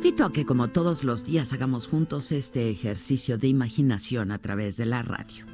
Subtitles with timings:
[0.00, 4.78] Invito a que como todos los días hagamos juntos este ejercicio de imaginación a través
[4.78, 5.44] de la radio.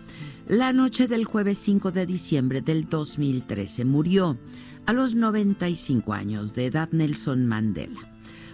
[0.47, 4.39] La noche del jueves 5 de diciembre del 2013 murió
[4.87, 7.99] a los 95 años de edad Nelson Mandela.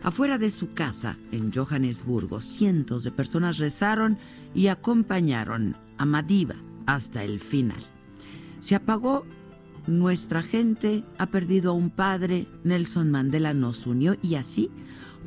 [0.02, 4.16] Afuera de su casa, en Johannesburgo, cientos de personas rezaron
[4.54, 7.82] y acompañaron a Madiba hasta el final.
[8.60, 9.26] Se apagó
[9.86, 14.70] nuestra gente, ha perdido a un padre, Nelson Mandela nos unió y así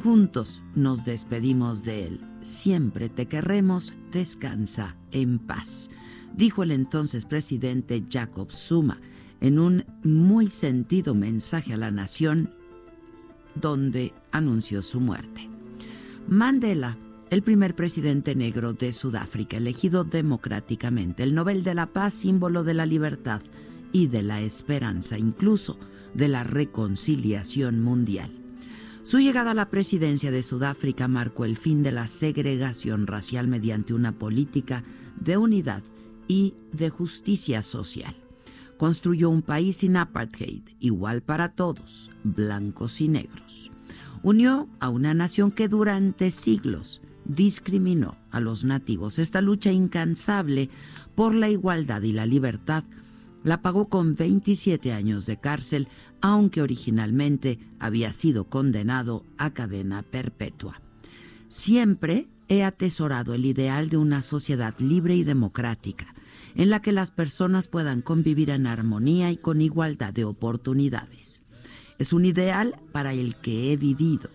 [0.01, 2.21] Juntos nos despedimos de él.
[2.41, 5.89] Siempre te querremos, descansa en paz,
[6.35, 8.99] dijo el entonces presidente Jacob Zuma
[9.41, 12.51] en un muy sentido mensaje a la nación
[13.55, 15.49] donde anunció su muerte.
[16.27, 16.97] Mandela,
[17.29, 22.73] el primer presidente negro de Sudáfrica, elegido democráticamente, el Nobel de la Paz, símbolo de
[22.73, 23.41] la libertad
[23.91, 25.79] y de la esperanza, incluso
[26.13, 28.44] de la reconciliación mundial.
[29.05, 33.93] Su llegada a la presidencia de Sudáfrica marcó el fin de la segregación racial mediante
[33.93, 34.83] una política
[35.21, 35.83] de unidad
[36.27, 38.15] y de justicia social.
[38.77, 43.71] Construyó un país sin apartheid, igual para todos, blancos y negros.
[44.23, 49.19] Unió a una nación que durante siglos discriminó a los nativos.
[49.19, 50.71] Esta lucha incansable
[51.13, 52.83] por la igualdad y la libertad
[53.45, 55.87] la pagó con 27 años de cárcel,
[56.19, 60.81] aunque originalmente había sido condenado a cadena perpetua.
[61.47, 66.15] Siempre he atesorado el ideal de una sociedad libre y democrática,
[66.55, 71.43] en la que las personas puedan convivir en armonía y con igualdad de oportunidades.
[71.99, 74.31] Es un ideal para el que he vivido,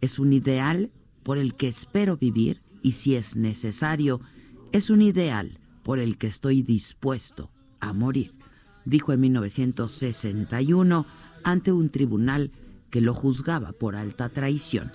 [0.00, 0.90] es un ideal
[1.22, 4.20] por el que espero vivir y si es necesario,
[4.72, 8.37] es un ideal por el que estoy dispuesto a morir
[8.88, 11.06] dijo en 1961
[11.44, 12.50] ante un tribunal
[12.90, 14.92] que lo juzgaba por alta traición.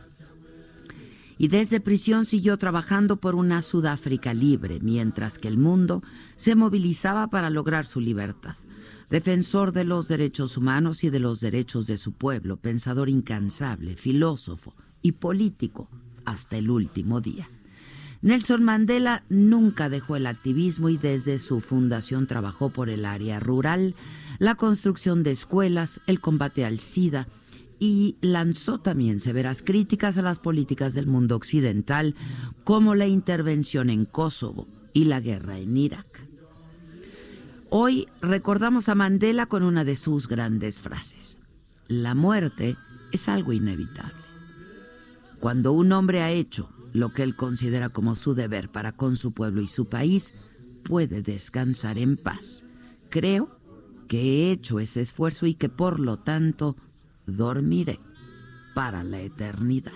[1.38, 6.04] Y desde prisión siguió trabajando por una Sudáfrica libre, mientras que el mundo
[6.36, 8.56] se movilizaba para lograr su libertad.
[9.10, 14.74] Defensor de los derechos humanos y de los derechos de su pueblo, pensador incansable, filósofo
[15.02, 15.90] y político
[16.26, 17.48] hasta el último día.
[18.24, 23.96] Nelson Mandela nunca dejó el activismo y desde su fundación trabajó por el área rural,
[24.40, 27.28] la construcción de escuelas, el combate al SIDA
[27.80, 32.16] y lanzó también severas críticas a las políticas del mundo occidental,
[32.64, 36.26] como la intervención en Kosovo y la guerra en Irak.
[37.70, 41.40] Hoy recordamos a Mandela con una de sus grandes frases.
[41.90, 42.78] La muerte
[43.12, 44.14] es algo inevitable.
[45.42, 49.34] Cuando un hombre ha hecho lo que él considera como su deber para con su
[49.34, 50.34] pueblo y su país,
[50.84, 52.64] puede descansar en paz.
[53.10, 53.58] Creo
[54.08, 56.78] que he hecho ese esfuerzo y que por lo tanto
[57.26, 58.00] dormiré
[58.76, 59.94] para la eternidad.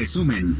[0.00, 0.56] Resumen.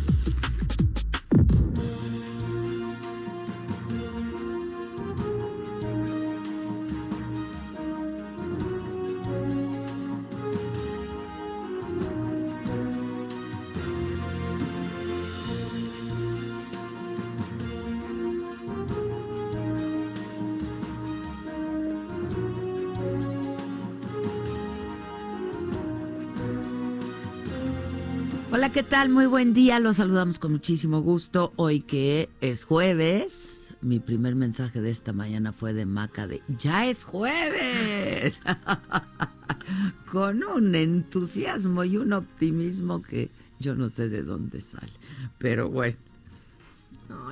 [28.71, 29.09] Hola, ¿qué tal?
[29.09, 29.81] Muy buen día.
[29.81, 31.53] Los saludamos con muchísimo gusto.
[31.57, 36.87] Hoy que es jueves, mi primer mensaje de esta mañana fue de Maca de ya
[36.87, 38.41] es jueves.
[40.13, 44.93] con un entusiasmo y un optimismo que yo no sé de dónde sale.
[45.39, 45.97] Pero bueno.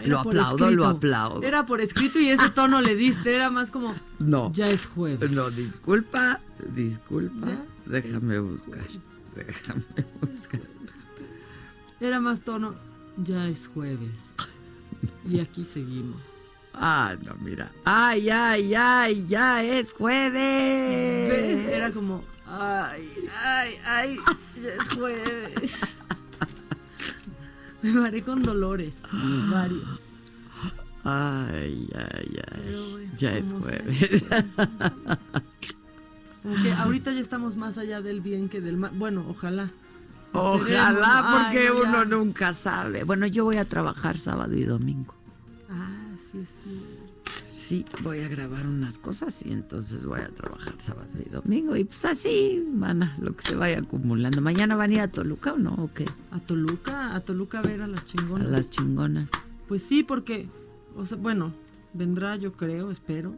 [0.04, 1.42] lo aplaudo, lo aplaudo.
[1.44, 4.52] Era por escrito y ese tono le diste, era más como no.
[4.52, 5.30] Ya es jueves.
[5.30, 6.40] No, disculpa,
[6.74, 7.46] disculpa.
[7.86, 8.88] Déjame buscar.
[9.36, 9.84] Déjame
[10.20, 10.77] buscar.
[12.00, 12.74] Era más tono,
[13.16, 14.20] ya es jueves.
[15.28, 16.20] Y aquí seguimos.
[16.74, 17.72] Ah, no, mira.
[17.84, 21.68] Ay, ay, ay, ya es jueves.
[21.68, 23.08] Era como, ay,
[23.44, 24.16] ay, ay,
[24.62, 25.78] ya es jueves.
[27.82, 28.94] Me maré con dolores,
[29.50, 30.06] varios.
[31.04, 33.10] Ay, ay, ay.
[33.16, 34.24] ya es jueves.
[36.44, 38.92] Aunque ahorita ya estamos más allá del bien que del mal.
[38.94, 39.70] Bueno, ojalá.
[40.32, 43.04] Ojalá, porque uno nunca sabe.
[43.04, 45.14] Bueno, yo voy a trabajar sábado y domingo.
[45.70, 46.98] Ah, sí, sí.
[47.48, 51.76] Sí, voy a grabar unas cosas y entonces voy a trabajar sábado y domingo.
[51.76, 54.40] Y pues así, mana, lo que se vaya acumulando.
[54.40, 55.74] ¿Mañana van a ir a Toluca o no?
[55.74, 56.06] ¿O qué?
[56.30, 57.14] ¿A Toluca?
[57.14, 58.48] ¿A Toluca a ver a las chingonas?
[58.48, 59.28] A las chingonas.
[59.66, 60.48] Pues sí, porque,
[60.96, 61.52] o sea, bueno,
[61.92, 63.34] vendrá yo creo, espero,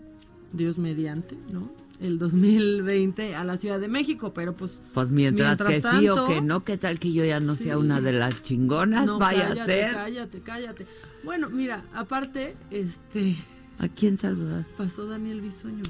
[0.52, 1.72] Dios mediante, ¿no?
[2.00, 4.72] El 2020 a la Ciudad de México, pero pues...
[4.94, 8.00] Pues mientras, que sí o que no, ¿qué tal que yo ya no sea una
[8.00, 9.06] de las chingonas?
[9.18, 9.92] Vaya cállate, a ser.
[9.92, 10.86] Cállate, cállate.
[11.24, 13.36] Bueno, mira, aparte, este...
[13.78, 14.66] ¿A quién saludas?
[14.76, 15.82] Pasó Daniel Bisoño,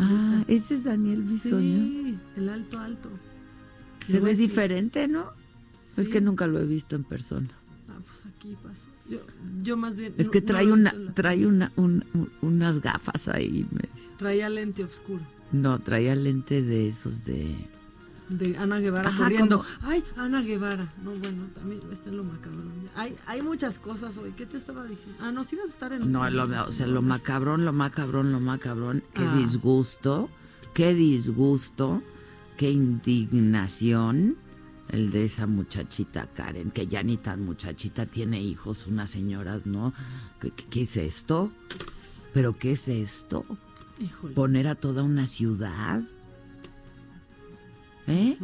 [0.00, 1.58] Ah, ese es Daniel Bisoño.
[1.60, 3.10] Sí, el alto, alto.
[4.06, 5.32] Se ve diferente, ¿no?
[5.96, 7.48] Es que nunca lo he visto en persona.
[7.88, 8.86] Ah, pues aquí pasó.
[9.08, 9.18] Yo,
[9.62, 10.14] yo más bien...
[10.18, 11.72] Es que trae una, trae una,
[12.42, 14.08] unas gafas ahí medio.
[14.18, 15.22] Traía lente oscuro.
[15.52, 17.56] No, traía lente de esos de...
[18.28, 19.64] De Ana Guevara corriendo.
[19.80, 20.92] Ay, Ana Guevara.
[21.02, 22.72] No, bueno, también está en lo macabrón.
[22.94, 24.32] Hay, hay muchas cosas hoy.
[24.36, 25.16] ¿Qué te estaba diciendo?
[25.22, 26.12] Ah, no, si ibas a estar en...
[26.12, 29.02] No, lo, o sea, lo macabrón, lo macabrón, lo macabrón.
[29.14, 29.34] Qué ah.
[29.34, 30.28] disgusto,
[30.74, 32.02] qué disgusto,
[32.58, 34.36] qué indignación
[34.90, 39.92] el de esa muchachita Karen, que ya ni tan muchachita tiene hijos, una señora, ¿no?
[40.40, 41.50] ¿Qué, qué es esto?
[42.32, 43.44] ¿Pero qué es esto?
[44.34, 46.02] poner a toda una ciudad.
[48.06, 48.38] ¿Eh?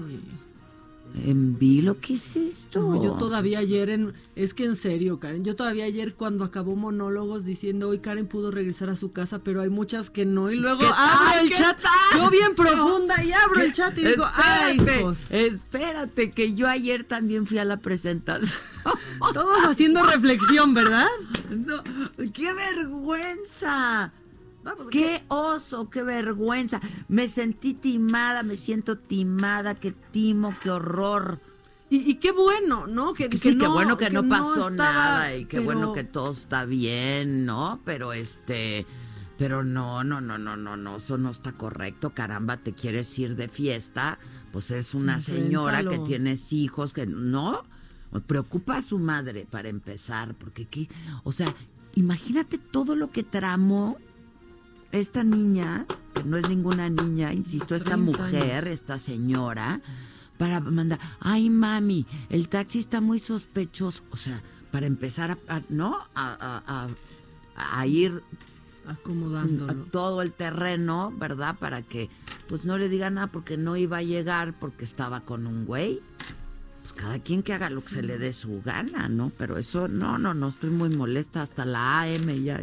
[1.23, 3.01] En vilo, ¿qué es esto?
[3.01, 7.45] yo todavía ayer, en, es que en serio, Karen, yo todavía ayer cuando acabó monólogos
[7.45, 10.83] diciendo hoy Karen pudo regresar a su casa, pero hay muchas que no, y luego
[10.83, 11.79] abro el chat,
[12.17, 14.77] yo bien profunda, y abro el chat y digo, ay,
[15.31, 18.51] Espérate, que yo ayer también fui a la presentación.
[19.33, 21.07] Todos haciendo reflexión, ¿verdad?
[21.51, 21.83] No,
[22.33, 24.13] qué vergüenza.
[24.91, 26.81] Qué oso, qué vergüenza.
[27.09, 31.41] Me sentí timada, me siento timada, qué timo, qué horror.
[31.91, 33.13] Y, qué bueno, ¿no?
[33.13, 37.45] Que, sí, qué bueno que, no pasó nada y qué bueno que todo está bien,
[37.45, 37.81] ¿no?
[37.85, 38.85] Pero este,
[39.39, 42.11] pero no, no, no, no, no, no, eso no está correcto.
[42.11, 44.19] Caramba, te quieres ir de fiesta,
[44.53, 47.63] pues es una señora que tienes hijos, que no.
[48.27, 50.89] Preocupa a su madre para empezar, porque qué,
[51.25, 51.55] o sea,
[51.95, 53.99] imagínate todo lo que tramó
[54.95, 59.81] esta niña, que no es ninguna niña, insisto, esta mujer, esta señora,
[60.39, 65.99] para mandar, ay mami, el taxi está muy sospechoso, o sea, para empezar a, ¿no?
[66.15, 66.89] A,
[67.57, 68.23] a, ir
[68.87, 71.57] acomodando todo el terreno, ¿verdad?
[71.59, 72.09] Para que
[72.49, 76.01] pues no le digan nada porque no iba a llegar porque estaba con un güey.
[76.85, 79.33] Pues cada quien que haga lo que se le dé su gana, ¿no?
[79.39, 82.61] Pero eso, no, no, no, estoy muy molesta hasta la AM ya.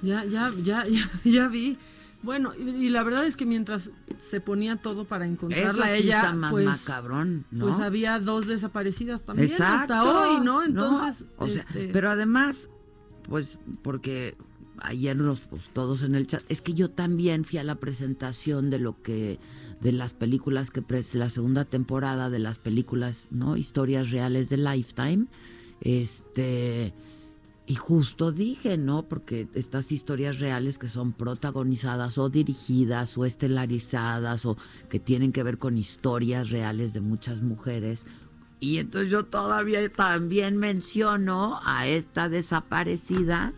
[0.00, 1.76] Ya, ya, ya, ya, ya vi.
[2.22, 6.32] Bueno, y, la verdad es que mientras se ponía todo para encontrarla a ella, está
[6.32, 7.66] más pues, macabrón, ¿no?
[7.66, 10.62] Pues había dos desaparecidas también hasta hoy, ¿no?
[10.62, 12.70] Entonces, o sea, este pero además,
[13.28, 14.34] pues porque
[14.78, 18.70] ayer los pues todos en el chat, es que yo también fui a la presentación
[18.70, 19.38] de lo que
[19.80, 20.82] de las películas que
[21.14, 23.56] la segunda temporada de las películas, ¿no?
[23.56, 25.26] Historias reales de Lifetime.
[25.80, 26.94] Este
[27.70, 29.08] y justo dije, ¿no?
[29.08, 34.56] Porque estas historias reales que son protagonizadas o dirigidas o estelarizadas o
[34.88, 38.04] que tienen que ver con historias reales de muchas mujeres.
[38.58, 43.54] Y entonces yo todavía también menciono a esta desaparecida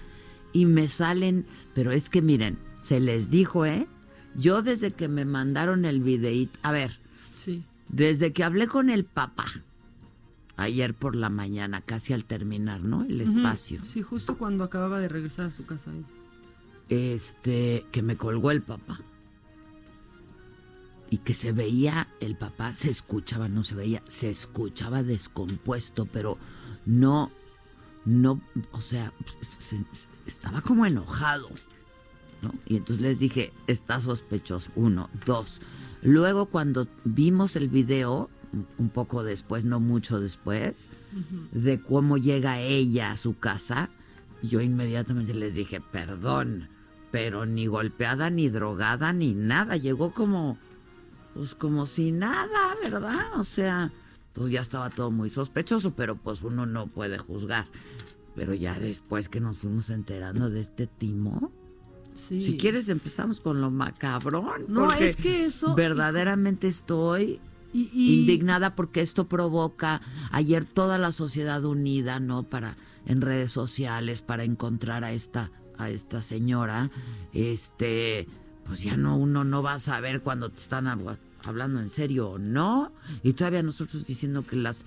[0.53, 3.89] y me salen, pero es que miren, se les dijo, ¿eh?
[4.37, 6.99] Yo desde que me mandaron el videíto, a ver,
[7.35, 7.65] sí.
[7.89, 9.47] desde que hablé con el papá,
[10.57, 13.05] ayer por la mañana, casi al terminar, ¿no?
[13.05, 13.85] El espacio.
[13.85, 15.91] Sí, justo cuando acababa de regresar a su casa.
[16.89, 19.01] Este, que me colgó el papá.
[21.11, 26.39] y que se veía el papá, se escuchaba, no se veía, se escuchaba descompuesto, pero
[26.87, 27.31] no,
[28.07, 29.13] no, o sea,
[30.25, 31.51] estaba como enojado.
[32.43, 32.53] ¿No?
[32.67, 35.61] Y entonces les dije, está sospechoso, uno, dos.
[36.03, 38.29] Luego cuando vimos el video,
[38.79, 40.89] un poco después, no mucho después,
[41.53, 43.91] de cómo llega ella a su casa,
[44.43, 46.69] yo inmediatamente les dije, perdón,
[47.11, 49.77] pero ni golpeada, ni drogada, ni nada.
[49.77, 50.59] Llegó como,
[51.35, 53.39] pues como si nada, ¿verdad?
[53.39, 53.93] O sea,
[54.33, 57.67] pues ya estaba todo muy sospechoso, pero pues uno no puede juzgar.
[58.35, 61.53] Pero ya después que nos fuimos enterando de este timo,
[62.15, 64.67] si quieres empezamos con lo macabrón.
[64.69, 65.75] No, es que eso...
[65.75, 67.41] Verdaderamente estoy
[67.73, 72.43] indignada porque esto provoca ayer toda la sociedad unida, ¿no?
[72.43, 72.77] Para
[73.07, 76.91] en redes sociales para encontrar a esta a esta señora,
[77.33, 78.29] este,
[78.65, 80.87] pues ya no uno no va a saber cuando te están
[81.45, 82.93] hablando en serio o no,
[83.23, 84.85] y todavía nosotros diciendo que las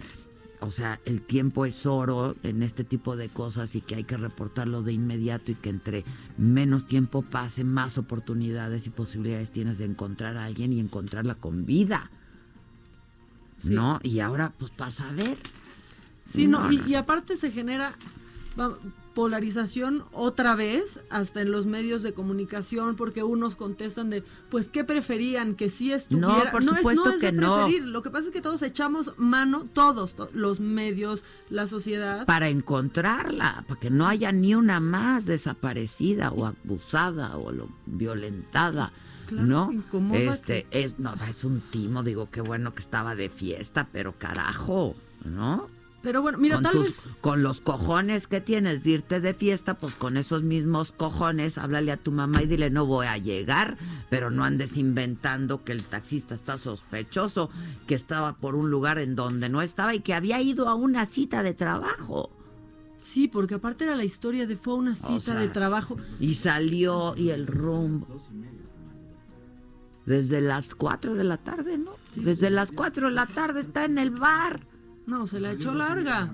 [0.61, 4.17] o sea, el tiempo es oro en este tipo de cosas y que hay que
[4.17, 6.05] reportarlo de inmediato y que entre
[6.37, 11.65] menos tiempo pase, más oportunidades y posibilidades tienes de encontrar a alguien y encontrarla con
[11.65, 12.11] vida.
[13.63, 13.99] ¿No?
[14.03, 15.37] Y ahora pues pasa a ver.
[16.25, 17.91] Sí, no, y, aparte se genera
[19.15, 24.83] polarización otra vez hasta en los medios de comunicación porque unos contestan de pues qué
[24.83, 28.41] preferían que si estuviera no por supuesto es, que no lo que pasa es que
[28.41, 34.53] todos echamos mano todos los medios la sociedad para encontrarla para que no haya ni
[34.53, 37.51] una más desaparecida o abusada o
[37.85, 38.91] violentada
[39.31, 39.71] ¿no?
[40.13, 44.95] Este, es, no, es un timo, digo, qué bueno que estaba de fiesta, pero carajo,
[45.23, 45.67] ¿no?
[46.05, 47.09] Pero bueno, mira, tal vez.
[47.19, 51.91] Con los cojones que tienes de irte de fiesta, pues con esos mismos cojones, háblale
[51.91, 53.79] a tu mamá y dile, no voy a llegar,
[54.11, 57.49] pero no andes inventando que el taxista está sospechoso,
[57.87, 61.05] que estaba por un lugar en donde no estaba y que había ido a una
[61.05, 62.29] cita de trabajo.
[62.99, 65.97] Sí, porque aparte era la historia de fue una cita de trabajo.
[66.19, 68.05] Y salió y el rumbo.
[70.05, 71.93] Desde las 4 de la tarde, ¿no?
[72.15, 74.67] Desde las 4 de la tarde está en el bar.
[75.07, 76.33] No, se la echó larga.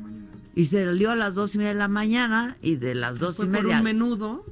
[0.56, 3.40] Y se salió a las dos y media de la mañana y de las dos
[3.40, 3.78] y media.
[3.78, 4.46] un menudo.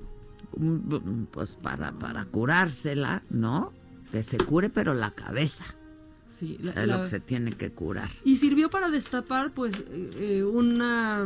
[1.31, 3.71] Pues para, para curársela, ¿no?
[4.11, 5.65] Que se cure, pero la cabeza.
[6.27, 8.09] Sí, es lo que se tiene que curar.
[8.23, 11.25] Y sirvió para destapar, pues, eh, eh, una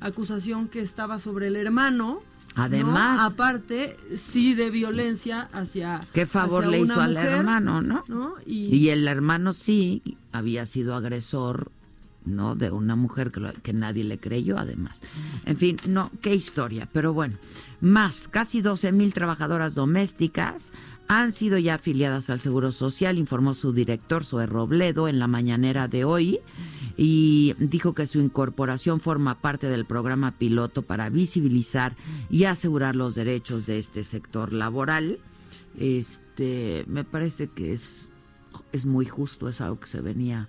[0.00, 2.22] acusación que estaba sobre el hermano.
[2.54, 3.32] Además.
[3.32, 6.00] Aparte, sí, de violencia hacia.
[6.12, 8.34] ¿Qué favor le hizo al hermano, no?
[8.44, 11.71] Y, y el hermano sí había sido agresor
[12.24, 12.54] ¿no?
[12.54, 15.02] De una mujer que, nadie le creyó, además.
[15.44, 16.88] En fin, no, qué historia.
[16.92, 17.36] Pero bueno,
[17.80, 20.72] más, casi 12 mil trabajadoras domésticas
[21.08, 25.88] han sido ya afiliadas al Seguro Social, informó su director, Zoe Robledo, en la mañanera
[25.88, 26.40] de hoy,
[26.96, 31.96] y dijo que su incorporación forma parte del programa piloto para visibilizar
[32.30, 35.18] y asegurar los derechos de este sector laboral.
[35.78, 38.08] Este, me parece que es,
[38.72, 40.48] es muy justo, es algo que se venía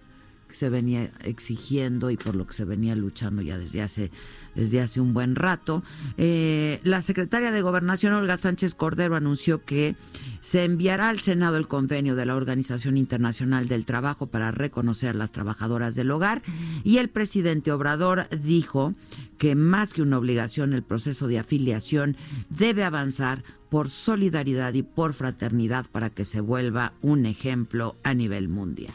[0.56, 4.12] se venía exigiendo y por lo que se venía luchando ya desde hace,
[4.56, 5.84] desde hace un buen rato.
[6.18, 9.96] Eh, la secretaria de Gobernación, Olga Sánchez Cordero, anunció que
[10.42, 15.14] se enviará al Senado el convenio de la Organización Internacional del Trabajo para reconocer a
[15.14, 16.42] las trabajadoras del hogar
[16.84, 18.94] y el presidente Obrador dijo
[19.38, 22.16] que más que una obligación el proceso de afiliación
[22.50, 28.48] debe avanzar por solidaridad y por fraternidad para que se vuelva un ejemplo a nivel
[28.48, 28.94] mundial.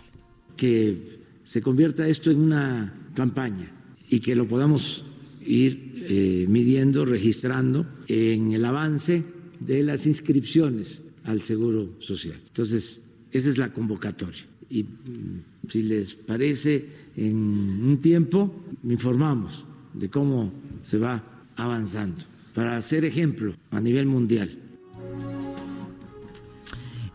[0.56, 1.17] Que
[1.48, 3.72] se convierta esto en una campaña
[4.10, 5.06] y que lo podamos
[5.40, 9.24] ir eh, midiendo, registrando en el avance
[9.58, 12.38] de las inscripciones al Seguro Social.
[12.48, 13.00] Entonces,
[13.32, 14.44] esa es la convocatoria.
[14.68, 16.84] Y mm, si les parece,
[17.16, 19.64] en un tiempo informamos
[19.94, 20.52] de cómo
[20.82, 24.50] se va avanzando para hacer ejemplo a nivel mundial.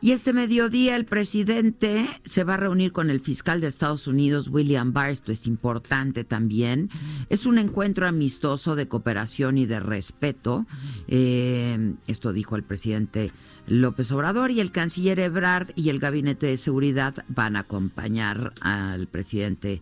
[0.04, 4.50] Y este mediodía el presidente se va a reunir con el fiscal de Estados Unidos,
[4.50, 5.12] William Barr.
[5.12, 6.90] Esto es importante también.
[7.30, 10.66] Es un encuentro amistoso de cooperación y de respeto.
[11.08, 13.32] Eh, esto dijo el presidente
[13.66, 19.08] López Obrador y el canciller Ebrard y el gabinete de seguridad van a acompañar al
[19.08, 19.82] presidente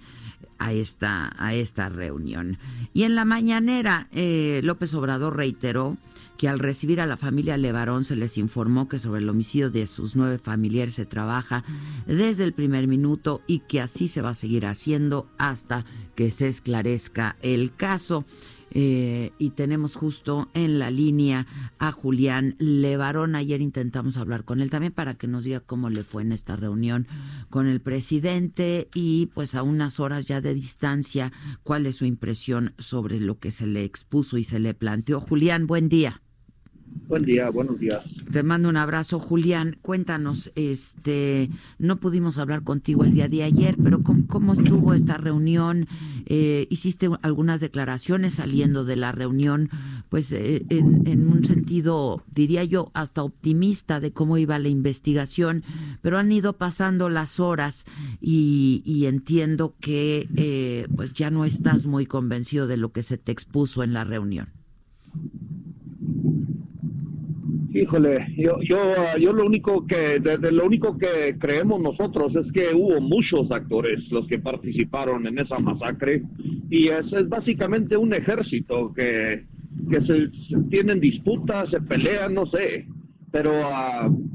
[0.59, 2.59] a esta, a esta reunión.
[2.93, 5.97] Y en la mañanera, eh, López Obrador reiteró
[6.41, 9.85] que al recibir a la familia Levarón se les informó que sobre el homicidio de
[9.85, 11.63] sus nueve familiares se trabaja
[12.07, 16.47] desde el primer minuto y que así se va a seguir haciendo hasta que se
[16.47, 18.25] esclarezca el caso.
[18.73, 21.45] eh, y tenemos justo en la línea
[21.77, 23.35] a Julián Levarón.
[23.35, 26.55] Ayer intentamos hablar con él también para que nos diga cómo le fue en esta
[26.55, 27.05] reunión
[27.49, 31.33] con el presidente y pues a unas horas ya de distancia,
[31.63, 35.19] cuál es su impresión sobre lo que se le expuso y se le planteó.
[35.19, 36.21] Julián, buen día.
[37.07, 38.23] Buen día, buenos días.
[38.31, 39.77] Te mando un abrazo, Julián.
[39.81, 45.87] Cuéntanos, este, no pudimos hablar contigo el día de ayer, pero ¿cómo, estuvo esta reunión?
[46.25, 49.69] Eh, hiciste algunas declaraciones saliendo de la reunión,
[50.07, 55.63] pues eh, en, un sentido, diría yo, hasta optimista de cómo iba la investigación,
[56.01, 57.85] pero han ido pasando las horas
[58.21, 63.31] y, entiendo que eh, pues ya no estás muy convencido de lo que se te
[63.33, 64.60] expuso en la reunión.
[67.73, 72.73] Híjole, yo, yo, yo lo único que, desde lo único que creemos nosotros es que
[72.73, 76.21] hubo muchos actores los que participaron en esa masacre
[76.69, 79.45] y es, es básicamente un ejército que,
[79.89, 80.29] que se,
[80.69, 82.87] tienen disputas, se pelean, no sé,
[83.31, 84.29] pero uh,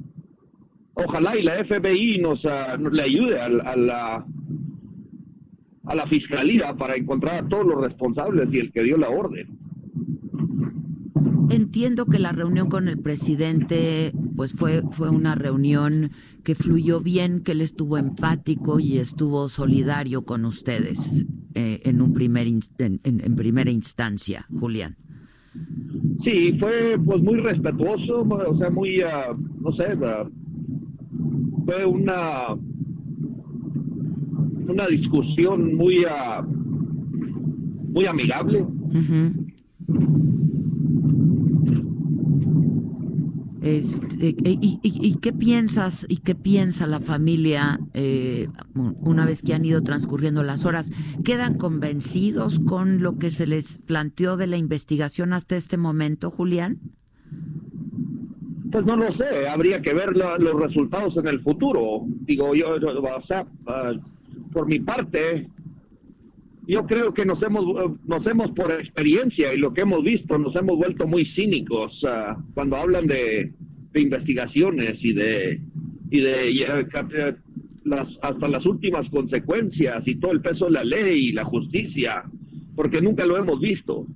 [0.94, 4.26] ojalá y la FBI nos, uh, le ayude a, a, la
[5.84, 9.55] a la fiscalía para encontrar a todos los responsables y el que dio la orden.
[11.50, 16.10] Entiendo que la reunión con el presidente pues fue, fue una reunión
[16.42, 21.24] que fluyó bien, que él estuvo empático y estuvo solidario con ustedes
[21.54, 24.96] eh, en, un primer en, primera instancia, Julián.
[26.20, 30.28] Sí, fue pues muy respetuoso, o sea, muy, ah, no sé, ah,
[31.64, 32.54] fue una,
[34.68, 36.46] una discusión muy, uh,
[37.92, 38.66] muy amigable.
[43.66, 49.64] Este, e, y, qué piensas y qué piensa la familia eh, una vez que han
[49.64, 50.92] ido transcurriendo las horas?
[51.25, 56.78] ¿Quedan convencidos con lo que se les planteó de la investigación hasta este momento, Julián?
[58.71, 62.02] Pues no lo sé, habría que ver los resultados en el futuro.
[62.21, 63.95] Digo, yo, o sea, ah,
[64.52, 65.49] por mi parte,
[66.69, 67.64] yo creo que nos hemos,
[68.04, 72.36] nos hemos por experiencia y lo que hemos visto, nos hemos vuelto muy cínicos ah,
[72.54, 73.52] cuando hablan de,
[74.00, 75.61] investigaciones y de,
[76.11, 77.37] y de eh,
[77.85, 82.25] las, hasta las últimas consecuencias y todo el peso de la ley y la justicia,
[82.75, 84.06] porque nunca lo hemos visto.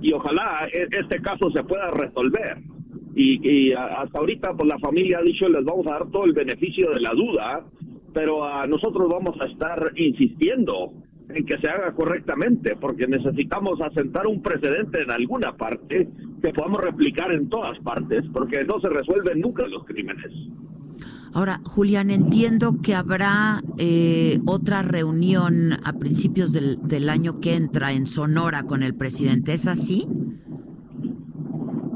[0.00, 2.58] Y ojalá e, este caso se pueda resolver.
[3.16, 6.90] Y, hasta ahorita, pues la familia ha dicho, les vamos a dar todo el beneficio
[6.90, 7.64] de la duda,
[8.12, 10.92] pero a nosotros vamos a estar insistiendo
[11.28, 16.08] en que se haga correctamente, porque necesitamos asentar un precedente en alguna parte
[16.42, 20.32] que podamos replicar en todas partes, porque no se resuelven nunca los crímenes.
[21.32, 27.92] Ahora, Julián, entiendo que habrá eh, otra reunión a principios del, del, año que entra
[27.92, 30.06] en Sonora con el presidente, ¿es así?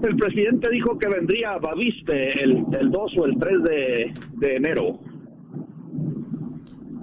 [0.03, 4.57] El presidente dijo que vendría a Bavispe el, el 2 o el 3 de, de
[4.57, 5.01] enero.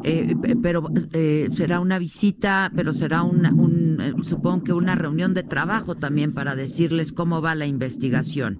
[0.07, 5.33] Eh, pero eh, será una visita, pero será una, un, eh, supongo que una reunión
[5.33, 8.59] de trabajo también para decirles cómo va la investigación.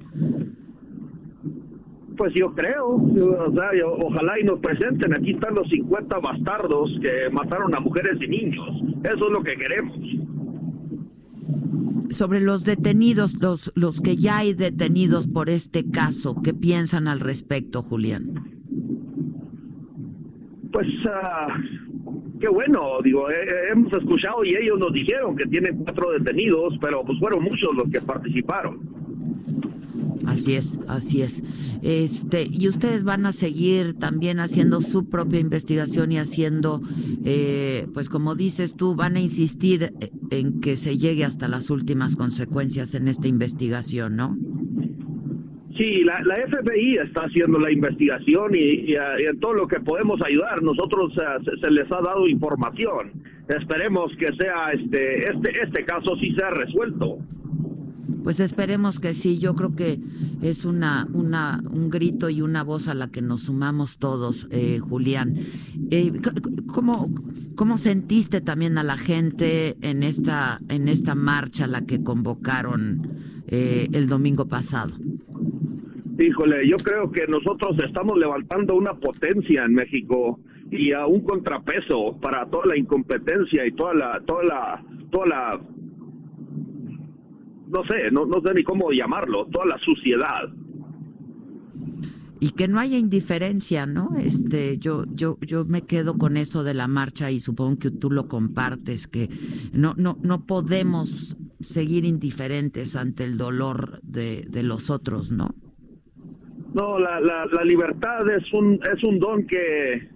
[2.18, 3.70] Pues yo creo, o sea,
[4.02, 8.68] ojalá y nos presenten, aquí están los 50 bastardos que mataron a mujeres y niños,
[9.04, 10.00] eso es lo que queremos.
[12.10, 17.20] Sobre los detenidos, los, los que ya hay detenidos por este caso, ¿qué piensan al
[17.20, 18.55] respecto, Julián?
[20.76, 25.78] Pues uh, qué bueno, digo, eh, eh, hemos escuchado y ellos nos dijeron que tienen
[25.78, 28.82] cuatro detenidos, pero pues fueron muchos los que participaron.
[30.26, 31.42] Así es, así es.
[31.82, 36.82] Este, y ustedes van a seguir también haciendo su propia investigación y haciendo,
[37.24, 39.94] eh, pues como dices tú, van a insistir
[40.30, 44.38] en que se llegue hasta las últimas consecuencias en esta investigación, ¿no?
[45.78, 50.62] Sí, la, la, FBI está haciendo la investigación y, en todo lo que podemos ayudar.
[50.64, 53.12] Nosotros eh, se, les ha dado información.
[53.50, 57.18] Esperemos que sea este, este, este caso sí sea resuelto.
[58.24, 59.38] Pues esperemos que sí.
[59.38, 60.00] Yo creo que
[60.42, 64.80] es una, una, un grito y una voz a la que nos sumamos todos, eh,
[64.80, 65.36] Julián.
[65.92, 66.14] Eh,
[66.68, 67.10] ¿cómo,
[67.56, 73.26] ¿Cómo sentiste también a la gente en esta, en esta marcha a la que convocaron
[73.48, 74.94] el domingo pasado?
[76.18, 80.40] Híjole, yo creo que nosotros estamos levantando una potencia en México
[80.72, 85.62] y a un contrapeso para toda la incompetencia y toda la, toda la, toda la,
[87.68, 90.50] no sé, no, sé ni cómo llamarlo, toda la suciedad.
[92.40, 94.16] y que no haya indiferencia, ¿no?
[94.18, 98.10] Este, yo, yo, yo me quedo con eso de la marcha y supongo que tú
[98.10, 99.30] lo compartes, que
[99.74, 105.56] no, no, no podemos seguir indiferentes ante el dolor de, de los otros, ¿no?
[106.76, 110.10] No, la, la, la libertad es un, es un don que,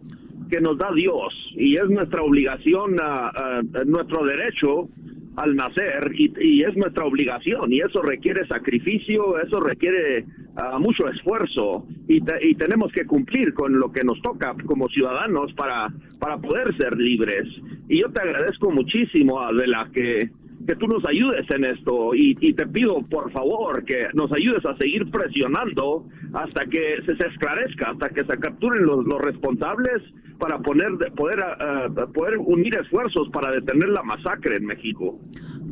[0.52, 2.98] que nos da Dios y es nuestra obligación,
[3.86, 4.90] nuestro derecho
[5.38, 10.26] al nacer y, es nuestra obligación y eso requiere sacrificio, eso requiere
[10.58, 15.54] ah, mucho esfuerzo y, y, tenemos que cumplir con lo que nos toca como ciudadanos
[15.54, 15.88] para,
[16.20, 17.48] para poder ser libres.
[17.88, 20.30] Y yo te agradezco muchísimo, Adela, que,
[20.70, 24.78] que tú nos ayudes en esto y, te pido por favor que nos ayudes a
[24.78, 30.02] seguir presionando hasta que se, esclarezca, hasta que se capturen los, los responsables
[30.40, 35.20] para poner, poder, uh, poder unir esfuerzos para detener la masacre en México.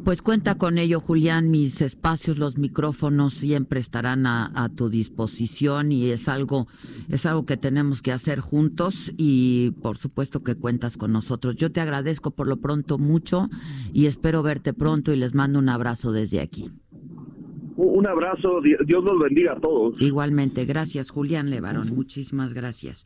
[0.04, 1.52] Pues cuenta con ello, Julián.
[1.52, 6.68] Mis espacios, los micrófonos siempre estarán a, tu disposición y es algo,
[7.10, 11.56] es algo que tenemos que hacer juntos y por supuesto que cuentas con nosotros.
[11.58, 13.50] Yo te agradezco por lo pronto mucho
[13.92, 16.72] y espero verte pronto y les mando un abrazo desde aquí.
[17.78, 20.02] Un abrazo, Dios nos bendiga a todos.
[20.02, 23.06] Igualmente, gracias Julián Levarón, muchísimas gracias.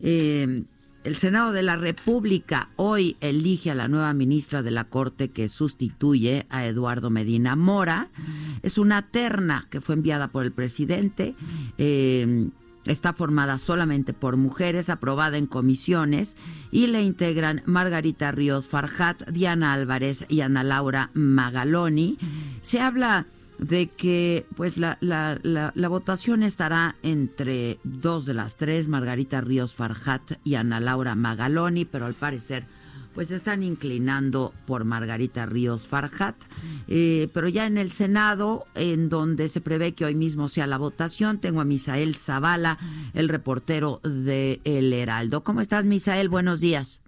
[0.00, 0.64] Eh,
[1.04, 5.48] el Senado de la República hoy elige a la nueva ministra de la Corte que
[5.48, 8.08] sustituye a Eduardo Medina Mora.
[8.62, 11.34] Es una terna que fue enviada por el presidente.
[11.78, 12.48] Eh,
[12.86, 16.36] está formada solamente por mujeres, aprobada en comisiones
[16.70, 22.18] y le integran Margarita Ríos Farjat, Diana Álvarez y Ana Laura Magaloni.
[22.62, 23.26] Se habla
[23.62, 29.74] de que pues la, la, la, votación estará entre dos de las tres, Margarita Ríos
[29.74, 32.64] Farjat y Ana Laura Magaloni, pero al parecer
[33.14, 36.36] pues están inclinando por Margarita Ríos Farjat,
[36.88, 40.78] eh, pero ya en el Senado, en donde se prevé que hoy mismo sea la
[40.78, 42.78] votación, tengo a Misael Zavala,
[43.12, 45.44] el reportero de El Heraldo.
[45.44, 46.30] ¿Cómo estás, Misael?
[46.30, 47.01] Buenos días.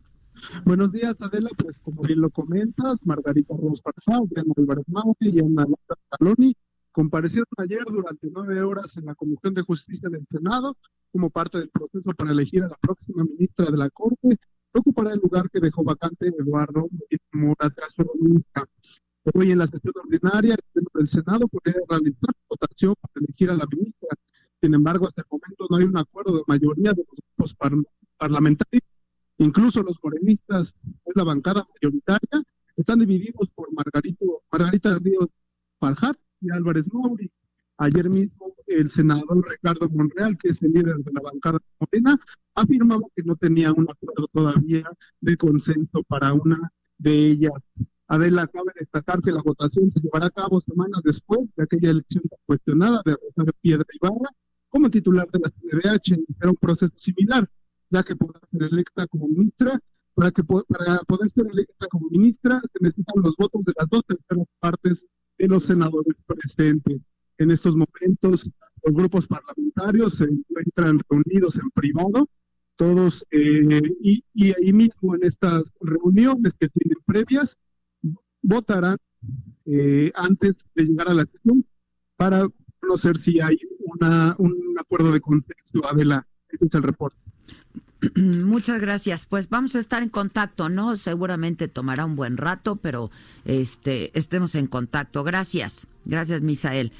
[0.64, 1.50] Buenos días, Adela.
[1.56, 3.82] Pues como bien lo comentas, Margarita Ros
[4.30, 5.66] Diana Álvarez Maute y Ana
[6.10, 6.56] Caloni
[6.92, 10.76] comparecieron ayer durante nueve horas en la Comisión de Justicia del Senado
[11.12, 14.38] como parte del proceso para elegir a la próxima ministra de la Corte,
[14.72, 16.88] ocupará el lugar que dejó vacante Eduardo
[17.32, 17.94] Mora tras
[19.34, 20.56] Hoy en la sesión ordinaria
[20.94, 24.08] del Senado podría realizar votación para elegir a la ministra.
[24.60, 27.56] Sin embargo, hasta el momento no hay un acuerdo de mayoría de los grupos
[28.18, 28.93] parlamentarios
[29.44, 32.42] Incluso los morenistas, es la bancada mayoritaria,
[32.76, 35.28] están divididos por Margarita Ríos
[35.78, 37.30] Farjat y Álvarez Mauri.
[37.76, 42.18] Ayer mismo el senador Ricardo Monreal, que es el líder de la bancada morena,
[42.54, 47.52] afirmaba que no tenía un acuerdo todavía de consenso para una de ellas.
[48.08, 52.24] Adela cabe destacar que la votación se llevará a cabo semanas después de aquella elección
[52.46, 54.30] cuestionada de Rosario Piedra Ibarra
[54.70, 56.18] como titular de la CNDH.
[56.40, 57.46] Era un proceso similar
[57.94, 59.80] ya que podrá ser electa como ministra.
[60.14, 64.02] Para, que, para poder ser electa como ministra se necesitan los votos de las dos
[64.06, 65.06] terceras partes
[65.38, 67.00] de los senadores presentes.
[67.38, 68.48] En estos momentos,
[68.84, 72.28] los grupos parlamentarios se encuentran reunidos en privado,
[72.76, 77.56] todos, eh, y, ahí mismo en estas reuniones que tienen previas,
[78.42, 78.98] votarán
[79.66, 81.64] eh, antes de llegar a la sesión
[82.16, 82.46] para
[82.78, 85.84] conocer si hay una, un acuerdo de consenso.
[85.88, 87.18] Adela, ese es el reporte.
[88.16, 89.26] Muchas gracias.
[89.26, 90.96] Pues vamos a estar en contacto, ¿no?
[90.96, 93.10] Seguramente tomará un buen rato, pero
[93.44, 95.24] este estemos en contacto.
[95.24, 95.86] Gracias.
[96.04, 96.92] Gracias, Misael.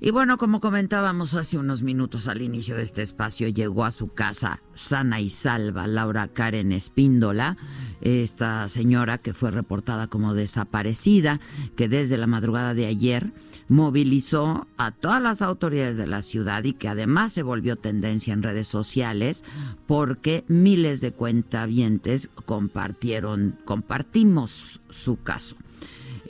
[0.00, 4.08] Y bueno, como comentábamos hace unos minutos al inicio de este espacio, llegó a su
[4.08, 7.56] casa sana y salva Laura Karen Espíndola,
[8.00, 11.40] esta señora que fue reportada como desaparecida,
[11.76, 13.32] que desde la madrugada de ayer
[13.68, 18.42] movilizó a todas las autoridades de la ciudad y que además se volvió tendencia en
[18.42, 19.44] redes sociales
[19.86, 25.56] porque miles de cuentavientes compartieron, compartimos su caso.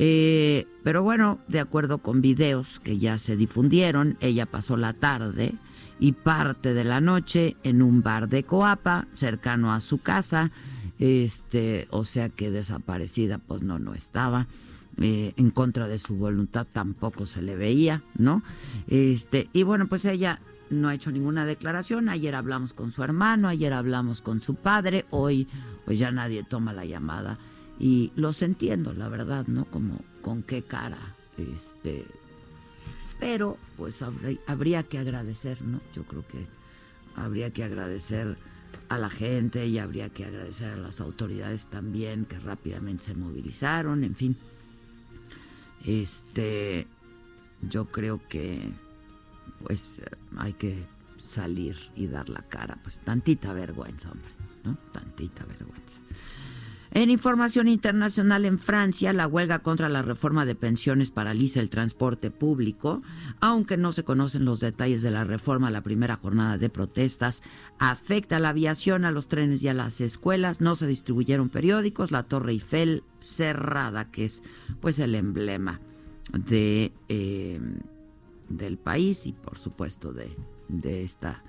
[0.04, 5.54] Eh, pero bueno, de acuerdo con videos que ya se difundieron, ella pasó la tarde
[6.00, 10.50] y parte de la noche en un bar de Coapa, cercano a su casa.
[10.98, 14.48] Este, o sea que desaparecida, pues no, no estaba.
[15.00, 18.42] Eh, en contra de su voluntad tampoco se le veía, ¿no?
[18.88, 22.08] Este, y bueno, pues ella no ha hecho ninguna declaración.
[22.08, 25.46] Ayer hablamos con su hermano, ayer hablamos con su padre, hoy
[25.84, 27.38] pues ya nadie toma la llamada
[27.82, 29.64] y los entiendo, la verdad, ¿no?
[29.64, 32.06] Como con qué cara, este,
[33.18, 34.00] pero pues
[34.46, 35.80] habría, que agradecer, ¿no?
[35.92, 36.46] Yo creo que
[37.16, 38.38] habría que agradecer
[38.88, 44.04] a la gente y habría que agradecer a las autoridades también que rápidamente se movilizaron,
[44.04, 44.36] en fin.
[45.84, 46.86] Este,
[47.62, 48.70] yo creo que
[49.64, 50.00] pues
[50.36, 52.78] hay que salir y dar la cara.
[52.80, 54.30] Pues tantita vergüenza, hombre,
[54.62, 54.78] ¿no?
[54.92, 55.91] Tantita vergüenza.
[56.94, 62.30] En información internacional, en Francia, la huelga contra la reforma de pensiones paraliza el transporte
[62.30, 63.00] público.
[63.40, 67.42] Aunque no se conocen los detalles de la reforma, la primera jornada de protestas
[67.78, 70.60] afecta a la aviación, a los trenes y a las escuelas.
[70.60, 72.10] No se distribuyeron periódicos.
[72.10, 74.42] La Torre Eiffel cerrada, que es
[74.80, 75.80] pues el emblema
[76.34, 77.58] de, eh,
[78.50, 80.36] del país y por supuesto de,
[80.68, 81.42] de esta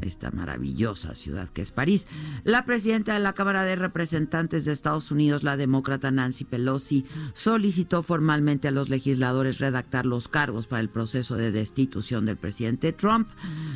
[0.00, 2.08] esta maravillosa ciudad que es París.
[2.44, 8.02] La presidenta de la Cámara de Representantes de Estados Unidos, la demócrata Nancy Pelosi, solicitó
[8.02, 13.28] formalmente a los legisladores redactar los cargos para el proceso de destitución del presidente Trump.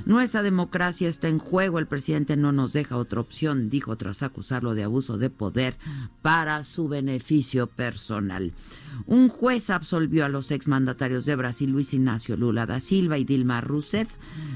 [0.06, 1.78] Nuestra democracia está en juego.
[1.78, 5.76] El presidente no nos deja otra opción, dijo tras acusarlo de abuso de poder
[6.22, 8.52] para su beneficio personal.
[9.06, 13.60] Un juez absolvió a los exmandatarios de Brasil, Luis Ignacio Lula da Silva y Dilma
[13.60, 14.14] Rousseff,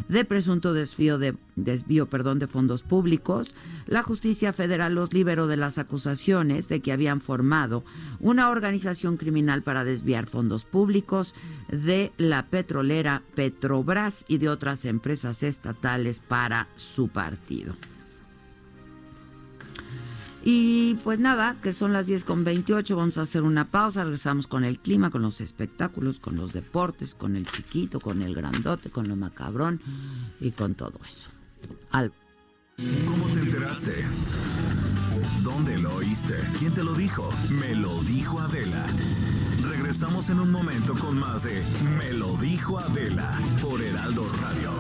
[0.09, 5.57] de presunto desvío de desvío perdón, de fondos públicos, la justicia federal los liberó de
[5.57, 7.85] las acusaciones de que habían formado
[8.21, 11.35] una organización criminal para desviar fondos públicos
[11.69, 17.75] de la petrolera Petrobras y de otras empresas estatales para su partido.
[20.49, 24.47] Y pues nada, que son las 10 con 28, vamos a hacer una pausa, regresamos
[24.47, 28.91] con el clima, con los espectáculos, con los deportes, con el chiquito, con el grandote,
[28.91, 29.81] con lo macabrón
[30.41, 31.36] y con todo eso.
[31.91, 32.13] Al...
[33.07, 34.05] ¿Cómo te enteraste?
[35.43, 36.35] ¿Dónde lo oíste?
[36.59, 37.31] ¿Quién te lo dijo?
[37.49, 38.87] Me lo dijo Adela.
[39.63, 41.63] Regresamos en un momento con más de
[41.99, 44.73] Me lo dijo Adela por Heraldo Radio.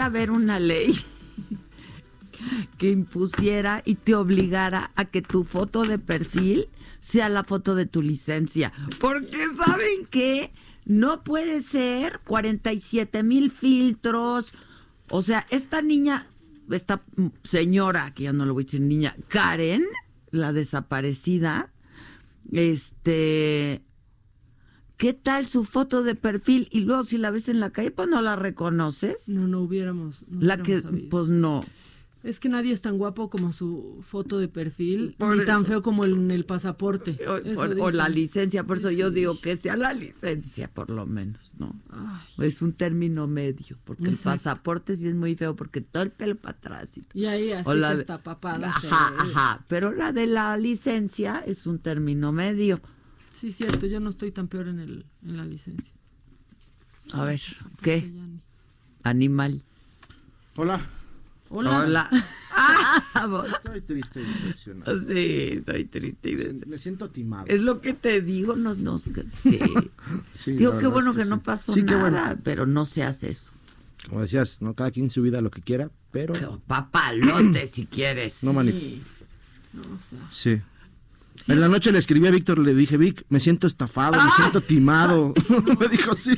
[0.00, 0.94] Haber una ley
[2.78, 6.68] que impusiera y te obligara a que tu foto de perfil
[7.00, 8.72] sea la foto de tu licencia.
[9.00, 10.52] Porque saben que
[10.84, 14.52] no puede ser 47 mil filtros.
[15.10, 16.28] O sea, esta niña,
[16.70, 17.02] esta
[17.42, 19.84] señora, que ya no lo voy a decir niña, Karen,
[20.30, 21.72] la desaparecida,
[22.52, 23.82] este,
[24.96, 26.68] ¿qué tal su foto de perfil?
[26.70, 29.28] Y luego si la ves en la calle, pues no la reconoces.
[29.28, 30.24] No, no hubiéramos.
[30.28, 31.08] no la que, sabido.
[31.10, 31.62] pues no.
[32.22, 35.80] Es que nadie es tan guapo como su foto de perfil, Por ni tan feo
[35.80, 37.16] como en el pasaporte.
[37.78, 41.80] O, la licencia, por eso yo digo que sea la licencia, por lo menos, ¿no?
[41.88, 42.48] Ay.
[42.48, 46.34] Es un término medio, porque el pasaporte sí es muy feo, porque todo el pelo
[46.34, 48.70] para atrás y ahí así O la que de- está papada.
[48.70, 49.64] Ajá, ajá.
[49.68, 52.80] Pero la de la licencia es un término medio.
[53.38, 55.92] Sí, cierto, yo no estoy tan peor en, el, en la licencia.
[57.12, 57.40] A ver,
[57.82, 58.10] ¿qué?
[59.02, 59.62] Animal.
[60.56, 60.80] Hola.
[61.50, 61.78] Hola.
[61.80, 62.10] Hola.
[62.58, 63.02] Ah,
[63.54, 64.98] Estoy triste y decepcionado.
[65.00, 67.44] sí, estoy triste y des- Me siento timado.
[67.48, 69.12] Es lo que te digo, no, no, sí.
[70.34, 71.28] Sí, Digo, qué bueno es que, sí.
[71.28, 72.40] no pasó Sí, qué nada, bueno.
[72.42, 73.52] pero no se hace eso.
[74.08, 74.74] Como decías, ¿no?
[74.74, 78.42] Cada quien su vida lo que quiera, pero Pero papalote si quieres.
[78.42, 79.02] no manip...
[79.74, 80.60] No, o sea, Sí.
[81.48, 84.60] En la noche le escribí a Víctor, le dije, Vic, me siento estafado, me siento
[84.60, 85.34] timado.
[85.80, 86.36] me dijo, sí.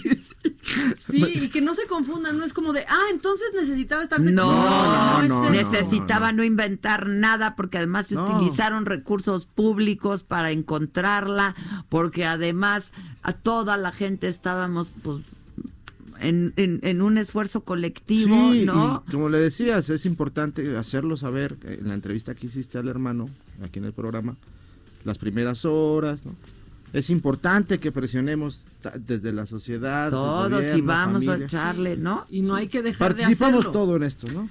[0.97, 4.53] Sí, y que no se confundan, no es como de, ah, entonces necesitaba estarse No,
[4.53, 8.25] no, es no, necesitaba no, inventar nada porque además se No.
[8.25, 11.55] utilizaron recursos públicos para encontrarla,
[11.89, 15.19] porque además a toda la gente estábamos pues
[16.21, 19.05] en, en- en un esfuerzo colectivo, Sí, ¿no?
[19.07, 22.89] y como le decías, es importante hacerlo saber eh, en la entrevista que hiciste al
[22.89, 23.29] hermano,
[23.63, 24.37] aquí en el programa,
[25.05, 26.35] las primeras horas, ¿no?
[26.93, 28.65] Es importante que presionemos
[29.07, 30.11] desde la sociedad.
[30.11, 32.25] Todos y vamos a echarle, ¿no?
[32.31, 33.73] Y no hay que dejar Participamos de hacerlo.
[33.73, 34.49] todo en esto, ¿no?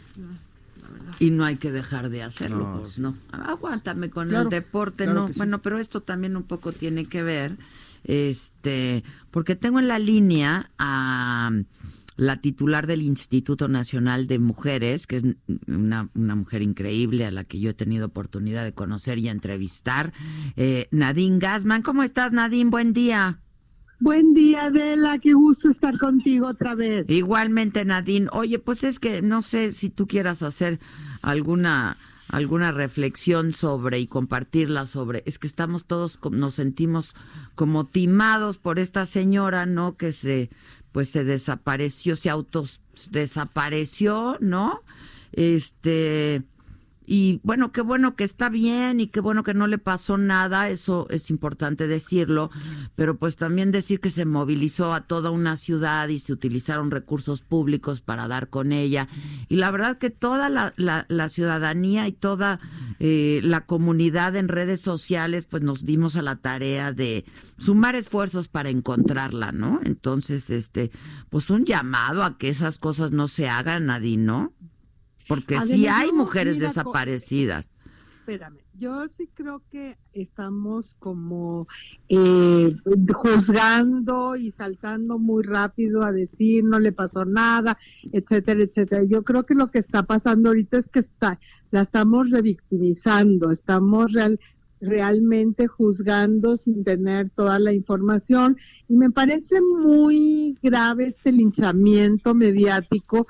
[1.20, 3.02] Y no hay que dejar de hacerlo, No, pues sí.
[3.02, 3.16] no.
[3.32, 5.28] Aguántame con Claro, el deporte, claro no.
[5.30, 5.34] sí.
[5.38, 7.58] Bueno, pero esto también un poco tiene que ver,
[8.04, 11.50] este, porque tengo en la línea a,
[12.18, 15.24] la titular del Instituto Nacional de Mujeres, que es
[15.68, 20.12] una, mujer increíble a la que yo he tenido oportunidad de conocer y entrevistar.
[20.56, 22.72] Eh, Nadine Gassman, ¿cómo estás Nadine?
[22.72, 23.40] Buen día.
[24.00, 27.10] Buen día, Adela, qué gusto estar contigo otra vez.
[27.10, 28.28] Igualmente, Nadine.
[28.32, 30.80] Oye, pues es que no sé si tú quieras hacer
[31.22, 31.98] alguna
[32.30, 37.16] alguna reflexión sobre y compartirla sobre es que estamos todos nos sentimos
[37.56, 40.50] como timados por esta señora no que se
[40.98, 42.82] pues se desapareció se autos
[43.12, 44.82] desapareció no
[45.32, 46.42] este
[47.10, 50.68] y bueno, qué bueno que está bien y qué bueno que no le pasó nada,
[50.68, 52.52] eso es importante decirlo,
[52.96, 57.42] pero pues también decir que se movilizó a toda una ciudad y se utilizaron recursos
[57.42, 59.08] públicos para dar con ella.
[59.48, 62.60] Y la verdad que toda la, la, ciudadanía y toda
[63.00, 67.24] eh, la comunidad en redes sociales pues nos dimos a la tarea de
[67.58, 69.80] sumar esfuerzos para encontrarla, ¿no?
[69.86, 70.92] Entonces, este,
[71.30, 74.54] pues un llamado a que esas cosas no se hagan, Nadie, ¿no?
[75.28, 77.72] Porque sí hay mujeres desaparecidas.
[78.20, 81.68] Espérame, yo sí creo que estamos como
[82.10, 82.76] eh,
[83.14, 87.78] juzgando y saltando muy rápido a decir no le pasó nada,
[88.12, 89.04] etcétera, etcétera.
[89.04, 91.40] Yo creo que lo que está pasando ahorita es que está,
[91.72, 94.40] la estamos revictimizando, estamos real,
[94.80, 103.28] realmente juzgando sin tener toda la información y me parece muy grave este linchamiento mediático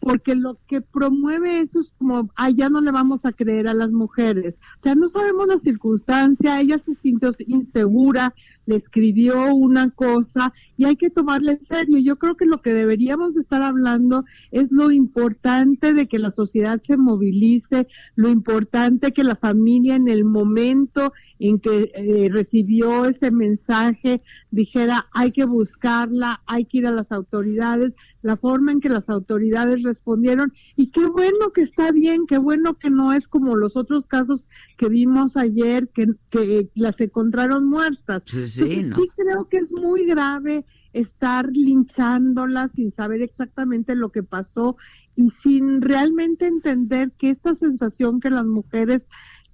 [0.00, 3.74] porque lo que promueve eso es como, ay, ya no le vamos a creer a
[3.74, 4.58] las mujeres.
[4.78, 8.34] O sea, no sabemos la circunstancia, ella se sintió insegura,
[8.66, 11.98] le escribió una cosa y hay que tomarle en serio.
[11.98, 16.80] Yo creo que lo que deberíamos estar hablando es lo importante de que la sociedad
[16.82, 23.30] se movilice, lo importante que la familia en el momento en que eh, recibió ese
[23.30, 28.88] mensaje dijera, hay que buscarla, hay que ir a las autoridades, la forma en que
[28.88, 33.56] las autoridades respondieron y qué bueno que está bien, qué bueno que no es como
[33.56, 38.22] los otros casos que vimos ayer que, que las encontraron muertas.
[38.26, 44.76] Sí, sí, creo que es muy grave estar linchándolas sin saber exactamente lo que pasó
[45.16, 49.02] y sin realmente entender que esta sensación que las mujeres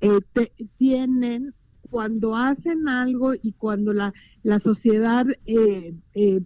[0.00, 0.20] eh,
[0.78, 1.54] tienen
[1.90, 6.40] cuando hacen algo y cuando la, la sociedad eh, eh,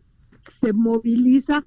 [0.61, 1.65] se moviliza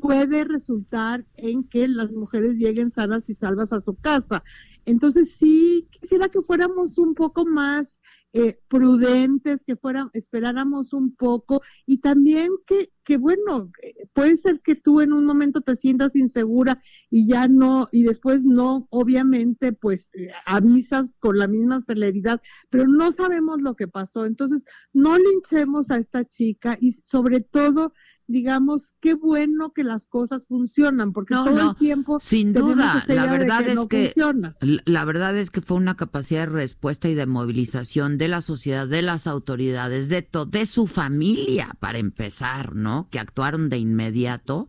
[0.00, 4.42] puede resultar en que las mujeres lleguen sanas y salvas a su casa.
[4.84, 7.96] Entonces sí quisiera que fuéramos un poco más
[8.36, 13.70] eh, prudentes, que fueran, esperáramos un poco y también que, que bueno,
[14.12, 18.42] puede ser que tú en un momento te sientas insegura y ya no, y después
[18.42, 24.26] no, obviamente, pues eh, avisas con la misma celeridad, pero no sabemos lo que pasó.
[24.26, 27.92] Entonces, no linchemos a esta chica y sobre todo
[28.26, 33.68] digamos, qué bueno que las cosas funcionan, porque todo el tiempo sin duda, la verdad
[33.68, 34.14] es que
[34.60, 38.88] la verdad es que fue una capacidad de respuesta y de movilización de la sociedad,
[38.88, 43.08] de las autoridades, de de su familia para empezar, ¿no?
[43.10, 44.68] Que actuaron de inmediato.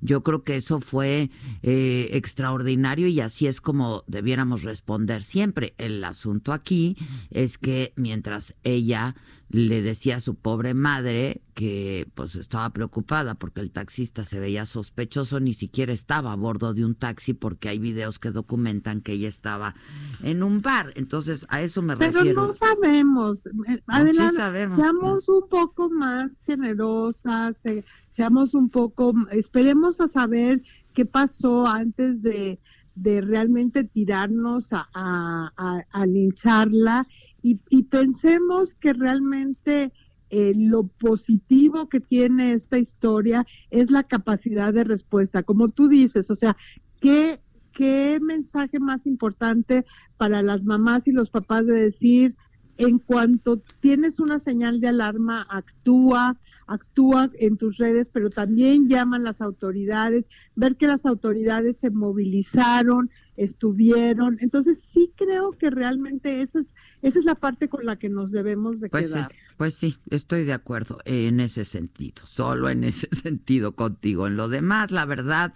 [0.00, 1.30] Yo creo que eso fue
[1.62, 5.74] eh, extraordinario y así es como debiéramos responder siempre.
[5.78, 6.96] El asunto aquí
[7.30, 9.14] es que mientras ella
[9.52, 14.64] le decía a su pobre madre que pues estaba preocupada porque el taxista se veía
[14.64, 19.12] sospechoso, ni siquiera estaba a bordo de un taxi porque hay videos que documentan que
[19.12, 19.74] ella estaba
[20.22, 20.94] en un bar.
[20.96, 22.22] Entonces, a eso me refiero.
[22.22, 23.44] Pero no sabemos.
[23.68, 24.78] Eh, adelante, sabemos.
[24.80, 27.84] Seamos un poco más generosas, eh,
[28.16, 30.62] seamos un poco, esperemos a saber
[30.94, 32.58] qué pasó antes de
[32.94, 35.52] de realmente tirarnos a,
[35.90, 37.06] a, lincharla.
[37.42, 39.92] Y, pensemos que realmente
[40.30, 46.30] eh, lo positivo que tiene esta historia es la capacidad de respuesta, como tú dices,
[46.30, 46.56] o sea,
[47.00, 47.40] ¿qué,
[47.72, 49.84] qué mensaje más importante
[50.16, 52.36] para las mamás y los papás de decir,
[52.78, 59.24] en cuanto tienes una señal de alarma, actúa, actúa en tus redes, pero también llaman
[59.24, 64.38] las autoridades, ver que las autoridades se movilizaron, estuvieron.
[64.40, 66.66] Entonces sí creo que realmente esa es,
[67.02, 69.30] esa es la parte con la que nos debemos de pues quedar.
[69.30, 74.26] Sí, pues sí, estoy de acuerdo en ese sentido, solo en ese sentido contigo.
[74.26, 75.54] En lo demás, la verdad,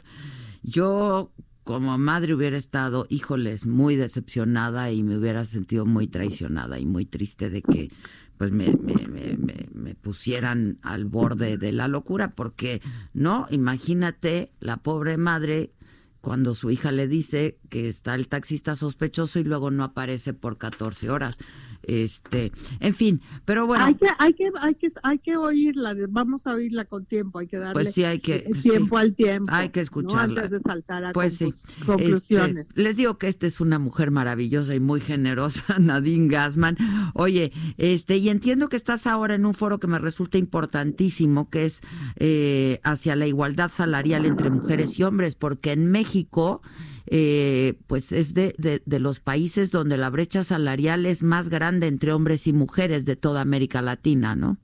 [0.62, 1.32] yo
[1.66, 7.06] como madre hubiera estado, híjoles, muy decepcionada y me hubiera sentido muy traicionada y muy
[7.06, 7.90] triste de que
[8.38, 9.36] pues me, me, me,
[9.72, 12.80] me, pusieran al borde de la locura, porque
[13.12, 15.72] no, imagínate la pobre madre
[16.20, 20.58] cuando su hija le dice que está el taxista sospechoso y luego no aparece por
[20.58, 21.38] 14 horas.
[21.82, 23.84] Este, en fin, pero bueno.
[23.84, 27.46] Hay que, hay que, hay que, hay que oírla, vamos a oírla con tiempo, hay
[27.46, 29.52] que darle pues sí, hay que, tiempo al tiempo.
[29.52, 30.42] Hay que escucharla.
[30.42, 31.54] Antes de saltar a pues sí.
[31.84, 32.66] conclusiones.
[32.68, 36.76] Este, les digo que esta es una mujer maravillosa y muy generosa, Nadine Gassman.
[37.14, 41.64] Oye, este, y entiendo que estás ahora en un foro que me resulta importantísimo, que
[41.64, 41.82] es
[42.16, 46.62] eh, hacia la igualdad salarial entre mujeres y hombres, porque en México
[47.06, 48.54] eh, pues es de,
[48.84, 53.16] de, los países donde la brecha salarial es más grande entre hombres y mujeres de
[53.16, 54.58] toda América Latina, ¿no?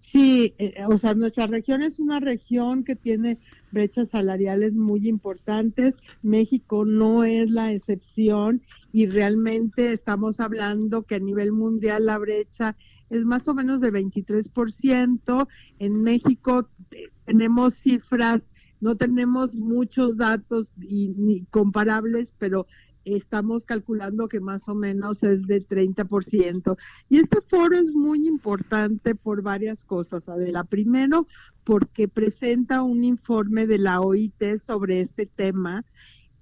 [0.00, 3.38] Sí, eh, o sea, nuestra región es una región que tiene
[3.70, 5.94] brechas salariales muy importantes.
[6.22, 12.76] México no es la excepción y realmente estamos hablando que a nivel mundial la brecha
[13.08, 15.48] es más o menos de 23%.
[15.78, 18.42] En México eh, tenemos cifras
[18.80, 22.66] no tenemos muchos datos y, ni comparables, pero
[23.04, 26.76] estamos calculando que más o menos es de 30%.
[27.08, 30.64] Y este foro es muy importante por varias cosas, Adela.
[30.64, 31.26] Primero,
[31.64, 35.84] porque presenta un informe de la OIT sobre este tema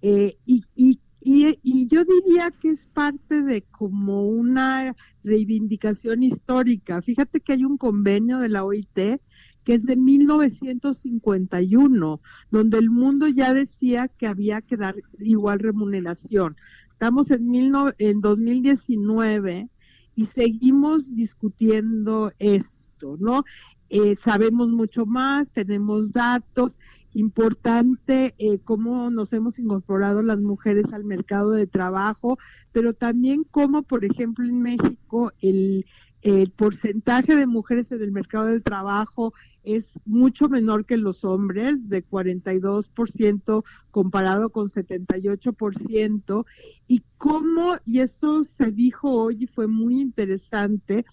[0.02, 7.02] eh, y, y, y, yo diría que es parte de como una reivindicación histórica.
[7.02, 9.20] Fíjate que hay un convenio de la OIT
[9.68, 16.56] que es de 1951, donde el mundo ya decía que había que dar igual remuneración.
[16.90, 17.52] Estamos en,
[17.98, 19.68] en 2019
[20.16, 23.44] y seguimos discutiendo esto, ¿no?
[23.90, 26.74] Eh, sabemos mucho más, tenemos datos,
[27.12, 32.38] importante eh, cómo nos hemos incorporado las mujeres al mercado de trabajo,
[32.72, 35.84] pero también cómo, por ejemplo, en México el,
[36.22, 41.88] el porcentaje de mujeres en el mercado del trabajo es mucho menor que los hombres,
[41.88, 46.46] de 42% comparado con 78%,
[46.86, 51.04] y cómo, y eso se dijo hoy y fue muy interesante,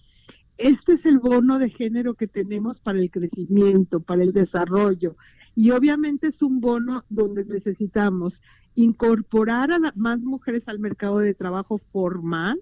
[0.56, 5.16] este es el bono de género que tenemos para el crecimiento, para el desarrollo,
[5.54, 8.40] y obviamente es un bono donde necesitamos
[8.74, 12.60] incorporar a más mujeres al mercado de trabajo formal,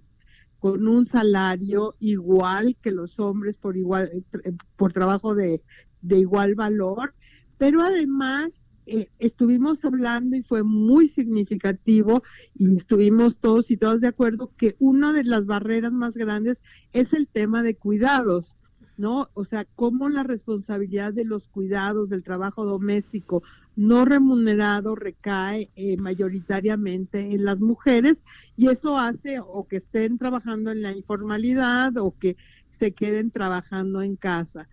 [0.65, 5.61] con un salario igual que los hombres por igual eh, por trabajo de,
[6.09, 7.13] igual valor,
[7.59, 8.51] pero además
[8.87, 12.23] eh, estuvimos hablando y fue muy significativo
[12.55, 16.57] y estuvimos todos y todas de acuerdo que una de las barreras más grandes
[16.95, 18.57] es el tema de cuidados.
[18.97, 19.29] ¿no?
[19.35, 23.43] O sea, cómo la responsabilidad de los cuidados, del trabajo doméstico
[23.77, 28.17] no remunerado recae eh, mayoritariamente en las mujeres
[28.57, 32.37] y eso hace o que estén trabajando en la informalidad o que
[32.79, 34.69] se queden trabajando en casa.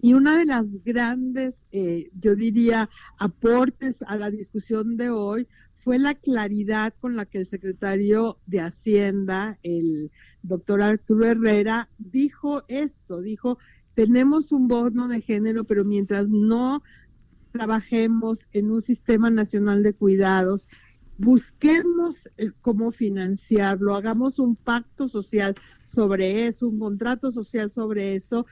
[0.00, 5.48] Y una de las grandes, eh, yo diría, aportes a la discusión de hoy
[5.82, 10.10] fue la claridad con la que el secretario de Hacienda, el
[10.42, 13.58] doctor Arturo Herrera, dijo esto, dijo,
[13.94, 16.82] tenemos un bono de género, pero mientras no
[17.54, 20.68] trabajemos en un sistema nacional de cuidados,
[21.18, 22.16] busquemos
[22.60, 25.54] cómo financiarlo, hagamos un pacto social
[25.86, 28.44] sobre eso, un contrato social sobre eso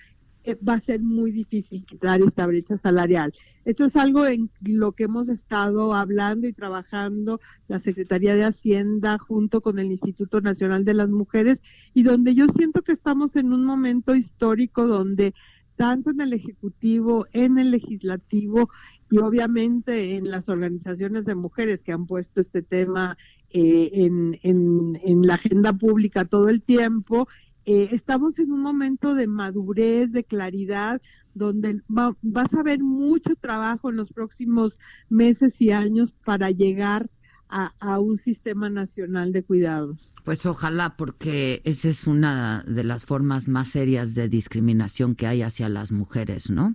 [0.44, 3.34] eh, va a ser muy difícil quitar esta brecha salarial.
[3.64, 9.18] Esto es algo en lo que hemos estado hablando y trabajando la Secretaría de Hacienda
[9.18, 11.60] junto con el Instituto Nacional de las Mujeres
[11.92, 15.34] y donde yo siento que estamos en un momento histórico donde
[15.76, 18.70] tanto en el Ejecutivo, en el Legislativo
[19.10, 23.16] y obviamente en las organizaciones de mujeres que han puesto este tema
[23.50, 27.28] eh, en, la agenda pública todo el tiempo
[27.64, 31.00] eh, estamos en un momento de madurez, de claridad,
[31.34, 37.08] donde vas a ver mucho trabajo en los próximos meses y años para llegar
[37.52, 39.98] a, a, un sistema nacional de cuidados.
[40.24, 45.42] Pues ojalá, porque esa es una de las formas más serias de discriminación que hay
[45.42, 46.74] hacia las mujeres, ¿no?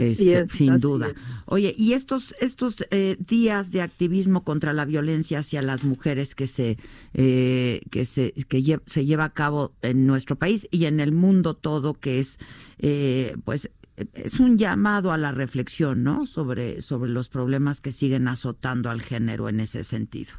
[0.00, 1.14] Este, sin duda.
[1.46, 6.46] Oye, y estos estos eh, días de activismo contra la violencia hacia las mujeres que
[6.46, 6.78] se
[7.12, 11.54] eh, que se que se lleva a cabo en nuestro país y en el mundo
[11.54, 12.38] todo, que es
[12.78, 13.70] eh, pues
[14.14, 16.24] es un llamado a la reflexión, ¿no?
[16.24, 20.32] Sobre sobre los problemas que siguen azotando al género en ese sentido.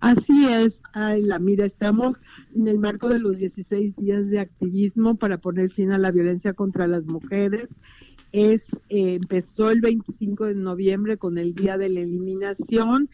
[0.00, 2.16] Así es, la mira, estamos
[2.54, 6.52] en el marco de los 16 días de activismo para poner fin a la violencia
[6.52, 7.68] contra las mujeres
[8.34, 13.08] es eh, empezó el 25 de noviembre con el día de la eliminación,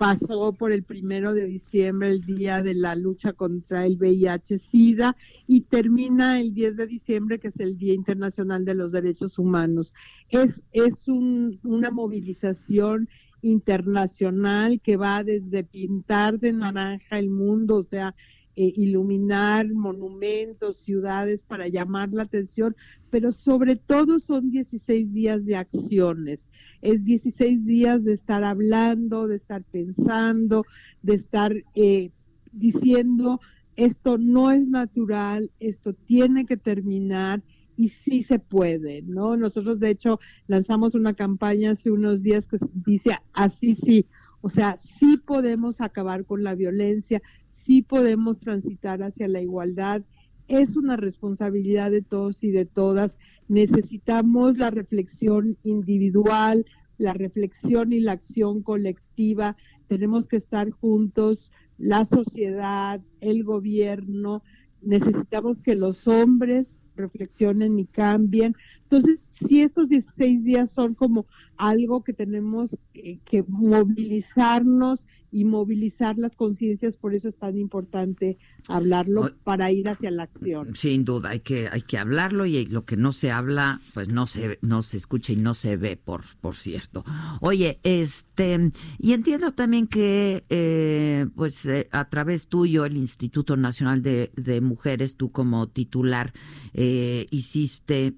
[0.00, 5.14] pasó por el primero de diciembre el día de la lucha contra el VIH/SIDA
[5.46, 9.92] y termina el 10 de diciembre que es el Día Internacional de los Derechos Humanos.
[10.30, 13.10] Es es una movilización
[13.42, 18.14] internacional que va desde pintar de naranja el mundo, o sea,
[18.60, 22.76] eh, iluminar monumentos, ciudades para llamar la atención,
[23.08, 26.40] pero sobre todo son 16 días de acciones.
[26.82, 30.66] Es 16 días de estar hablando, de estar pensando,
[31.00, 32.10] de estar eh,
[32.52, 33.40] diciendo
[33.76, 37.42] esto no es natural, esto tiene que terminar
[37.78, 39.38] y sí se puede, ¿no?
[39.38, 44.04] Nosotros de hecho lanzamos una campaña hace unos días que dice así sí,
[44.42, 47.22] o sea, sí podemos acabar con la violencia,
[47.66, 50.02] sí podemos transitar hacia la igualdad.
[50.48, 53.16] Es una responsabilidad de todos y de todas.
[53.48, 56.66] Necesitamos la reflexión individual,
[56.98, 59.56] la reflexión y la acción colectiva.
[59.88, 64.42] Tenemos que estar juntos, la sociedad, el gobierno.
[64.82, 68.54] Necesitamos que los hombres reflexionen y cambien.
[68.90, 71.26] Entonces, si estos 16 días son como
[71.56, 75.00] algo que tenemos que, movilizarnos
[75.32, 78.36] y movilizar las conciencias, por eso es tan importante
[78.68, 80.74] hablarlo para ir hacia la acción.
[80.74, 84.26] Sin duda, hay que hay que hablarlo y lo que no se habla, pues no
[84.26, 87.04] se no se escucha y no se ve, por por cierto.
[87.40, 94.02] Oye, este y entiendo también que eh, pues eh, a través tuyo el Instituto Nacional
[94.02, 96.32] de, de Mujeres, tú como titular
[96.74, 98.16] eh, hiciste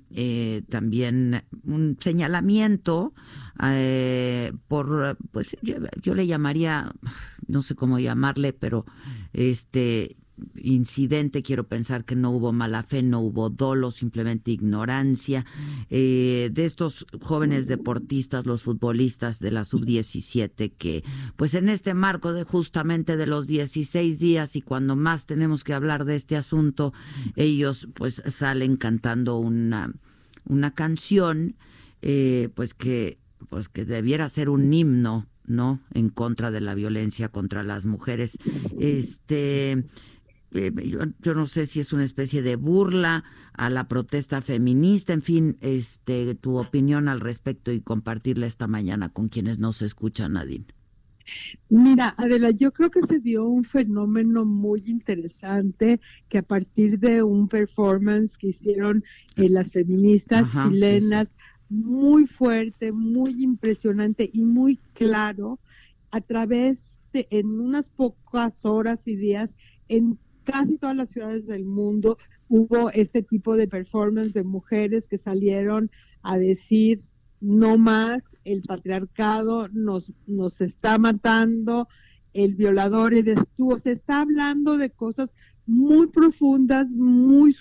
[0.68, 3.14] también un señalamiento
[3.62, 6.92] eh, por, pues yo, le llamaría,
[7.46, 8.86] no sé cómo llamarle, pero
[9.32, 10.16] este
[10.56, 15.44] incidente, quiero pensar que no hubo mala fe, no hubo dolo, simplemente ignorancia
[15.90, 21.04] eh, de estos jóvenes deportistas, los futbolistas de la sub-17 que
[21.36, 25.74] pues en este marco de justamente de los 16 días y cuando más tenemos que
[25.74, 26.92] hablar de este asunto,
[27.36, 29.92] ellos pues salen cantando una,
[30.44, 31.56] una canción
[32.02, 33.18] eh, pues que
[33.48, 35.80] pues que debiera ser un himno, ¿no?
[35.92, 38.38] En contra de la violencia contra las mujeres.
[38.78, 39.84] Este
[40.54, 40.72] eh,
[41.20, 43.24] yo, no sé si es una especie de burla
[43.54, 49.08] a la protesta feminista, en fin, este tu opinión al respecto y compartirla esta mañana
[49.08, 50.66] con quienes nos escuchan, Nadine.
[51.68, 57.22] Mira, Adela, yo creo que se dio un fenómeno muy interesante que a partir de
[57.22, 59.04] un performance que hicieron
[59.36, 61.28] eh, las feministas chilenas,
[61.68, 65.58] muy fuerte, muy impresionante y muy claro
[66.10, 66.78] a través
[67.12, 69.54] de en unas pocas horas y días
[69.88, 72.18] en casi todas las ciudades del mundo
[72.48, 75.90] hubo este tipo de performance de mujeres que salieron
[76.22, 77.00] a decir
[77.40, 81.88] no más, el patriarcado nos, nos está matando,
[82.32, 85.30] el violador eres tú, se está hablando de cosas
[85.66, 87.54] muy profundas, muy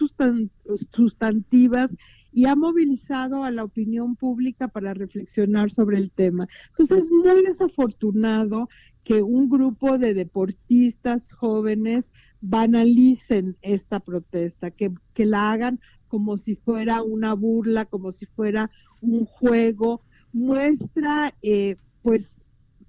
[0.92, 1.92] sustantivas
[2.34, 6.48] y ha movilizado a la opinión pública para reflexionar sobre el tema.
[6.70, 8.70] Entonces es muy desafortunado
[9.04, 12.10] que un grupo de deportistas jóvenes
[12.40, 18.72] banalicen esta protesta, que, que la hagan como si fuera una burla, como si fuera
[19.02, 20.02] un juego,
[20.34, 22.26] muestra eh, pues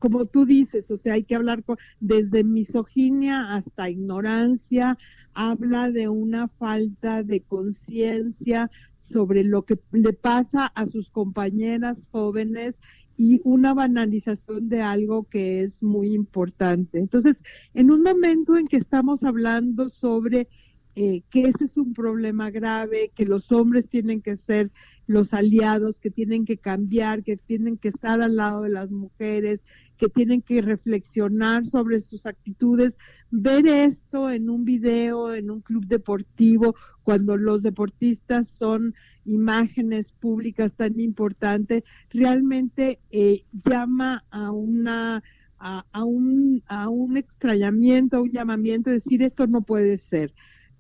[0.03, 1.63] como tú dices, o sea, hay que hablar
[2.01, 4.99] desde misoginia hasta ignorancia,
[5.33, 8.69] habla de una falta de conciencia
[8.99, 12.75] sobre lo que le pasa a sus compañeras jóvenes
[13.17, 16.99] y una banalización de algo que es muy importante.
[16.99, 17.37] Entonces,
[17.73, 20.49] en un momento en que estamos hablando sobre
[20.95, 24.71] eh, que ese es un problema grave, que los hombres tienen que ser
[25.07, 29.61] los aliados, que tienen que cambiar, que tienen que estar al lado de las mujeres,
[29.99, 32.95] que tienen que reflexionar sobre sus actitudes,
[33.31, 40.73] ver esto en un video, en un club deportivo, cuando los deportistas son imágenes públicas
[40.73, 45.23] tan importantes, realmente eh, llama a una
[45.63, 50.33] a, un, a un extrañamiento, a un llamamiento, decir esto no puede ser.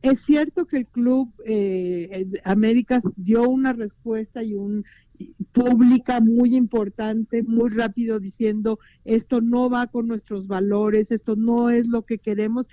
[0.02, 4.84] Es cierto que el Club eh, América dio una respuesta y un
[5.52, 11.86] pública muy importante, muy rápido diciendo esto no va con nuestros valores, esto no es
[11.86, 12.66] lo que queremos.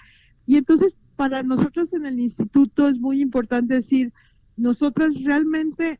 [0.48, 4.14] Y entonces para nosotros en el instituto es muy importante decir,
[4.58, 6.00] nosotras realmente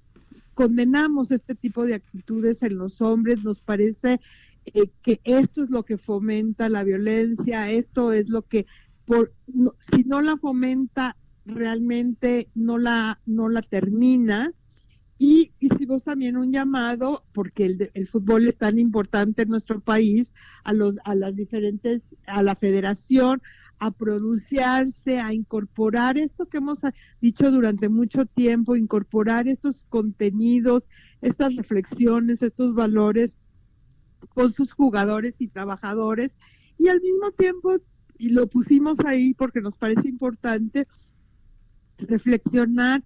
[0.54, 4.20] condenamos este tipo de actitudes en los hombres, nos parece
[4.66, 8.66] eh, que esto es lo que fomenta la violencia, esto es lo que
[9.10, 9.34] por,
[9.92, 14.54] si no la fomenta realmente no la, no la termina.
[15.18, 20.32] Y hicimos también un llamado, porque el, el fútbol es tan importante en nuestro país,
[20.64, 23.42] a, los, a las diferentes, a la federación,
[23.80, 26.78] a pronunciarse, a incorporar esto que hemos
[27.20, 30.84] dicho durante mucho tiempo, incorporar estos contenidos,
[31.22, 33.32] estas reflexiones, estos valores
[34.36, 36.30] con sus jugadores y trabajadores
[36.78, 37.78] y al mismo tiempo
[38.20, 40.88] y lo pusimos ahí porque nos parece importante
[41.98, 43.02] reflexionar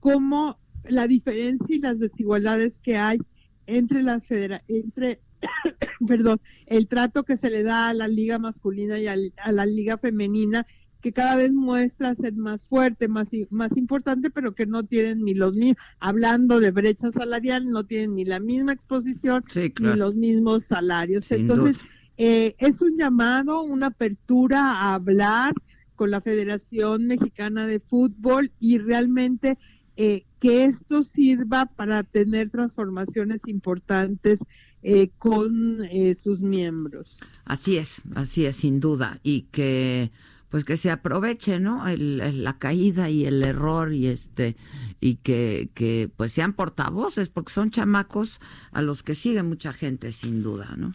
[0.00, 3.18] cómo la diferencia y las desigualdades que hay
[3.66, 5.20] entre la federa entre
[6.06, 9.98] perdón, el trato que se le da a la liga masculina y a, la liga
[9.98, 10.66] femenina
[11.00, 15.34] que cada vez muestra ser más fuerte, más, más importante, pero que no tienen ni
[15.34, 20.64] los mismos, hablando de brecha salarial, no tienen ni la misma exposición ni los mismos
[20.64, 21.30] salarios.
[21.30, 21.78] Entonces,
[22.18, 25.54] eh, es un llamado, una apertura a hablar
[25.94, 29.58] con la Federación Mexicana de Fútbol y realmente
[29.96, 34.38] eh, que esto sirva para tener transformaciones importantes
[34.82, 35.80] eh, con
[36.22, 37.16] sus miembros.
[37.44, 40.10] Así es, así es, sin duda, y que
[40.48, 41.82] pues que se aproveche, ¿no?
[41.86, 44.56] la caída y el error y este
[45.00, 48.40] y que, que pues sean portavoces porque son chamacos
[48.70, 50.94] a los que sigue mucha gente sin duda, ¿no?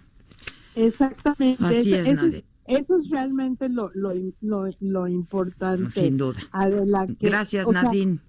[0.75, 1.63] Exactamente.
[1.63, 2.25] Así es, eso,
[2.65, 4.13] eso es realmente lo, lo,
[4.79, 6.01] lo, importante.
[6.01, 6.39] Sin duda.
[7.19, 8.19] Gracias, Nadine.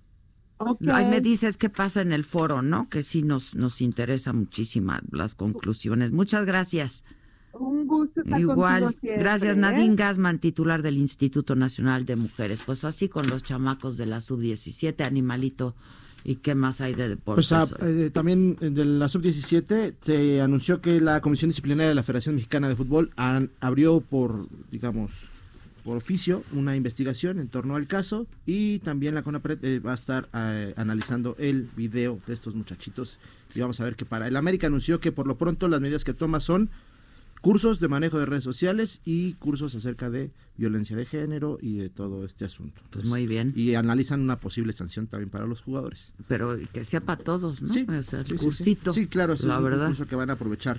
[0.93, 2.89] Ahí me dices qué pasa en el foro, ¿no?
[2.89, 6.13] Que sí nos, nos interesa muchísimo las conclusiones.
[6.13, 7.05] Muchas gracias.
[7.53, 8.97] Un gusto estar Igual.
[9.03, 9.61] gracias, ¿eh?
[9.61, 12.63] Nadine Gasman, titular del Instituto Nacional de Mujeres.
[12.65, 15.75] Pues así con los chamacos de la sub-17, animalito
[16.25, 17.49] ¿Y qué más hay de deportes?
[17.49, 21.95] Pues, ah, eh, también eh, de la sub-17 se anunció que la Comisión Disciplinaria de
[21.95, 23.11] la Federación Mexicana de Fútbol
[23.61, 25.29] abrió por, digamos,
[25.85, 29.95] por oficio una investigación en torno al caso y también la CONAPRED eh, va a
[29.95, 30.29] estar
[30.77, 33.19] analizando el video de estos muchachitos
[33.55, 34.29] y vamos a ver qué para.
[34.29, 36.71] El América anunció que por lo pronto las medidas que toma son
[37.43, 41.89] cursos de manejo de redes sociales y cursos acerca de violencia de género y de
[41.91, 42.81] todo este asunto.
[42.91, 43.53] pues muy bien.
[43.57, 46.13] Y analizan una posible sanción también para los jugadores.
[46.29, 47.69] Pero que sea para todos, ¿no?
[47.73, 47.85] Sí,
[48.39, 48.93] cursito.
[48.93, 49.89] Sí, claro, es la un verdad.
[49.89, 50.79] curso que van a aprovechar.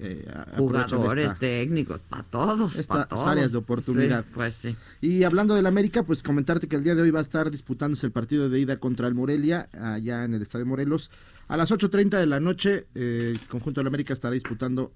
[0.00, 0.24] Eh,
[0.56, 2.76] Jugadores, técnicos, para todos.
[2.76, 4.24] Estas áreas de oportunidad.
[4.32, 4.76] pues sí.
[5.00, 8.06] Y hablando del América, pues comentarte que el día de hoy va a estar disputándose
[8.06, 11.10] el partido de ida contra el Morelia, allá en el Estadio Morelos.
[11.48, 14.92] A las 8.30 de la noche, eh, el conjunto del América estará disputando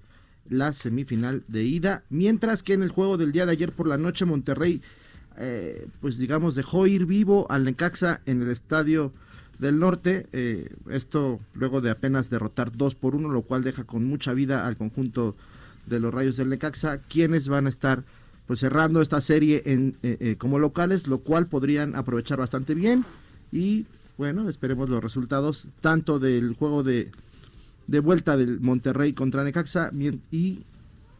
[0.49, 3.97] la semifinal de ida, mientras que en el juego del día de ayer por la
[3.97, 4.81] noche Monterrey,
[5.37, 9.13] eh, pues digamos, dejó ir vivo al Necaxa en el estadio
[9.59, 14.03] del norte, eh, esto luego de apenas derrotar 2 por 1, lo cual deja con
[14.03, 15.35] mucha vida al conjunto
[15.85, 18.03] de los Rayos del Necaxa, quienes van a estar
[18.47, 23.05] pues cerrando esta serie en, eh, como locales, lo cual podrían aprovechar bastante bien.
[23.51, 23.85] Y
[24.17, 27.11] bueno, esperemos los resultados tanto del juego de
[27.91, 29.91] de vuelta del Monterrey contra Necaxa
[30.31, 30.63] y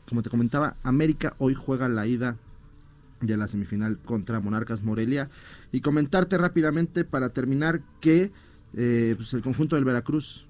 [0.07, 2.37] como te comentaba, América hoy juega la ida
[3.19, 5.29] de la semifinal contra Monarcas Morelia
[5.73, 8.31] y comentarte rápidamente para terminar que
[8.73, 10.47] eh, pues el conjunto del Veracruz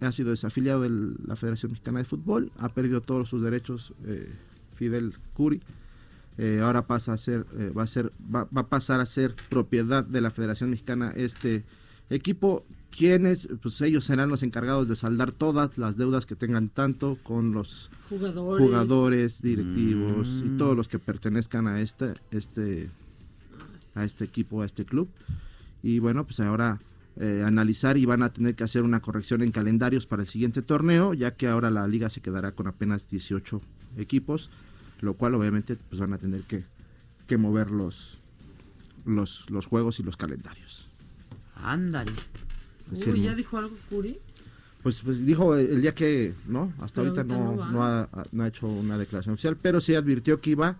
[0.00, 0.90] ha sido desafiliado de
[1.24, 4.32] la Federación Mexicana de Fútbol, ha perdido todos sus derechos eh,
[4.74, 5.60] Fidel Curi.
[6.38, 7.44] Eh, ahora pasa a ser,
[7.76, 11.64] va a ser, va, va, a pasar a ser propiedad de la Federación Mexicana este
[12.08, 12.64] equipo
[12.96, 17.52] quienes, pues ellos serán los encargados de saldar todas las deudas que tengan tanto con
[17.52, 20.56] los jugadores, directivos y mm.
[20.56, 22.90] todos los que pertenezcan a este, este,
[23.94, 25.08] a este equipo, a este club.
[25.82, 26.78] Y bueno, pues ahora
[27.16, 30.62] eh, analizar y van a tener que hacer una corrección en calendarios para el siguiente
[30.62, 33.60] torneo, ya que ahora la liga se quedará con apenas 18
[33.96, 34.50] equipos,
[35.00, 36.64] lo cual obviamente pues van a tener que,
[37.26, 38.18] que mover los,
[39.04, 40.88] los, los juegos y los calendarios.
[41.56, 42.12] Ándale.
[42.92, 44.18] Uy, ¿ya dijo algo Curi?
[44.82, 46.72] Pues, pues dijo el día que, ¿no?
[46.80, 50.50] Hasta ahorita no, no, ha, no, ha, hecho una declaración oficial, pero sí advirtió que
[50.50, 50.76] iba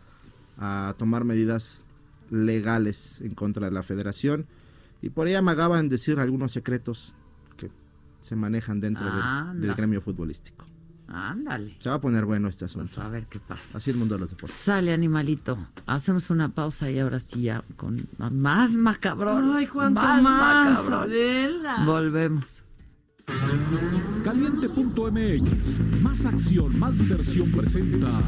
[0.59, 1.85] a tomar medidas
[2.31, 4.47] legales en contra de la federación
[5.03, 7.15] y por ahí amagaban decir algunos secretos
[7.57, 7.71] que
[8.23, 9.07] se manejan dentro
[9.55, 10.67] del gremio futbolístico.
[11.11, 11.77] Ándale.
[11.81, 12.91] Se va a poner bueno este asunto.
[12.95, 13.79] Pues a ver qué pasa.
[13.79, 14.57] Así el mundo de los deportes.
[14.57, 15.59] Sale, animalito.
[15.87, 17.97] Hacemos una pausa y ahora sí ya con
[18.31, 19.57] más macabrón.
[19.57, 21.11] Ay, cuánto más, macabrón.
[21.85, 22.45] Volvemos.
[24.25, 25.81] Caliente.mx.
[26.01, 28.23] Más acción, más diversión presenta.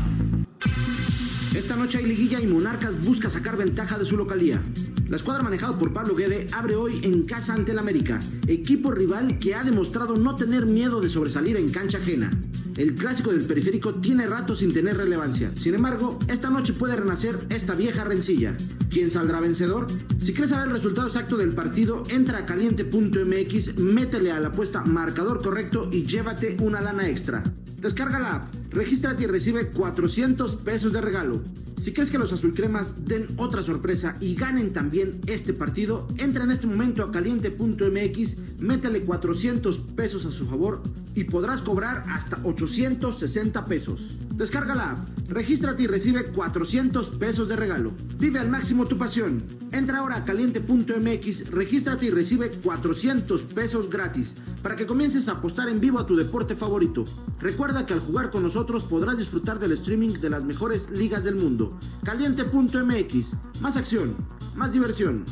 [1.54, 4.62] Esta noche hay liguilla y Monarcas busca sacar ventaja de su localía.
[5.08, 9.36] La escuadra manejada por Pablo Guede abre hoy en casa ante el América, equipo rival
[9.38, 12.30] que ha demostrado no tener miedo de sobresalir en cancha ajena.
[12.78, 15.50] El clásico del periférico tiene rato sin tener relevancia.
[15.54, 18.56] Sin embargo, esta noche puede renacer esta vieja rencilla.
[18.88, 19.88] ¿Quién saldrá vencedor?
[20.18, 24.80] Si quieres saber el resultado exacto del partido, entra a caliente.mx, métele a la apuesta
[24.82, 27.42] marcador correcto y llévate una lana extra.
[27.82, 31.41] Descarga la app, regístrate y recibe 400 pesos de regalo.
[31.76, 36.52] Si crees que los azulcremas den otra sorpresa y ganen también este partido, entra en
[36.52, 40.82] este momento a caliente.mx, métele 400 pesos a su favor
[41.16, 44.18] y podrás cobrar hasta 860 pesos.
[44.36, 47.92] Descarga la app, regístrate y recibe 400 pesos de regalo.
[48.16, 49.42] Vive al máximo tu pasión.
[49.72, 55.68] Entra ahora a caliente.mx, regístrate y recibe 400 pesos gratis para que comiences a apostar
[55.68, 57.04] en vivo a tu deporte favorito.
[57.40, 61.31] Recuerda que al jugar con nosotros podrás disfrutar del streaming de las mejores ligas del
[61.36, 61.78] mundo.
[62.04, 64.14] Caliente.mx, más acción,
[64.54, 65.24] más diversión.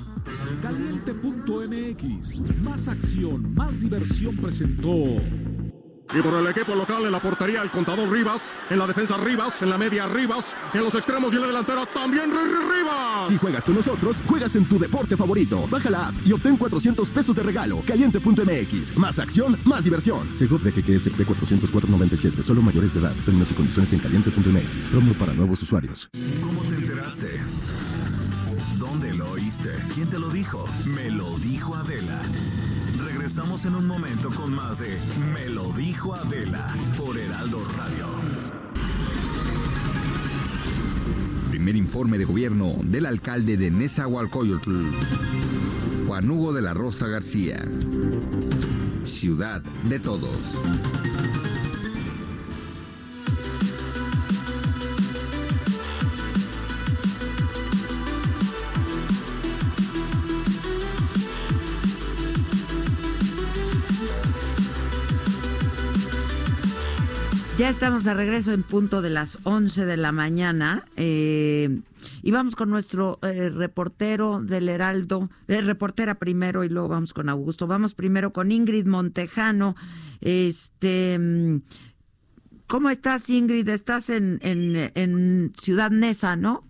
[0.63, 4.95] Caliente.mx, más acción, más diversión presentó.
[6.13, 9.63] Y por el equipo local en la portería el contador Rivas, en la defensa Rivas,
[9.63, 13.29] en la media Rivas, en los extremos y en la delantera también Rivas.
[13.29, 15.69] Si juegas con nosotros, juegas en tu deporte favorito.
[15.71, 17.81] Baja la app y obtén 400 pesos de regalo.
[17.87, 18.97] Caliente.mx.
[18.97, 20.37] Más acción, más diversión.
[20.37, 22.43] Segov de GGSP 404.97.
[22.43, 23.15] Solo mayores de edad.
[23.25, 24.91] Términos y condiciones en caliente.mx.
[24.91, 26.11] Promo para nuevos usuarios.
[26.43, 27.41] ¿Cómo te enteraste?
[28.79, 29.71] ¿Dónde lo oíste?
[29.95, 30.67] ¿Quién te lo dijo?
[30.85, 32.23] Me lo dijo Adela.
[33.21, 34.99] Regresamos en un momento con más de
[35.35, 38.07] Me lo dijo Adela por Heraldo Radio.
[41.51, 44.87] Primer informe de gobierno del alcalde de Nezahualcóyotl,
[46.07, 47.63] Juan Hugo de la Rosa García.
[49.05, 50.57] Ciudad de Todos.
[67.61, 71.83] Ya estamos de regreso en punto de las 11 de la mañana eh,
[72.23, 77.29] y vamos con nuestro eh, reportero del Heraldo, eh, reportera primero y luego vamos con
[77.29, 77.67] Augusto.
[77.67, 79.77] Vamos primero con Ingrid Montejano.
[80.23, 81.59] Este, mm,
[82.67, 83.69] ¿Cómo estás Ingrid?
[83.69, 86.65] Estás en, en, Ciudad Neza, ¿no?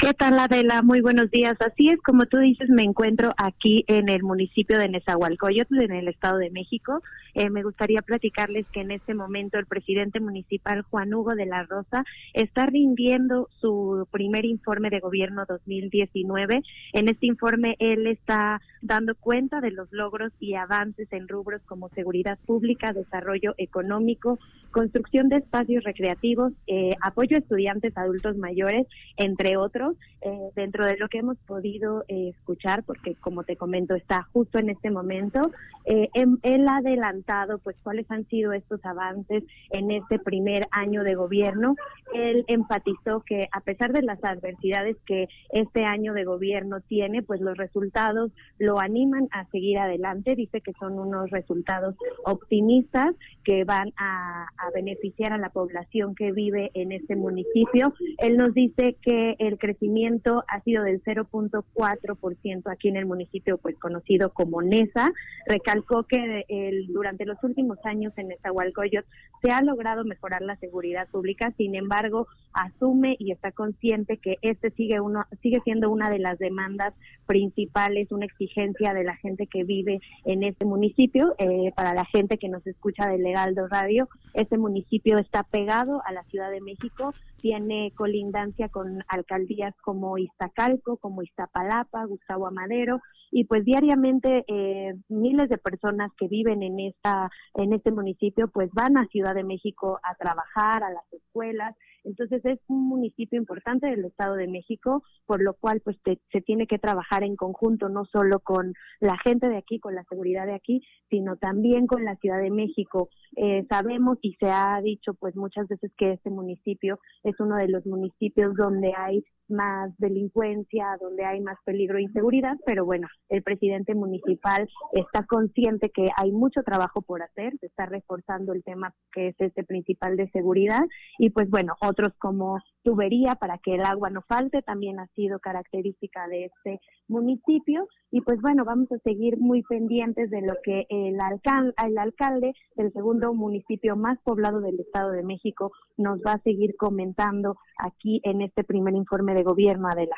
[0.00, 0.80] ¿Qué tal, Adela?
[0.80, 1.56] Muy buenos días.
[1.60, 6.08] Así es, como tú dices, me encuentro aquí en el municipio de Nezahualcóyotl, en el
[6.08, 7.02] Estado de México.
[7.34, 11.64] Eh, me gustaría platicarles que en este momento el presidente municipal, Juan Hugo de la
[11.64, 16.62] Rosa, está rindiendo su primer informe de gobierno 2019.
[16.94, 21.90] En este informe, él está dando cuenta de los logros y avances en rubros como
[21.90, 24.38] seguridad pública, desarrollo económico,
[24.70, 30.96] construcción de espacios recreativos, eh, apoyo a estudiantes adultos mayores, entre otros, eh, dentro de
[30.98, 35.50] lo que hemos podido eh, escuchar, porque como te comento, está justo en este momento,
[35.86, 41.74] él ha adelantado pues cuáles han sido estos avances en este primer año de gobierno.
[42.14, 47.40] Él enfatizó que a pesar de las adversidades que este año de gobierno tiene, pues
[47.40, 50.36] los resultados lo animan a seguir adelante.
[50.36, 53.14] Dice que son unos resultados optimistas
[53.44, 57.94] que van a, a beneficiar a la población que vive en este municipio.
[58.18, 63.78] Él nos dice que el crecimiento ha sido del 0.4% aquí en el municipio, pues
[63.78, 65.12] conocido como NESA.
[65.46, 69.08] Recalcó que el, durante los últimos años en Nezahualcóyotl
[69.42, 74.70] se ha logrado mejorar la seguridad pública, sin embargo, asume y está consciente que este
[74.72, 76.92] sigue uno sigue siendo una de las demandas
[77.26, 81.34] principales, una exigencia de la gente que vive en este municipio.
[81.38, 84.08] Eh, para la gente que nos escucha del Legaldo Radio,
[84.50, 90.96] este municipio está pegado a la Ciudad de México, tiene colindancia con alcaldías como Iztacalco,
[90.96, 97.30] como Iztapalapa, Gustavo Amadero, y pues diariamente eh, miles de personas que viven en esta
[97.54, 102.44] en este municipio pues van a Ciudad de México a trabajar a las escuelas entonces
[102.44, 106.78] es un municipio importante del Estado de México, por lo cual pues se tiene que
[106.78, 110.82] trabajar en conjunto, no solo con la gente de aquí, con la seguridad de aquí,
[111.08, 113.08] sino también con la Ciudad de México.
[113.36, 117.68] Eh, sabemos y se ha dicho pues muchas veces que este municipio es uno de
[117.68, 123.42] los municipios donde hay más delincuencia, donde hay más peligro e inseguridad, pero bueno, el
[123.42, 128.94] presidente municipal está consciente que hay mucho trabajo por hacer, se está reforzando el tema
[129.12, 130.82] que es este principal de seguridad
[131.18, 135.38] y pues bueno, otros como tubería para que el agua no falte también ha sido
[135.38, 140.86] característica de este municipio y pues bueno, vamos a seguir muy pendientes de lo que
[140.88, 146.32] el alcalde, el alcalde del segundo municipio más poblado del Estado de México nos va
[146.32, 150.16] a seguir comentando aquí en este primer informe de gobierno, Adela.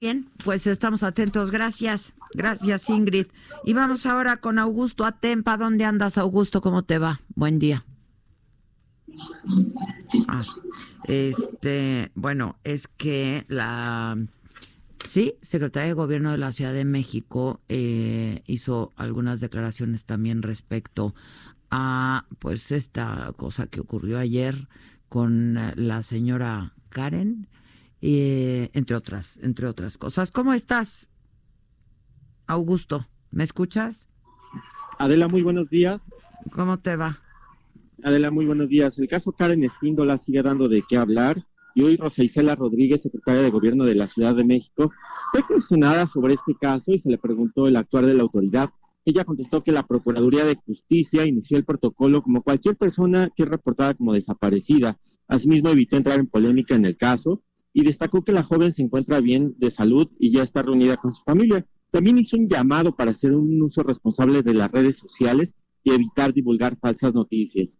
[0.00, 1.50] Bien, pues estamos atentos.
[1.50, 2.12] Gracias.
[2.34, 3.26] Gracias, Ingrid.
[3.64, 5.56] Y vamos ahora con Augusto Atempa.
[5.56, 6.60] ¿Dónde andas, Augusto?
[6.60, 7.18] ¿Cómo te va?
[7.34, 7.84] Buen día.
[10.28, 10.42] Ah,
[11.04, 14.18] este, bueno, es que la
[15.06, 21.14] sí, secretaria de Gobierno de la Ciudad de México eh, hizo algunas declaraciones también respecto
[21.70, 24.68] a pues esta cosa que ocurrió ayer
[25.08, 27.48] con eh, la señora Karen,
[28.02, 30.30] eh, entre otras, entre otras cosas.
[30.30, 31.10] ¿Cómo estás,
[32.46, 33.06] Augusto?
[33.30, 34.08] ¿Me escuchas?
[34.98, 36.02] Adela, muy buenos días.
[36.52, 37.20] ¿Cómo te va?
[38.02, 38.98] Adela, muy buenos días.
[38.98, 41.44] El caso Karen Espíndola sigue dando de qué hablar
[41.74, 44.92] y hoy Rosa Isela Rodríguez, secretaria de Gobierno de la Ciudad de México,
[45.32, 48.70] fue cuestionada sobre este caso y se le preguntó el actuar de la autoridad.
[49.04, 53.48] Ella contestó que la Procuraduría de Justicia inició el protocolo como cualquier persona que es
[53.48, 54.98] reportada como desaparecida.
[55.28, 57.42] Asimismo, evitó entrar en polémica en el caso
[57.76, 61.12] y destacó que la joven se encuentra bien de salud y ya está reunida con
[61.12, 61.66] su familia.
[61.90, 65.54] También hizo un llamado para hacer un uso responsable de las redes sociales
[65.84, 67.78] y evitar divulgar falsas noticias.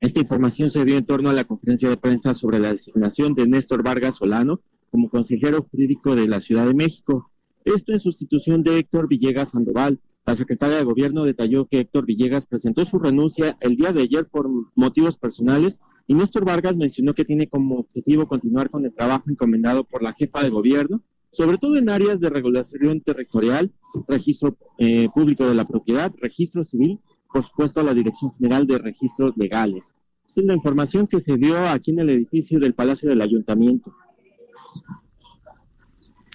[0.00, 3.48] Esta información se dio en torno a la conferencia de prensa sobre la designación de
[3.48, 4.60] Néstor Vargas Solano
[4.90, 7.30] como consejero jurídico de la Ciudad de México.
[7.64, 9.98] Esto en sustitución de Héctor Villegas Sandoval.
[10.26, 14.26] La secretaria de Gobierno detalló que Héctor Villegas presentó su renuncia el día de ayer
[14.26, 15.80] por motivos personales
[16.12, 20.12] y Néstor Vargas mencionó que tiene como objetivo continuar con el trabajo encomendado por la
[20.12, 23.72] jefa de gobierno, sobre todo en áreas de regulación territorial,
[24.06, 27.00] registro eh, público de la propiedad, registro civil
[27.32, 29.94] por supuesto, a la Dirección General de Registros Legales.
[30.26, 33.94] Esta es la información que se dio aquí en el edificio del Palacio del Ayuntamiento.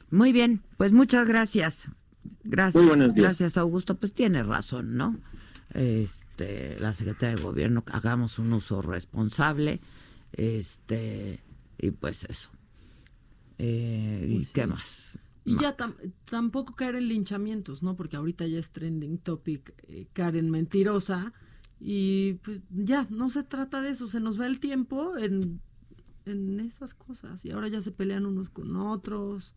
[0.10, 1.90] Muy bien, pues muchas gracias.
[2.44, 3.96] Gracias, gracias Augusto.
[3.96, 5.20] Pues tiene razón, ¿no?
[5.74, 9.80] Este, la Secretaría de Gobierno, hagamos un uso responsable,
[10.34, 11.42] este,
[11.78, 12.52] y pues eso.
[13.58, 15.18] Eh, ¿Y pues qué más?
[15.46, 15.78] Y ya
[16.26, 17.96] tampoco caer en linchamientos, ¿no?
[17.96, 21.32] Porque ahorita ya es trending topic eh, Karen mentirosa
[21.80, 25.62] y pues ya, no se trata de eso, se nos va el tiempo en,
[26.26, 29.54] en esas cosas y ahora ya se pelean unos con otros,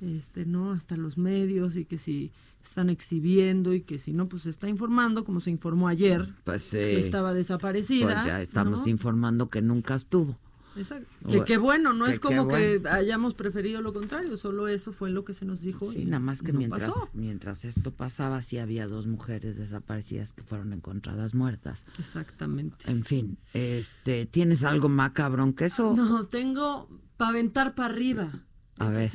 [0.00, 0.72] este, ¿no?
[0.72, 2.32] Hasta los medios y que si
[2.68, 6.70] están exhibiendo y que si no, pues se está informando, como se informó ayer, pues,
[6.70, 8.12] que estaba desaparecida.
[8.12, 10.38] Pues ya estamos informando que nunca estuvo.
[10.76, 11.06] Exacto.
[11.28, 15.24] Que qué bueno, no es como que hayamos preferido lo contrario, solo eso fue lo
[15.24, 15.90] que se nos dijo.
[15.90, 20.72] Sí, nada más que mientras, mientras esto pasaba, sí había dos mujeres desaparecidas que fueron
[20.72, 21.84] encontradas muertas.
[21.98, 22.90] Exactamente.
[22.90, 25.94] En fin, este, ¿tienes algo macabrón que eso?
[25.94, 28.32] No, tengo para aventar para arriba.
[28.78, 29.12] A ver.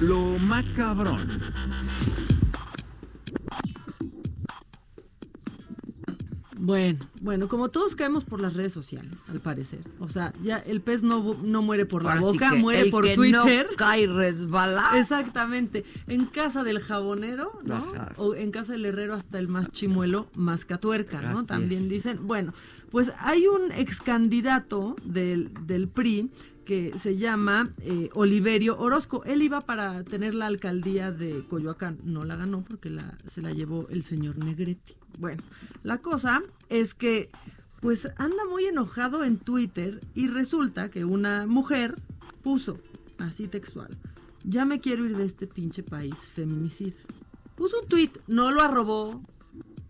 [0.00, 1.20] Lo macabrón.
[6.66, 9.80] Bueno, bueno, como todos caemos por las redes sociales, al parecer.
[10.00, 13.68] O sea, ya el pez no, no muere por la boca, muere por Twitter.
[13.70, 14.90] No cae resbala.
[14.98, 15.84] Exactamente.
[16.08, 17.92] En casa del jabonero, ¿no?
[18.16, 21.46] O en casa del herrero hasta el más chimuelo, más catuerca, ¿no?
[21.46, 22.26] También dicen.
[22.26, 22.52] Bueno,
[22.90, 26.32] pues hay un ex candidato del, del PRI
[26.66, 29.24] que se llama eh, Oliverio Orozco.
[29.24, 31.98] Él iba para tener la alcaldía de Coyoacán.
[32.04, 32.94] No la ganó porque
[33.26, 34.94] se la llevó el señor Negretti.
[35.18, 35.42] Bueno,
[35.82, 37.30] la cosa es que
[37.80, 41.94] pues anda muy enojado en Twitter y resulta que una mujer
[42.42, 42.78] puso,
[43.18, 43.96] así textual,
[44.44, 46.96] ya me quiero ir de este pinche país feminicida.
[47.54, 49.22] Puso un tweet, no lo arrobó,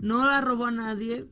[0.01, 1.27] no lo arrobó a nadie,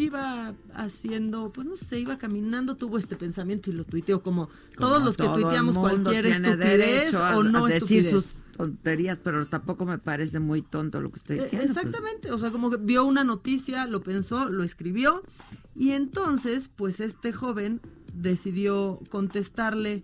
[0.00, 5.02] iba haciendo, pues no sé, iba caminando, tuvo este pensamiento y lo tuiteó como, todos
[5.02, 10.62] los que tuiteamos cualquier estupidez o no decir sus tonterías, pero tampoco me parece muy
[10.62, 11.56] tonto lo que usted dice.
[11.56, 11.70] Pues.
[11.70, 15.22] Exactamente, o sea, como que vio una noticia, lo pensó, lo escribió
[15.74, 17.80] y entonces, pues este joven
[18.12, 20.02] decidió contestarle,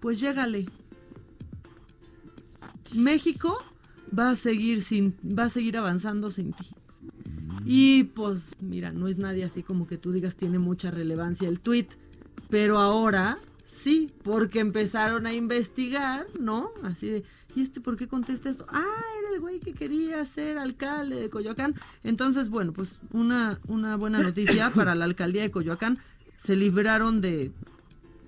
[0.00, 0.68] pues llégale.
[2.94, 3.62] México
[4.16, 6.66] va a seguir sin va a seguir avanzando sin ti.
[7.64, 11.60] Y pues, mira, no es nadie así como que tú digas tiene mucha relevancia el
[11.60, 11.88] tweet,
[12.48, 16.70] pero ahora sí, porque empezaron a investigar, ¿no?
[16.82, 18.66] Así de, ¿y este por qué contesta esto?
[18.68, 18.84] Ah,
[19.20, 21.74] era el güey que quería ser alcalde de Coyoacán.
[22.04, 25.98] Entonces, bueno, pues una, una buena noticia para la alcaldía de Coyoacán.
[26.36, 27.52] Se libraron de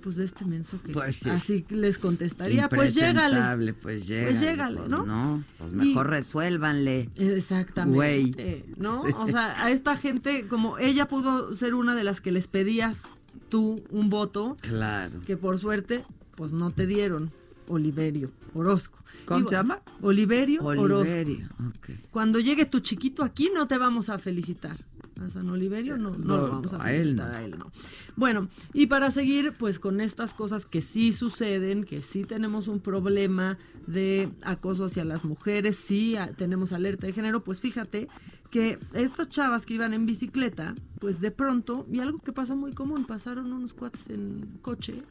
[0.04, 3.72] pues de este menso que pues así les contestaría, pues llégale.
[3.72, 5.42] Pues llégale, pues llégale, pues ¿no?
[5.56, 7.08] Pues mejor resuélvanle.
[7.16, 8.66] Exactamente.
[8.76, 9.00] ¿No?
[9.00, 13.04] O sea, a esta gente, como ella pudo ser una de las que les pedías
[13.48, 14.58] tú un voto.
[14.60, 15.22] Claro.
[15.26, 16.04] Que por suerte,
[16.36, 17.32] pues no te dieron.
[17.66, 19.02] Oliverio Orozco.
[19.24, 19.80] ¿Cómo se llama?
[20.02, 21.98] Oliverio, Oliverio Orozco.
[22.10, 24.76] Cuando llegue tu chiquito aquí, no te vamos a felicitar
[25.24, 27.70] a San Oliverio, no, no, lo vamos a, a él, a él, no.
[28.16, 32.80] Bueno, y para seguir pues con estas cosas que sí suceden, que sí tenemos un
[32.80, 38.08] problema de acoso hacia las mujeres, sí tenemos alerta de género, pues fíjate
[38.50, 42.72] que estas chavas que iban en bicicleta, pues de pronto, y algo que pasa muy
[42.72, 45.02] común, pasaron unos cuates en coche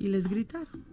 [0.00, 0.84] y les gritaron.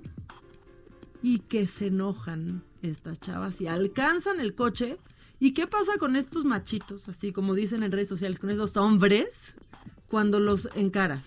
[1.24, 5.00] Y que se enojan estas chavas y alcanzan el coche
[5.40, 9.54] ¿Y qué pasa con estos machitos, así como dicen en redes sociales, con esos hombres,
[10.08, 11.26] cuando los encaras?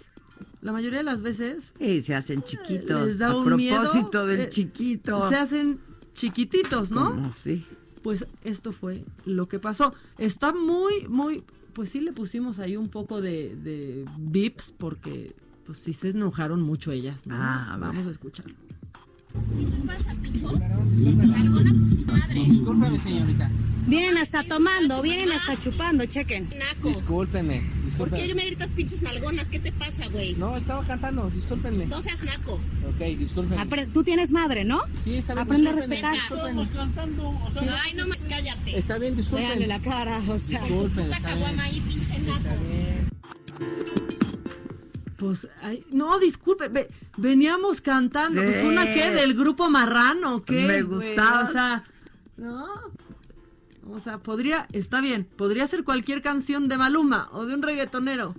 [0.63, 1.75] La mayoría de las veces...
[1.79, 3.07] Y se hacen chiquitos.
[3.07, 5.29] Les da a un propósito miedo, del eh, chiquito.
[5.29, 5.81] Se hacen
[6.13, 7.11] chiquititos, ¿no?
[7.11, 7.33] ¿Cómo?
[7.33, 7.65] Sí.
[8.03, 9.95] Pues esto fue lo que pasó.
[10.19, 11.45] Está muy, muy...
[11.73, 15.35] Pues sí le pusimos ahí un poco de, de vips porque
[15.65, 17.37] pues sí se enojaron mucho ellas, ¿no?
[17.39, 18.47] Ah, Vamos a escuchar.
[22.35, 23.51] Discúlpeme, señorita.
[23.87, 26.49] Vienen hasta tomando, vienen hasta chupando, chequen.
[26.57, 26.89] Naco.
[26.89, 28.27] Discúlpeme, ¿Por discúlpeme.
[28.27, 29.49] qué me gritas pinches nalgonas?
[29.49, 30.35] ¿Qué te pasa, güey?
[30.35, 31.87] No, estaba cantando, discúlpenme.
[31.87, 32.53] No seas naco.
[32.89, 33.61] Ok, discúlpenme.
[33.63, 34.83] Apre- Tú tienes madre, ¿no?
[35.05, 35.45] Sí, está bien.
[35.45, 36.63] Aprende a discúlpenme, respetar.
[36.63, 37.73] discúlpenme.
[37.83, 38.79] Ay, no más cállate.
[38.79, 39.49] Está bien, disculpen.
[39.49, 40.61] Véanle la cara, o sea.
[40.63, 41.61] Disculpen, Puta está caguama bien.
[41.61, 44.20] ahí, pinche naco.
[45.21, 48.41] Pues, ay, no, disculpe, ve- veníamos cantando.
[48.41, 48.47] Sí.
[48.47, 50.67] Pues una qué, del grupo marrano, ¿o ¿qué?
[50.67, 51.43] Me gustaba.
[51.49, 51.85] O sea,
[52.39, 52.67] no.
[53.91, 58.35] O sea, podría, está bien, podría ser cualquier canción de Maluma o de un reggaetonero.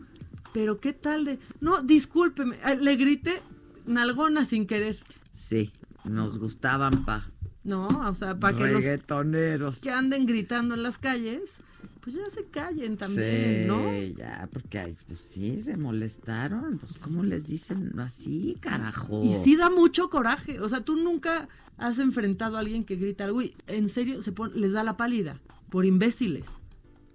[0.53, 1.39] Pero qué tal de.
[1.59, 3.41] No, discúlpeme, ay, le grité
[3.85, 4.97] nalgona sin querer.
[5.33, 5.71] Sí,
[6.03, 7.29] nos gustaban pa.
[7.63, 9.79] No, o sea, para que los reggaetoneros.
[9.81, 11.41] que anden gritando en las calles,
[12.01, 14.17] pues ya se callen también, sí, ¿no?
[14.17, 16.77] ya, porque pues sí, se molestaron.
[16.79, 19.23] Pues, ¿cómo les dicen así, carajo?
[19.23, 20.59] Y sí da mucho coraje.
[20.59, 21.47] O sea, tú nunca
[21.77, 25.39] has enfrentado a alguien que grita algo y en serio se les da la pálida
[25.69, 26.45] por imbéciles.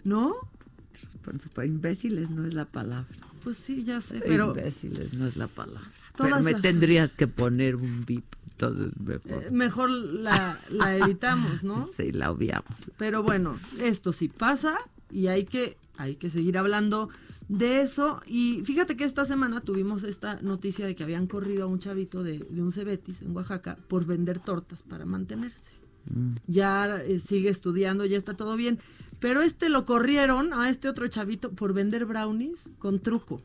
[0.04, 0.34] ¿No?
[1.64, 3.06] Imbéciles no es la palabra.
[3.42, 5.88] Pues sí, ya sé, pero Imbéciles no es la palabra.
[6.16, 8.24] Pero me las- tendrías que poner un bip,
[8.58, 9.42] entonces mejor.
[9.44, 11.82] eh, mejor la, la evitamos, ¿no?
[11.96, 12.72] Sí, la obviamos.
[12.96, 14.78] Pero bueno, esto sí pasa
[15.10, 17.10] y hay que, hay que seguir hablando
[17.48, 18.20] de eso.
[18.26, 22.22] Y fíjate que esta semana tuvimos esta noticia de que habían corrido a un chavito
[22.22, 25.76] de, de un Cebetis en Oaxaca por vender tortas para mantenerse.
[26.46, 28.78] Ya eh, sigue estudiando, ya está todo bien.
[29.18, 33.40] Pero este lo corrieron a este otro chavito por vender brownies con truco.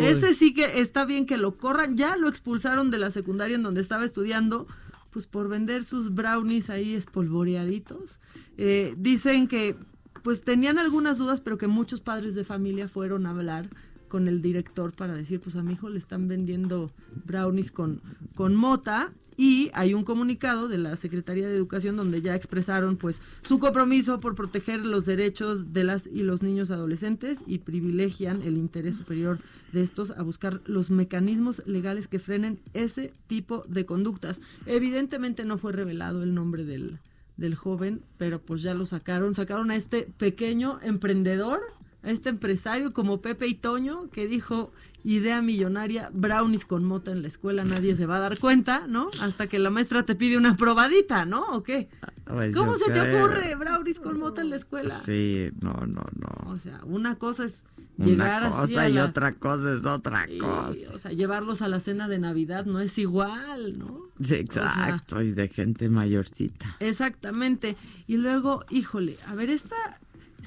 [0.00, 1.96] Ese sí que está bien que lo corran.
[1.96, 4.66] Ya lo expulsaron de la secundaria en donde estaba estudiando,
[5.10, 8.20] pues por vender sus brownies ahí espolvoreaditos.
[8.56, 9.76] Eh, dicen que
[10.22, 13.68] pues tenían algunas dudas, pero que muchos padres de familia fueron a hablar
[14.14, 16.92] con el director para decir, pues a mi hijo le están vendiendo
[17.24, 18.00] brownies con,
[18.36, 19.10] con mota.
[19.36, 24.20] Y hay un comunicado de la Secretaría de Educación donde ya expresaron pues su compromiso
[24.20, 29.40] por proteger los derechos de las y los niños adolescentes y privilegian el interés superior
[29.72, 34.40] de estos a buscar los mecanismos legales que frenen ese tipo de conductas.
[34.64, 37.00] Evidentemente no fue revelado el nombre del,
[37.36, 41.62] del joven, pero pues ya lo sacaron, sacaron a este pequeño emprendedor,
[42.04, 44.72] este empresario como Pepe y Toño, que dijo
[45.06, 49.10] idea millonaria, brownies con mota en la escuela, nadie se va a dar cuenta, ¿no?
[49.20, 51.42] Hasta que la maestra te pide una probadita, ¿no?
[51.52, 51.88] ¿O qué?
[52.24, 54.94] Pues ¿Cómo se te ocurre brownies con mota en la escuela?
[54.98, 56.50] Sí, no, no, no.
[56.50, 57.64] O sea, una cosa es
[57.98, 60.94] llegar Una así cosa a y la- otra cosa es otra Sí, cosa.
[60.94, 64.04] O sea, llevarlos a la cena de Navidad no es igual, ¿no?
[64.22, 66.76] Sí, exacto, y de gente mayorcita.
[66.80, 67.76] Exactamente.
[68.06, 69.76] Y luego, híjole, a ver, esta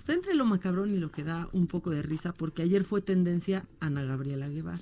[0.07, 3.01] está entre lo macabrón y lo que da un poco de risa, porque ayer fue
[3.01, 4.79] tendencia Ana Gabriela Guevara,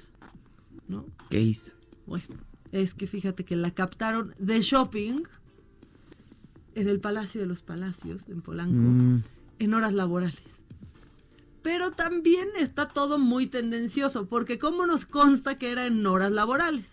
[0.87, 1.03] ¿no?
[1.31, 1.71] ¿Qué hizo?
[2.05, 2.25] Bueno,
[2.71, 5.23] es que fíjate que la captaron de shopping
[6.75, 9.23] en el Palacio de los Palacios, en Polanco, Mm.
[9.57, 10.43] en horas laborales.
[11.63, 16.85] Pero también está todo muy tendencioso, porque ¿cómo nos consta que era en horas laborales?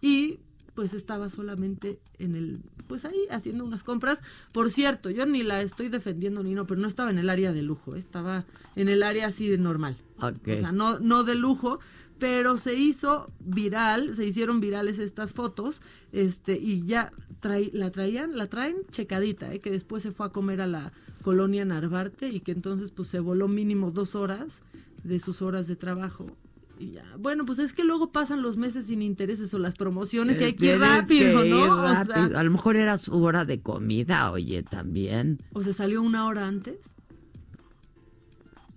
[0.00, 0.38] Y
[0.76, 4.22] pues estaba solamente en el, pues ahí haciendo unas compras.
[4.52, 7.52] Por cierto, yo ni la estoy defendiendo ni no, pero no estaba en el área
[7.52, 7.98] de lujo, ¿eh?
[7.98, 8.44] estaba
[8.76, 9.96] en el área así de normal.
[10.20, 11.80] O sea, no, no de lujo,
[12.18, 15.80] pero se hizo viral, se hicieron virales estas fotos,
[16.12, 17.10] este, y ya
[17.40, 19.60] trae, la traían, la traen checadita, ¿eh?
[19.60, 23.18] que después se fue a comer a la colonia Narvarte y que entonces pues se
[23.18, 24.62] voló mínimo dos horas
[25.04, 26.36] de sus horas de trabajo.
[26.78, 30.40] Y ya, bueno, pues es que luego pasan los meses sin intereses o las promociones
[30.40, 31.62] y hay que ir Eh, rápido, que ir ¿no?
[31.72, 32.28] O, rápido.
[32.28, 35.38] sea, a lo mejor era su hora de comida, oye, también.
[35.54, 36.76] o se salió una hora antes.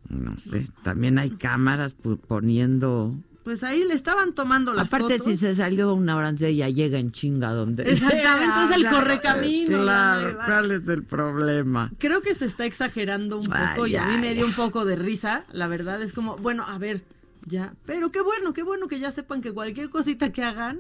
[0.10, 1.94] No sé, también hay cámaras
[2.28, 3.16] poniendo...
[3.44, 5.26] Pues ahí le estaban tomando las Aparte, fotos.
[5.28, 7.84] si se salió una hora antes, ya llega en chinga donde...
[7.84, 10.38] Exactamente, es el O sea, correcamino, Claro.
[10.46, 11.92] ¿cuál es el problema?
[11.98, 14.22] Creo que se está exagerando un poco Ay, y a mí ay.
[14.22, 17.04] me dio un poco de risa, la verdad es como, bueno, a ver,
[17.46, 20.80] ya, pero qué bueno, qué bueno que ya sepan que cualquier cosita que hagan,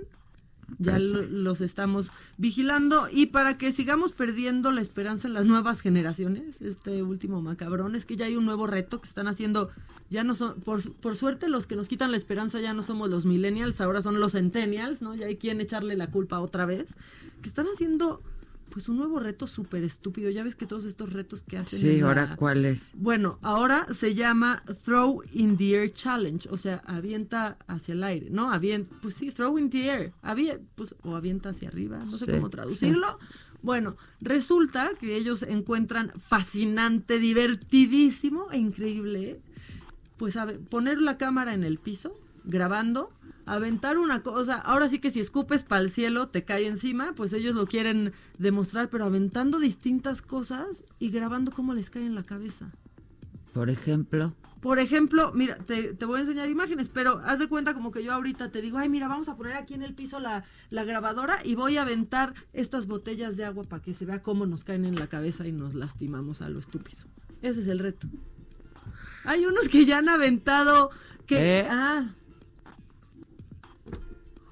[0.77, 3.07] ya Pues lo- los estamos vigilando.
[3.11, 8.05] Y para que sigamos perdiendo la esperanza en las nuevas generaciones, este último macabrón, es
[8.05, 9.71] que ya hay un nuevo reto que están haciendo,
[10.11, 13.09] ya no son, por, por suerte los que nos quitan la esperanza ya no somos
[13.09, 15.15] los millennials, ahora son los centennials, ¿no?
[15.15, 16.95] Ya hay quien echarle la culpa otra vez,
[17.41, 18.21] que están haciendo
[18.69, 20.29] pues un nuevo reto súper estúpido.
[20.29, 21.79] Ya ves que todos estos retos que hacen.
[21.79, 22.89] Sí, en la- ahora cuál es.
[22.93, 28.29] Bueno, ahora se llama Throw in the Air Challenge, o sea, avienta hacia el aire,
[28.29, 28.51] ¿no?
[28.51, 32.25] Avienta, pues sí, throw in the air, avie- pues, o avienta hacia arriba, no sé
[32.25, 33.19] Sí, cómo traducirlo.
[33.61, 39.41] Bueno, resulta que ellos encuentran fascinante, divertidísimo e increíble,
[40.17, 42.13] pues a ver, poner la cámara en el piso,
[42.43, 43.11] grabando,
[43.45, 47.33] aventar una cosa, ahora sí que si escupes para el cielo te cae encima, pues
[47.33, 52.23] ellos lo quieren demostrar, pero aventando distintas cosas y grabando cómo les cae en la
[52.23, 52.71] cabeza.
[53.53, 54.35] Por ejemplo.
[54.61, 58.03] Por ejemplo, mira, te, te voy a enseñar imágenes, pero haz de cuenta como que
[58.03, 60.83] yo ahorita te digo, ay, mira, vamos a poner aquí en el piso la, la
[60.83, 64.65] grabadora y voy a aventar estas botellas de agua para que se vea cómo nos
[64.65, 67.05] caen en la cabeza y nos lastimamos a lo estúpido.
[67.41, 68.07] Ese es el reto.
[69.23, 70.91] Hay unos que ya han aventado
[71.25, 71.61] que...
[71.61, 71.67] ¿Eh?
[71.69, 72.15] Ah.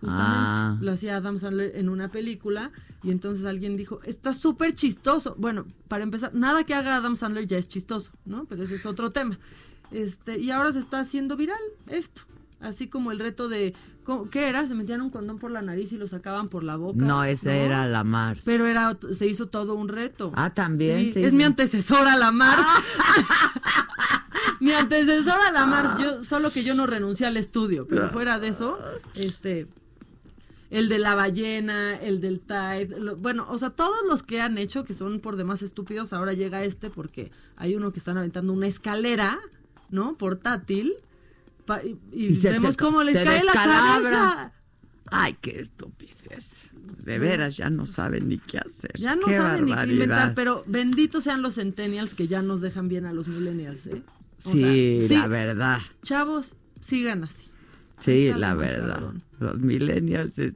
[0.07, 0.77] Justamente Ah.
[0.81, 2.71] lo hacía Adam Sandler en una película
[3.03, 5.35] y entonces alguien dijo, está súper chistoso.
[5.37, 8.45] Bueno, para empezar, nada que haga Adam Sandler ya es chistoso, ¿no?
[8.45, 9.37] Pero ese es otro tema.
[9.91, 12.21] Este, y ahora se está haciendo viral esto.
[12.59, 14.65] Así como el reto de, ¿cómo- ¿qué era?
[14.65, 17.05] Se metían un condón por la nariz y lo sacaban por la boca.
[17.05, 18.41] No, esa era la Mars.
[18.45, 20.31] Pero era, se hizo todo un reto.
[20.35, 21.35] Ah, también Sí, es hizo.
[21.37, 22.65] mi antecesora la Mars.
[24.59, 26.01] mi antecesora la Mars.
[26.01, 27.87] Yo, solo que yo no renuncié al estudio.
[27.87, 28.79] Pero fuera de eso,
[29.13, 29.67] este.
[30.69, 34.57] El de la ballena, el del Tide, lo- bueno, o sea, todos los que han
[34.57, 38.51] hecho, que son por demás estúpidos, ahora llega este porque hay uno que están aventando
[38.51, 39.39] una escalera,
[39.89, 40.17] ¿no?
[40.17, 40.93] Portátil,
[41.65, 44.51] pa- y, y Y se vemos te- cómo les cae la cabeza.
[45.09, 46.69] Ay, qué estupidez.
[46.73, 48.91] De veras, ya no saben ni qué hacer.
[48.95, 52.59] Ya no Qué saben ni qué inventar, pero benditos sean los centennials que ya nos
[52.59, 54.01] dejan bien a los millennials, ¿eh?
[54.43, 55.79] O Sí, sea, la verdad.
[56.03, 57.45] Chavos, sigan así.
[57.99, 58.95] Sí, la verdad.
[58.95, 59.23] cabrón.
[59.39, 60.37] Los millennials.
[60.39, 60.55] es-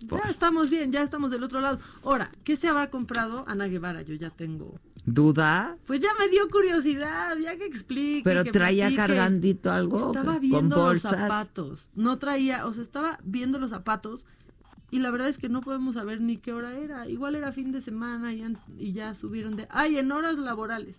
[0.00, 1.78] Ya estamos bien, ya estamos del otro lado.
[2.04, 4.02] Ahora, ¿qué se habrá comprado Ana Guevara?
[4.02, 4.80] Yo ya tengo.
[5.04, 5.76] ¿Duda?
[5.86, 8.22] Pues ya me dio curiosidad, ya que explique.
[8.24, 8.96] Pero que traía platique.
[9.06, 10.08] cargandito algo.
[10.08, 11.10] Estaba con viendo los bolsas.
[11.12, 11.88] zapatos.
[11.94, 14.26] No traía, o sea, estaba viendo los zapatos.
[14.90, 17.08] Y la verdad es que no podemos saber ni qué hora era.
[17.08, 18.44] Igual era fin de semana y,
[18.78, 19.66] y ya subieron de.
[19.70, 20.98] ¡Ay, en horas laborales!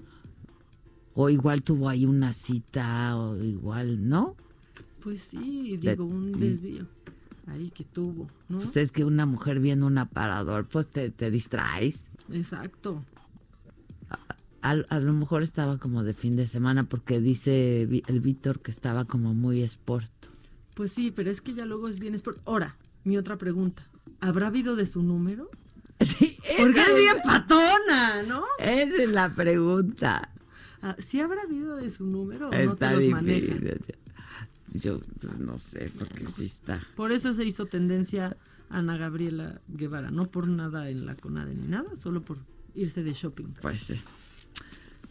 [1.14, 4.36] O igual tuvo ahí una cita, o igual, ¿no?
[5.04, 6.86] Pues sí, De- digo, un desvío.
[7.47, 8.60] Ahí que tuvo, ¿no?
[8.60, 12.10] Pues es que una mujer viendo un aparador, pues te, te distraes.
[12.32, 13.04] Exacto.
[14.62, 18.72] A, a lo mejor estaba como de fin de semana porque dice el Víctor que
[18.72, 20.10] estaba como muy sport.
[20.74, 22.39] Pues sí, pero es que ya luego es bien sport.
[22.45, 23.84] Ahora, mi otra pregunta.
[24.22, 25.49] ¿Habrá habido de su número?
[25.99, 28.43] Sí, Porque es bien patona, ¿no?
[28.60, 30.30] Esa es la pregunta.
[30.82, 33.14] Ah, ¿Sí habrá habido de su número o no te Está los difícil.
[33.16, 33.78] manejan?
[34.74, 36.82] Yo pues, no sé, porque sí está.
[36.96, 38.38] Por eso se hizo tendencia
[38.70, 42.40] Ana Gabriela Guevara, no por nada en la CONADE ni nada, solo por
[42.74, 43.54] irse de shopping.
[43.62, 43.96] Pues sí.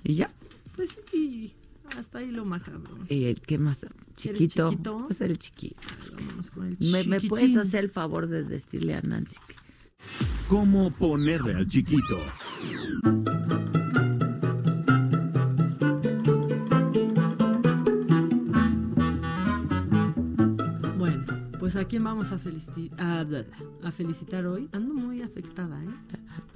[0.03, 0.31] Y ya.
[0.75, 1.53] Pues sí,
[1.97, 2.99] hasta ahí lo macabro.
[3.09, 3.87] ¿Y qué más?
[4.17, 4.71] Chiquito.
[4.71, 5.05] chiquito?
[5.07, 5.77] Pues el chiquito.
[6.17, 9.55] Vámonos con el ¿Me, me puedes hacer el favor de decirle a Nancy que
[10.49, 12.19] ¿Cómo ponerle al chiquito?
[21.63, 23.25] Pues a quién vamos a, felici- a,
[23.87, 24.69] a felicitar hoy.
[24.73, 25.89] Ando muy afectada, ¿eh?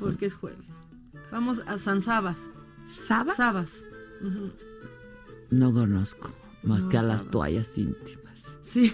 [0.01, 0.67] Porque es jueves.
[1.31, 2.51] Vamos a San Sabas.
[2.85, 3.37] ¿Sabas?
[3.37, 3.73] Sabas.
[5.51, 6.33] No conozco
[6.65, 8.59] más No que a las toallas íntimas.
[8.63, 8.93] Sí.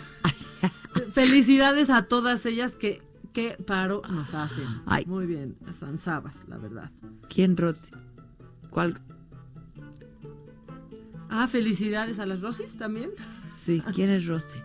[1.12, 3.00] Felicidades a todas ellas que,
[3.32, 4.66] que paro nos hacen.
[4.84, 5.06] Ay.
[5.06, 6.90] Muy bien, a San Sabas, la verdad.
[7.30, 7.90] ¿Quién, Rosy?
[8.68, 9.00] ¿Cuál?
[11.30, 13.12] Ah, felicidades a las Rosis también.
[13.64, 14.58] Sí, ¿quién es Rosy?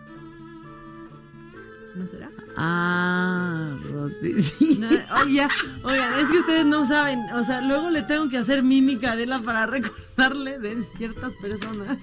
[1.94, 2.30] ¿No será?
[2.56, 4.78] Ah, Rosy, sí.
[4.78, 4.88] No,
[5.22, 5.48] oye,
[5.82, 9.12] oigan, es que ustedes no saben, o sea, luego le tengo que hacer mímica a
[9.12, 11.98] Adela para recordarle de ciertas personas.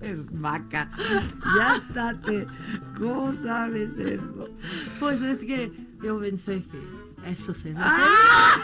[0.00, 0.90] Es vaca.
[1.56, 2.46] Ya estate.
[2.98, 4.48] ¿Cómo sabes eso?
[5.00, 5.72] Pues es que
[6.02, 8.54] yo pensé que eso se ¡Ah!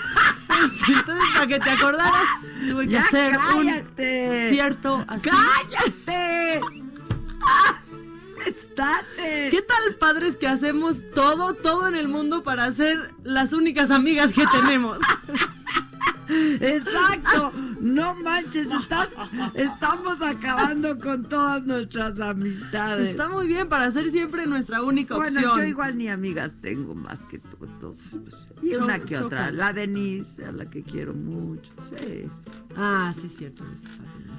[0.89, 2.25] Entonces, para que te acordaras,
[2.69, 4.45] tuve que Ya hacer cállate.
[4.49, 5.31] un cierto así.
[5.31, 6.61] ¡Cállate!
[7.43, 7.80] ¡Ah!
[8.47, 9.49] ¡Estate!
[9.51, 14.33] ¿Qué tal padres que hacemos todo, todo en el mundo para ser las únicas amigas
[14.33, 14.99] que tenemos?
[16.61, 19.15] Exacto, no manches, estás,
[19.55, 23.11] estamos acabando con todas nuestras amistades.
[23.11, 25.57] Está muy bien para ser siempre nuestra única bueno, opción.
[25.57, 29.51] yo igual ni amigas tengo más que tú, entonces, pues, y Cho- una que otra,
[29.51, 32.29] la Denise, a la que quiero mucho, sí.
[32.77, 33.65] Ah, sí, cierto.
[33.75, 34.31] está bien.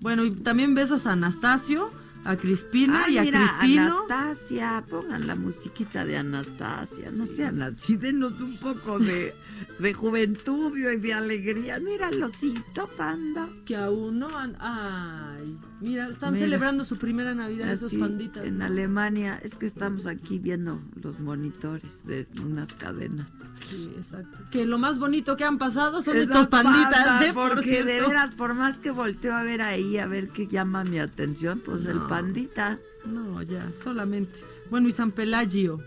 [0.00, 1.92] Bueno, y también besos a Anastasio,
[2.24, 3.82] a Crispina Ah, y a mira, Crispino.
[3.82, 9.34] Anastasia, pongan la musiquita de Anastasia, no sean así, denos un poco de,
[9.78, 11.80] de juventud y de alegría.
[11.80, 13.48] Mira el osito panda.
[13.64, 14.56] Que aún no han...
[14.60, 16.46] Ay, mira, están Mira.
[16.46, 18.44] celebrando su primera Navidad esos Así, panditas.
[18.44, 18.64] En ¿no?
[18.64, 23.30] Alemania, es que estamos aquí viendo los monitores de unas cadenas.
[23.68, 24.38] Sí, exacto.
[24.50, 27.32] Que lo más bonito que han pasado son Esas estos panditas, ¿eh?
[27.32, 30.84] Por porque de veras, por más que volteo a ver ahí, a ver qué llama
[30.84, 32.78] mi atención, pues el pandita.
[33.06, 34.40] No, ya, solamente.
[34.70, 35.82] Bueno, y San Pelagio.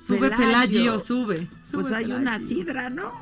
[0.00, 0.46] Sube Pelagio.
[0.46, 1.48] Pelagio, sube.
[1.72, 2.16] Pues hay Pelagio.
[2.22, 3.12] una sidra, ¿no?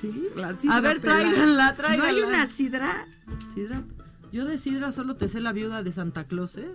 [0.00, 0.28] Sí.
[0.36, 2.12] La sidra A ver, tráiganla, tráiganla.
[2.12, 3.06] ¿No hay una sidra?
[3.54, 3.82] Sidra.
[4.32, 6.68] Yo de sidra solo te sé la viuda de Santa Claus, ¿eh?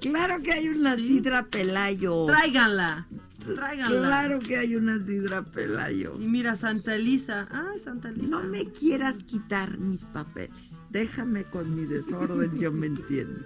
[0.00, 1.06] Claro que hay una Sí.
[1.08, 2.26] sidra Pelayo.
[2.26, 3.08] Tráiganla.
[3.56, 4.00] Tráiganla.
[4.06, 6.14] Claro que hay una sidra Pelayo.
[6.20, 7.48] Y mira, Santa Elisa.
[7.50, 8.30] Ay, Santa Elisa.
[8.30, 10.56] No me quieras quitar mis papeles.
[10.90, 13.40] Déjame con mi desorden, yo me entiendo.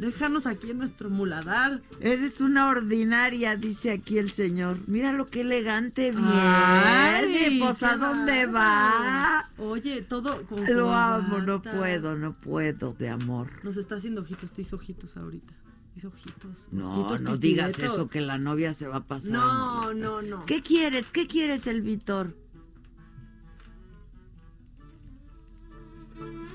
[0.00, 1.80] Déjanos aquí en nuestro muladar.
[2.00, 4.78] Eres una ordinaria, dice aquí el señor.
[4.86, 7.58] Mira lo que elegante viene.
[7.58, 9.48] Pues a dónde va.
[9.58, 13.48] Oye, todo con Lo amo, no puedo, no puedo, de amor.
[13.64, 15.54] Nos está haciendo ojitos, te hizo ojitos ahorita.
[15.96, 16.68] Hizo ojitos.
[16.72, 19.32] No, ojitos no digas eso que la novia se va a pasar.
[19.32, 20.44] No, no, no.
[20.44, 21.10] ¿Qué quieres?
[21.10, 22.36] ¿Qué quieres, el Víctor?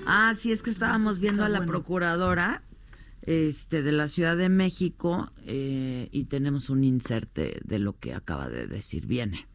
[0.06, 2.64] Ah, sí, es que estábamos viendo a la procuradora
[3.24, 8.50] este, de la Ciudad de México eh, y tenemos un inserte de lo que acaba
[8.50, 9.06] de decir.
[9.06, 9.48] Viene.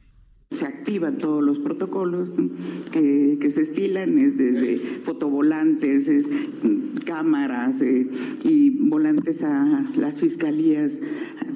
[0.53, 2.31] Se activan todos los protocolos
[2.93, 8.07] que, que se estilan, es desde fotovolantes, es, mm, cámaras eh,
[8.45, 10.93] y volantes a las fiscalías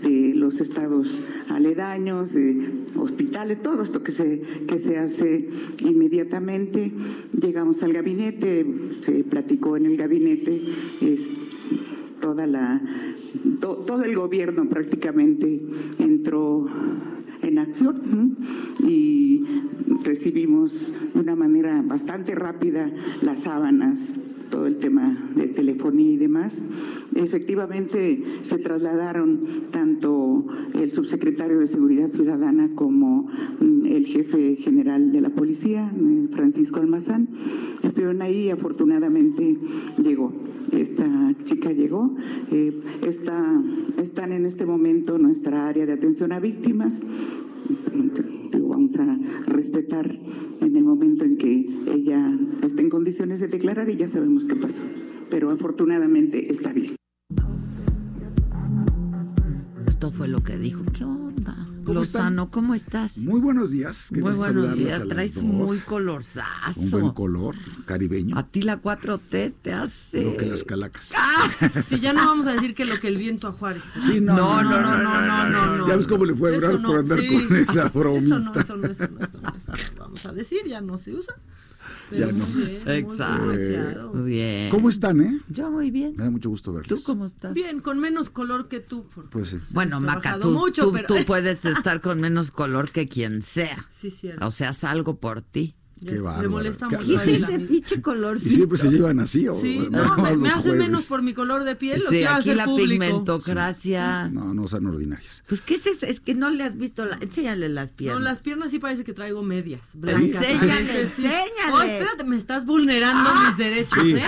[0.02, 1.08] de los estados
[1.48, 2.56] aledaños, de
[2.96, 5.48] hospitales, todo esto que se, que se hace
[5.80, 6.90] inmediatamente.
[7.32, 8.64] Llegamos al gabinete,
[9.04, 10.62] se platicó en el gabinete.
[11.02, 11.20] es,
[12.20, 12.80] toda la
[13.60, 15.60] to- todo el gobierno prácticamente
[15.98, 16.66] entró
[17.42, 18.36] en acción
[18.86, 19.44] y
[20.04, 22.90] recibimos de una manera bastante rápida
[23.22, 23.98] las sábanas
[24.50, 26.60] todo el tema de telefonía y demás.
[27.14, 29.40] Efectivamente, se trasladaron
[29.70, 30.44] tanto
[30.74, 33.28] el subsecretario de Seguridad Ciudadana como
[34.00, 37.28] el jefe general de la policía, eh, Francisco Almazán.
[37.82, 39.58] Estuvieron ahí y afortunadamente
[40.02, 40.32] llegó.
[40.72, 42.14] Esta chica llegó.
[42.50, 43.62] Eh, está,
[43.98, 46.94] están en este momento nuestra área de atención a víctimas.
[48.58, 50.18] Vamos a respetar
[50.60, 54.56] en el momento en que ella esté en condiciones de declarar y ya sabemos qué
[54.56, 54.82] pasó.
[55.28, 56.96] Pero afortunadamente está bien.
[59.86, 60.82] Esto fue lo que dijo.
[60.96, 61.69] ¿Qué onda?
[61.94, 63.18] Lozano, ¿cómo estás?
[63.18, 64.10] Muy buenos días.
[64.12, 65.02] Muy buenos días.
[65.08, 65.44] Traes dos.
[65.44, 66.80] muy colorzazo.
[66.80, 67.56] Un buen color
[67.86, 68.36] caribeño.
[68.38, 70.22] A ti la 4T te hace.
[70.22, 71.12] Lo que las calacas.
[71.16, 71.50] ¡Ah!
[71.86, 73.82] sí, ya no vamos a decir que lo que el viento a Juárez.
[74.02, 74.36] Sí, no.
[74.36, 75.88] No, no, no, no, no.
[75.88, 77.46] ya ves cómo le fue a durar por andar sí.
[77.46, 78.36] con esa bromita.
[78.36, 79.98] Eso no, eso no, eso no, eso no.
[79.98, 81.34] Vamos a decir, ya no se usa.
[82.10, 82.44] Pero Ya no.
[82.46, 84.12] bien, Exacto.
[84.14, 84.70] Muy bien.
[84.70, 85.40] ¿Cómo están, eh?
[85.48, 86.14] Yo muy bien.
[86.16, 86.88] Me da mucho gusto verles.
[86.88, 87.54] ¿Tú cómo estás?
[87.54, 89.06] Bien, con menos color que tú.
[89.14, 89.58] porque Pues sí.
[89.70, 93.86] Bueno, Maca, tú, mucho, tú- pero- tú puedes estar con menos color que quien sea.
[93.90, 94.46] Sí, cierto.
[94.46, 95.76] O sea, salgo por ti.
[96.06, 96.42] Qué bárbaro.
[96.42, 97.04] Le molesta mucho.
[97.04, 98.36] ¿Qué a es él, ese pinche color?
[98.36, 100.78] ¿Y siempre se llevan así o Sí, no, me, me los hace jueves?
[100.86, 102.00] menos por mi color de piel.
[102.02, 102.88] lo Sí, que aquí hace el la público.
[103.04, 104.28] pigmentocracia.
[104.28, 105.42] No, no sean ordinarias.
[105.46, 106.06] Pues, ¿qué es eso?
[106.06, 107.16] Es que no le has visto la...
[107.20, 108.22] Enséñale las No, piernas.
[108.22, 110.22] las piernas sí parece que traigo medias blancas.
[110.44, 111.24] Enséñale, sí.
[111.26, 111.72] enséñale.
[111.72, 114.12] Oh, espérate, me estás vulnerando mis derechos, Sí.
[114.16, 114.22] ¿eh?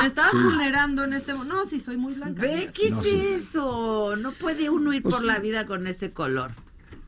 [0.00, 0.36] Me estás Sí.
[0.42, 1.54] vulnerando en este momento.
[1.54, 2.42] No, sí, soy muy blanca.
[2.42, 2.70] Ve.
[2.74, 3.14] ¿qué No, es sí.
[3.34, 4.16] eso?
[4.16, 5.26] No puede uno ir Pues por sí.
[5.28, 6.50] la vida con ese color.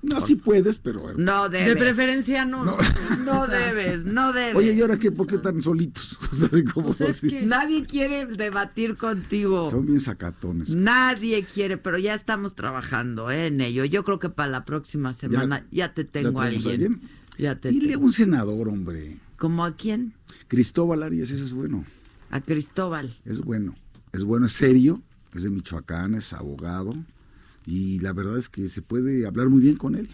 [0.02, 1.18] No, sí puedes, pero bueno.
[1.18, 1.68] No debes.
[1.68, 2.64] De preferencia no.
[2.64, 2.76] No.
[3.24, 4.54] No O sea, debes, no debes.
[4.54, 5.10] Oye, ¿y ahora qué?
[5.10, 6.16] ¿Por qué tan solitos?
[6.30, 9.70] O sea, Pues es que- Nadie quiere debatir contigo.
[9.70, 10.76] Son bien sacatones.
[10.76, 13.84] Nadie quiere, pero ya estamos trabajando ¿eh, en ello.
[13.84, 16.70] Yo creo que para la próxima semana ya, te tengo a alguien.
[16.72, 17.00] alguien?
[17.38, 18.04] Ya te Dile tengo.
[18.04, 19.16] un senador, hombre.
[19.36, 20.14] ¿Como a quién?
[20.48, 21.84] Cristóbal Arias, ese es bueno.
[22.30, 23.12] A Cristóbal.
[23.24, 23.74] Es bueno.
[24.12, 25.02] Es bueno, es serio.
[25.34, 26.94] Es de Michoacán, es abogado.
[27.66, 30.08] Y la verdad es que se puede hablar muy bien con él.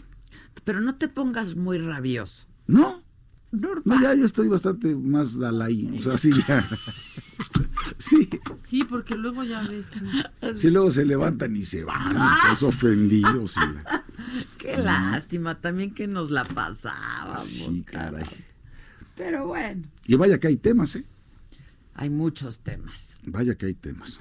[0.65, 2.47] Pero no te pongas muy rabioso.
[2.67, 3.03] No,
[3.51, 3.83] Normal.
[3.85, 5.99] no, ya, ya estoy bastante más Dalai.
[5.99, 6.69] O sea, sí, ya.
[7.99, 8.29] Sí,
[8.65, 10.01] Sí, porque luego ya ves que...
[10.57, 12.15] sí, luego se levantan y se van,
[12.45, 13.57] todos ofendidos.
[13.57, 14.05] y la-
[14.59, 17.47] Qué lástima también que nos la pasábamos.
[17.49, 18.25] Sí, caray.
[19.17, 21.05] Pero bueno, Y vaya que hay temas, ¿eh?
[21.95, 23.19] hay muchos temas.
[23.27, 24.19] Vaya que hay temas.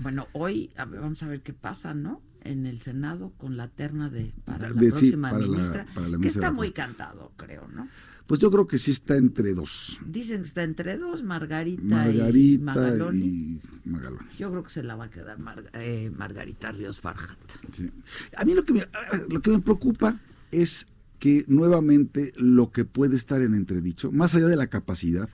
[0.00, 2.20] Bueno, hoy a ver, vamos a ver qué pasa, ¿no?
[2.44, 6.08] En el Senado con la terna de para la De- sí, próxima la- ministra, para
[6.08, 7.88] la que está muy cantado, creo, ¿no?
[8.26, 10.00] Pues yo creo que sí está entre dos.
[10.06, 13.20] Dicen que está entre dos, Margarita, y Margarita Magaloni.
[13.20, 14.28] y Magaloni.
[14.38, 17.36] Yo creo que se la va a quedar Mar- eh, Margarita Ríos Farjat.
[17.72, 17.90] Sí.
[18.36, 18.84] A mí lo que, me,
[19.28, 20.18] lo que me preocupa
[20.52, 20.86] es
[21.18, 25.28] que nuevamente lo que puede estar en entredicho, más allá de la capacidad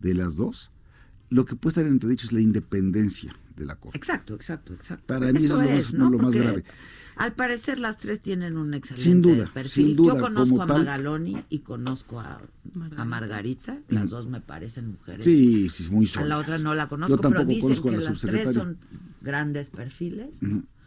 [0.00, 0.70] de las dos,
[1.30, 3.96] lo que puede estar en entredicho es la independencia de la Corte.
[3.98, 5.06] Exacto, exacto, exacto.
[5.06, 6.64] Para mí eso es lo más- lo más Porque grave.
[7.16, 9.86] Al parecer las tres tienen un excelente Sin duda, perfil.
[9.86, 10.78] sin duda, Yo conozco como a tal.
[10.84, 12.40] Magaloni y conozco a
[12.74, 13.02] Margarita.
[13.02, 13.78] a Margarita.
[13.88, 15.24] Las dos me parecen mujeres.
[15.24, 17.90] Sí, sí, muy A la otra no la Yo conozco, pero tampoco dicen conozco a
[17.90, 18.60] que la las tres subsecretaria.
[18.60, 18.78] son
[19.20, 20.36] grandes perfiles.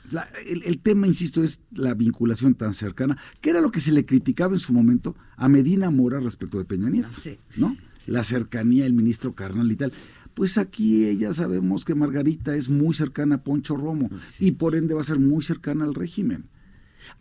[0.09, 3.91] La- el, el tema, insisto, es la vinculación tan cercana, que era lo que se
[3.91, 7.38] le criticaba en su momento a Medina Mora respecto de Peña Nieto, Ah, sí.
[7.57, 7.76] ¿no?
[8.07, 9.91] La cercanía, el ministro carnal y tal.
[10.33, 14.09] Pues aquí ella sabemos que Margarita es muy cercana a Poncho Romo
[14.39, 16.45] y por ende va a ser muy cercana al régimen.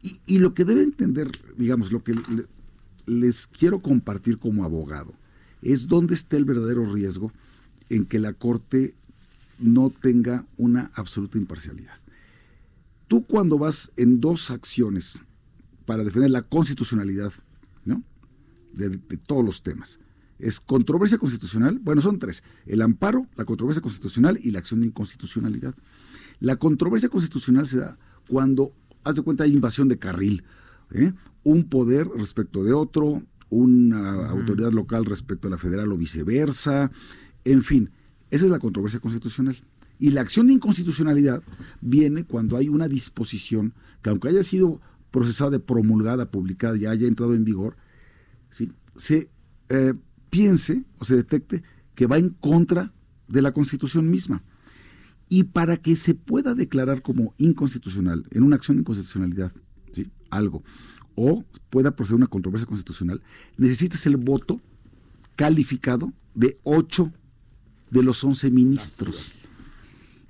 [0.02, 2.46] Y, y lo que debe entender, digamos, lo que le-
[3.06, 5.14] les quiero compartir como abogado,
[5.62, 7.32] es dónde está el verdadero riesgo
[7.88, 8.94] en que la Corte
[9.58, 11.94] no tenga una absoluta imparcialidad.
[13.08, 15.18] Tú cuando vas en dos acciones
[15.84, 17.32] para defender la constitucionalidad,
[17.84, 18.02] ¿no?
[18.72, 19.98] De, de todos los temas.
[20.40, 24.86] Es controversia constitucional, bueno, son tres, el amparo, la controversia constitucional y la acción de
[24.86, 25.74] inconstitucionalidad.
[26.40, 27.98] La controversia constitucional se da
[28.28, 28.72] cuando,
[29.04, 30.44] haz de cuenta, hay invasión de carril,
[30.92, 31.12] ¿eh?
[31.42, 36.90] un poder respecto de otro, una autoridad local respecto a la federal o viceversa,
[37.44, 37.90] en fin,
[38.30, 39.56] esa es la controversia constitucional.
[39.98, 41.42] Y la acción de inconstitucionalidad
[41.80, 44.80] viene cuando hay una disposición que aunque haya sido
[45.10, 47.76] procesada, promulgada, publicada y haya entrado en vigor,
[48.50, 48.72] ¿sí?
[48.96, 49.28] se
[49.68, 49.94] eh,
[50.31, 51.62] piense o se detecte
[51.94, 52.93] que va en contra
[53.28, 54.43] de la Constitución misma.
[55.28, 59.52] Y para que se pueda declarar como inconstitucional, en una acción de inconstitucionalidad,
[59.93, 60.11] ¿sí?
[60.31, 60.65] algo,
[61.15, 63.23] o pueda proceder una controversia constitucional,
[63.57, 64.61] necesitas el voto
[65.36, 67.12] calificado de ocho
[67.90, 69.47] de los once ministros.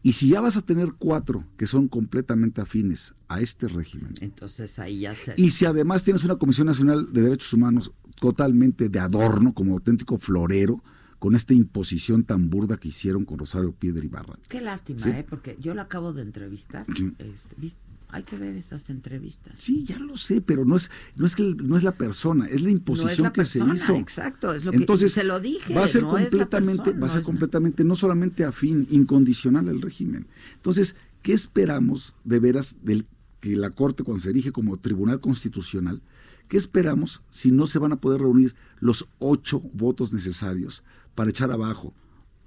[0.03, 4.79] Y si ya vas a tener cuatro que son completamente afines a este régimen, Entonces
[4.79, 5.35] ahí ya se...
[5.37, 10.17] y si además tienes una Comisión Nacional de Derechos Humanos totalmente de adorno, como auténtico
[10.17, 10.83] florero,
[11.19, 14.39] con esta imposición tan burda que hicieron con Rosario Piedra Ibarra.
[14.49, 15.11] Qué lástima, Sí.
[15.11, 15.27] ¿eh?
[15.29, 16.87] Porque yo lo acabo de entrevistar.
[16.97, 17.13] Sí.
[17.19, 17.79] Este, ¿viste?
[18.13, 19.55] Hay que ver esas entrevistas.
[19.59, 22.61] Sí, ya lo sé, pero no es no es que no es la persona, es
[22.63, 23.95] la imposición la que persona, se hizo.
[23.97, 27.07] exacto, es lo que- Entonces, se lo dije, Va a ser no completamente, persona, va
[27.07, 30.27] a ser completamente no solamente afín, incondicional al régimen.
[30.57, 33.07] Entonces, ¿qué esperamos de veras del
[33.41, 36.03] que la Corte cuando se erige como Tribunal Constitucional?
[36.49, 40.83] ¿Qué esperamos si no se van a poder reunir los ocho votos necesarios
[41.15, 41.95] para echar abajo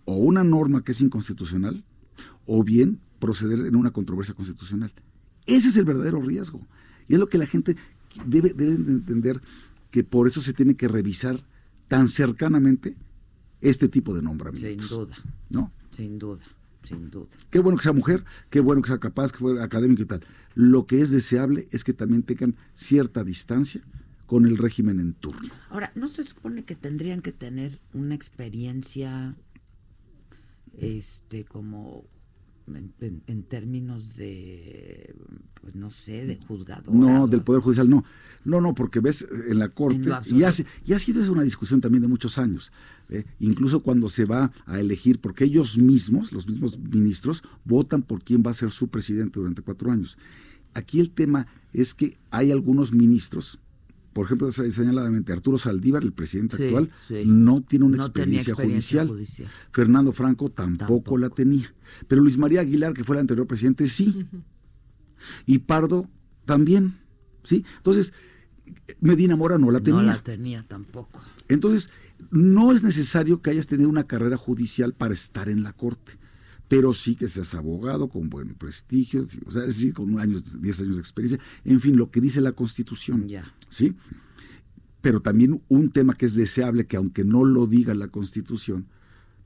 [0.05, 1.85] o una norma que es inconstitucional
[2.45, 4.91] o bien proceder en una controversia constitucional?
[5.45, 6.65] Ese es el verdadero riesgo.
[7.07, 7.75] Y es lo que la gente
[8.25, 9.41] debe, debe de entender
[9.91, 11.45] que por eso se tiene que revisar
[11.87, 12.95] tan cercanamente
[13.61, 14.89] este tipo de nombramientos.
[14.89, 15.15] Sin duda.
[15.49, 15.71] ¿No?
[15.91, 16.43] Sin duda,
[16.83, 17.27] sin duda.
[17.49, 20.25] Qué bueno que sea mujer, qué bueno que sea capaz, que fuera académico y tal.
[20.55, 23.81] Lo que es deseable es que también tengan cierta distancia
[24.25, 25.53] con el régimen en turno.
[25.69, 29.35] Ahora, ¿no se supone que tendrían que tener una experiencia,
[30.77, 32.05] este, como
[32.67, 35.15] en, en- en términos de,
[35.61, 36.93] pues no sé, de juzgador?
[36.93, 38.03] No, del Poder Judicial no.
[38.45, 40.47] No, no, porque ves en la Corte, En y, absoluto.
[40.47, 40.51] ha,
[40.85, 42.71] y ha sido una discusión también de muchos años,
[43.09, 43.23] ¿eh?
[43.39, 48.43] incluso cuando se va a elegir, porque ellos mismos, los mismos ministros, votan por quién
[48.45, 50.17] va a ser su presidente durante cuatro años.
[50.73, 53.59] Aquí el tema es que hay algunos ministros,
[54.13, 57.23] por ejemplo, se- señaladamente Arturo Saldívar, el presidente Sí, actual, sí.
[57.25, 59.07] no tiene una No experiencia, experiencia judicial.
[59.07, 59.51] judicial.
[59.71, 61.73] Fernando Franco tampoco, la tenía.
[62.07, 64.25] Pero Luis María Aguilar, que fue el anterior presidente, sí.
[65.45, 66.09] Y Pardo
[66.45, 66.95] también,
[67.43, 67.65] ¿sí?
[67.77, 68.13] Entonces,
[68.99, 70.01] Medina Mora no la tenía.
[70.01, 71.21] No la tenía tampoco.
[71.47, 71.89] Entonces,
[72.31, 76.13] no es necesario que hayas tenido una carrera judicial para estar en la corte,
[76.75, 80.81] pero sí que seas abogado con buen prestigio, o sea, es decir, con años, 10
[80.81, 83.27] años de experiencia, en fin, lo que dice la Constitución.
[83.69, 83.95] ¿Sí?
[85.01, 88.87] Pero también un tema que es deseable, que aunque no lo diga la Constitución,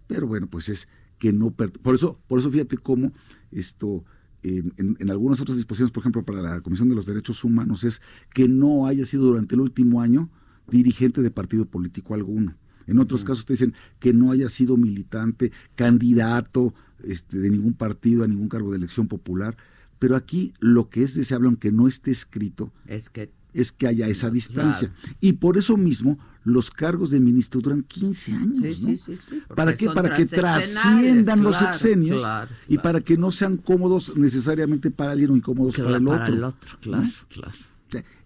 [0.07, 0.87] pero bueno, pues es
[1.19, 1.51] que no...
[1.51, 3.11] Por eso, por eso fíjate cómo
[3.51, 4.05] esto...
[4.43, 7.83] En, en- en algunas otras disposiciones, por ejemplo, para la Comisión de los Derechos Humanos,
[7.83, 8.01] es
[8.33, 10.29] que no haya sido durante el último año
[10.69, 12.55] dirigente de partido político alguno.
[12.85, 16.73] En otros casos te dicen que no haya sido militante, candidato
[17.07, 19.57] este, de ningún partido a ningún cargo de elección popular.
[19.99, 24.07] Pero aquí lo que es deseable, aunque no esté escrito, Es que es que haya
[24.07, 24.93] esa distancia.
[25.19, 28.81] Y por eso mismo los cargos de ministro duran 15 años.
[28.81, 29.55] ¿no?
[29.55, 29.87] ¿Para qué?
[29.89, 32.23] Para que trasciendan los sexenios
[32.67, 36.19] y para que no sean cómodos necesariamente para alguien o incómodos para el otro.
[36.19, 37.51] Para el otro, claro, claro.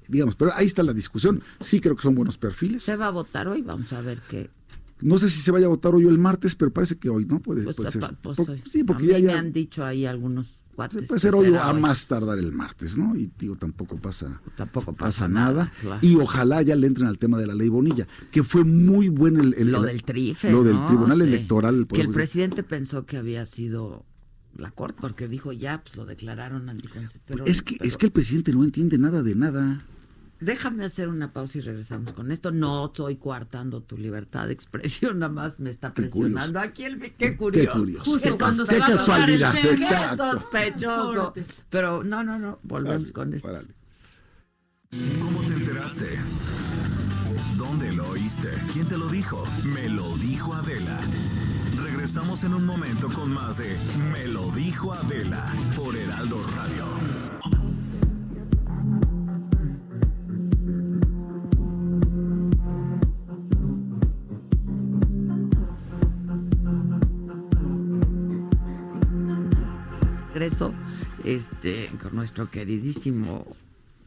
[0.08, 1.42] digamos, pero ahí está la discusión.
[1.60, 2.84] Sí creo que son buenos perfiles.
[2.84, 4.50] Se va a votar hoy, vamos a ver qué.
[5.02, 7.26] No sé si se vaya a votar hoy o el martes, pero parece que hoy,
[7.26, 7.40] ¿no?
[7.42, 8.02] Puede, Pues, puede ser.
[8.22, 8.64] pues, Por- hoy.
[8.70, 11.08] sí, porque ya, ya me han dicho ahí algunos cuates.
[11.08, 11.80] puede ser hoy o a hoy.
[11.82, 13.16] más tardar el martes, ¿no?
[13.16, 15.52] Y digo, tampoco pasa, Tampoco pasa pasa nada.
[15.66, 16.00] nada, claro.
[16.06, 19.42] Y ojalá ya le entren al tema de la ley Bonilla, que fue muy bueno
[19.42, 20.52] el, el- Lo el- del trife.
[20.52, 20.88] Lo del ¿no?
[20.88, 21.24] Tribunal Sí.
[21.24, 21.88] Electoral.
[21.88, 24.06] Que el presidente pensó que había sido
[24.56, 27.48] la corte, porque dijo ya, pues lo declararon anticonstitucional.
[27.50, 29.86] es, que, es que el presidente no entiende nada de nada.
[30.42, 32.52] Déjame hacer una pausa y regresamos con esto.
[32.52, 37.14] No estoy coartando tu libertad de expresión, nada más me está Qué presionando aquí el
[37.14, 37.80] qué curioso.
[37.80, 38.12] curioso.
[38.12, 39.52] Justo Qué cuando qué se va a el.
[39.62, 41.34] Qué sospechoso.
[41.70, 43.50] Pero no, no, no, volvemos con esto.
[45.22, 46.20] ¿Cómo te enteraste?
[47.56, 48.50] ¿Dónde lo oíste?
[48.74, 49.46] ¿Quién te lo dijo?
[49.64, 51.02] Me lo dijo Adela.
[51.84, 53.78] Regresamos en un momento con más de
[54.12, 56.86] Me lo dijo Adela por Heraldo Radio.
[70.42, 70.74] Regreso
[71.24, 73.46] este, con nuestro queridísimo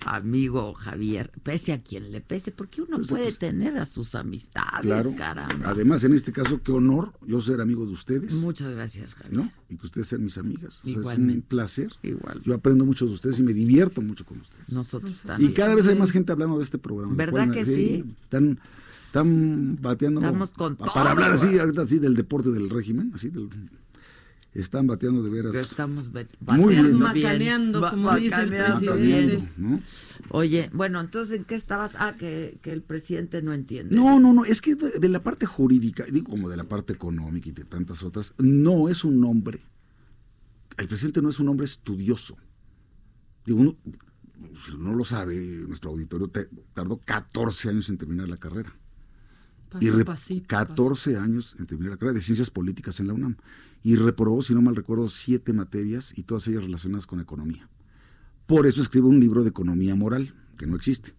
[0.07, 4.15] amigo Javier, pese a quien le pese, porque uno Pues, puede pues, tener a sus
[4.15, 5.11] amistades, Claro.
[5.17, 5.71] caramba.
[5.71, 8.35] Además, en este caso, qué honor yo ser amigo de ustedes.
[8.43, 9.37] Muchas gracias, Javier.
[9.39, 9.53] ¿no?
[9.71, 10.83] Y que ustedes sean mis amigas.
[10.85, 11.91] O sea, es un placer.
[12.03, 12.43] Igual.
[12.45, 14.73] Yo aprendo mucho de ustedes y me divierto mucho con ustedes.
[14.75, 15.53] Nosotros Y también.
[15.53, 17.15] cada vez hay más gente hablando de este programa.
[17.15, 18.05] ¿Verdad que sí?
[18.25, 18.61] Están,
[19.07, 20.21] están bateando.
[20.21, 21.05] Estamos con Para todo.
[21.09, 23.49] hablar así, así del deporte del régimen, así del-
[24.55, 25.55] están bateando de veras.
[25.57, 26.99] Estamos bet- Muy bien.
[26.99, 27.25] bateando bien.
[27.27, 28.97] Macaneando, Ba- como dice el presidente.
[28.97, 29.49] bien.
[29.57, 29.81] ¿no?
[30.31, 31.97] Oye, bueno, entonces, ¿en qué estabas?
[31.99, 33.95] Ah, que, que el presidente no entiende.
[33.97, 36.93] No, no, no, es que de, de la parte jurídica, digo como de la parte
[36.93, 39.63] económica y de tantas otras, no es un hombre.
[40.77, 42.37] El presidente no es un hombre estudioso.
[43.47, 43.77] Digo, uno,
[44.67, 45.37] si no lo sabe,
[45.67, 48.75] nuestro auditorio te- tardó 14 años en terminar la carrera.
[49.75, 53.13] Paso y re- pasito, 14 años en terminar la carrera de ciencias políticas en la
[53.15, 53.37] UNAM.
[53.83, 57.69] Y reprobó, si no mal recuerdo, siete materias y todas ellas relacionadas con economía.
[58.47, 61.15] Por eso escribe un libro de economía moral, que no existe.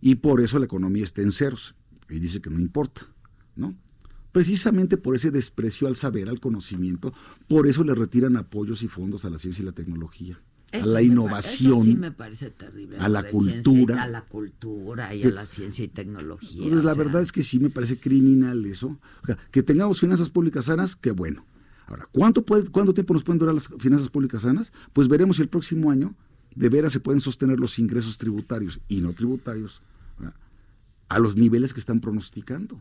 [0.00, 1.74] Y por eso la economía está en ceros.
[2.10, 3.06] Y dice que no importa,
[3.56, 3.74] ¿no?
[4.32, 7.14] Precisamente por ese desprecio al saber, al conocimiento,
[7.48, 10.40] por eso le retiran apoyos y fondos a la ciencia y la tecnología,
[10.74, 12.98] Eso a la innovación, eso sí me parece terrible.
[12.98, 14.02] a la cultura.
[14.02, 16.64] a la cultura y a la ciencia y tecnología.
[16.64, 18.98] Entonces, la sea, verdad es que sí me parece criminal eso.
[19.22, 21.46] O sea, que tengamos finanzas públicas sanas, qué bueno.
[21.86, 24.72] Ahora, ¿cuánto, puede, ¿cuánto tiempo nos pueden durar las finanzas públicas sanas?
[24.92, 26.14] Pues veremos si el próximo año
[26.56, 29.80] de veras se pueden sostener los ingresos tributarios y no tributarios
[30.18, 30.34] ¿verdad?
[31.08, 32.80] a los niveles que están pronosticando.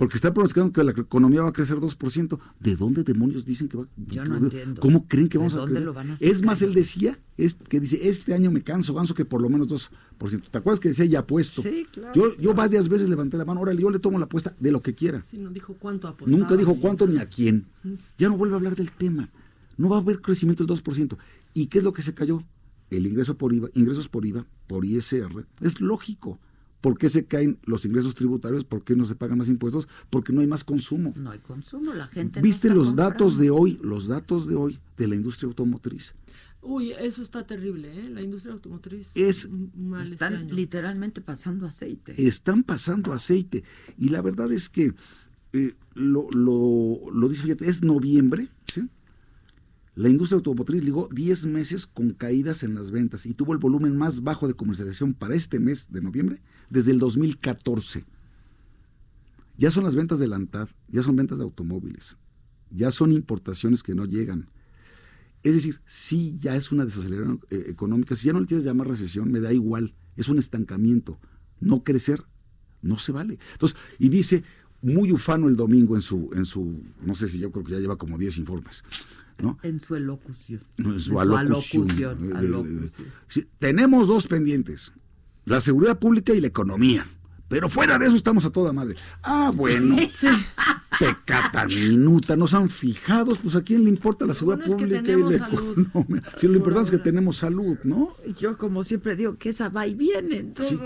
[0.00, 2.38] Porque están pronosticando que la economía va a crecer 2%.
[2.58, 4.80] ¿De dónde demonios dicen que va Yo no entiendo.
[4.80, 5.82] ¿Cómo creen que ¿De vamos a crecer?
[5.82, 9.14] lo van a es más, él decía, es, que dice, este año me canso, ganso
[9.14, 10.48] que por lo menos 2%.
[10.50, 11.60] ¿Te acuerdas que decía ya puesto?
[11.60, 14.56] Sí, claro, Yo, yo varias veces levanté la mano, órale, yo le tomo la apuesta
[14.58, 15.22] de lo que quiera.
[15.22, 16.34] Sí, no dijo cuánto apostaba.
[16.34, 17.66] Nunca dijo cuánto ni a quién.
[18.16, 19.28] Ya no vuelve a hablar del tema.
[19.76, 21.18] No va a haber crecimiento del 2%.
[21.52, 22.42] ¿Y qué es lo que se cayó?
[22.88, 25.44] El ingreso por IVA, ingresos por IVA, por ISR.
[25.60, 26.40] Es lógico.
[26.80, 28.64] ¿Por qué se caen los ingresos tributarios?
[28.64, 29.86] ¿Por qué no se pagan más impuestos?
[30.08, 31.12] Porque no hay más consumo.
[31.16, 32.40] No hay consumo, la gente.
[32.40, 33.10] no ¿Viste los comprando.
[33.12, 33.78] datos de hoy?
[33.82, 36.14] Los datos de hoy de la industria automotriz.
[36.62, 38.08] Uy, eso está terrible, ¿eh?
[38.10, 39.12] La industria automotriz.
[39.14, 40.54] Es- mal este Están año.
[40.54, 42.14] literalmente pasando aceite.
[42.26, 43.62] están pasando aceite.
[43.98, 44.94] Y la verdad es que
[45.52, 48.88] eh, lo, lo, lo dice, fíjate, es noviembre, ¿sí?
[49.96, 53.96] La industria automotriz ligó 10 meses con caídas en las ventas y tuvo el volumen
[53.96, 56.40] más bajo de comercialización para este mes de noviembre
[56.70, 58.04] desde el 2014.
[59.56, 62.16] Ya son las ventas de Lantad, ya son ventas de automóviles,
[62.70, 64.48] ya son importaciones que no llegan.
[65.42, 68.88] Es decir, sí ya es una desaceleración eh, económica, si ya no le quieres llamar
[68.88, 71.18] recesión, me da igual, es un estancamiento.
[71.60, 72.22] No crecer
[72.82, 73.38] no se vale.
[73.52, 74.42] Entonces, y dice
[74.82, 77.78] muy ufano el domingo en su, en su, no sé si yo creo que ya
[77.78, 78.82] lleva como 10 informes,
[79.42, 79.58] ¿no?
[79.62, 80.62] En su elocución.
[80.78, 82.16] No, en su En su alocución.
[82.30, 82.90] alocución, Eh,
[83.28, 84.92] sí, tenemos dos pendientes,
[85.44, 87.04] la seguridad pública y la economía.
[87.48, 88.94] Pero fuera de eso estamos a toda madre.
[89.22, 89.96] Ah, bueno.
[90.98, 94.82] Pecata minuta, no se han fijado, pues a quién le importa la seguridad bueno es
[94.82, 95.78] que pública y la salud.
[95.88, 96.22] economía.
[96.36, 98.10] Si lo importante es que tenemos salud, ¿no?
[98.38, 100.36] Yo, como siempre digo, que esa va y viene.
[100.38, 100.78] Entonces,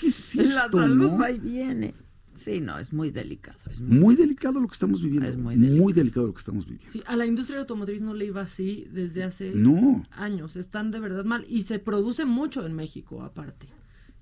[0.00, 1.18] ¿Qué es la salud no?
[1.18, 1.94] va y viene.
[2.36, 3.58] Sí, no, es muy delicado.
[3.70, 5.28] Es Muy delicado lo que estamos viviendo.
[5.28, 6.90] Es muy muy delicado lo que estamos viviendo.
[6.90, 10.06] Sí, a la industria automotriz no le iba así desde hace No.
[10.12, 10.54] años.
[10.56, 11.44] Están de verdad mal.
[11.48, 13.68] Y se produce mucho en México, aparte.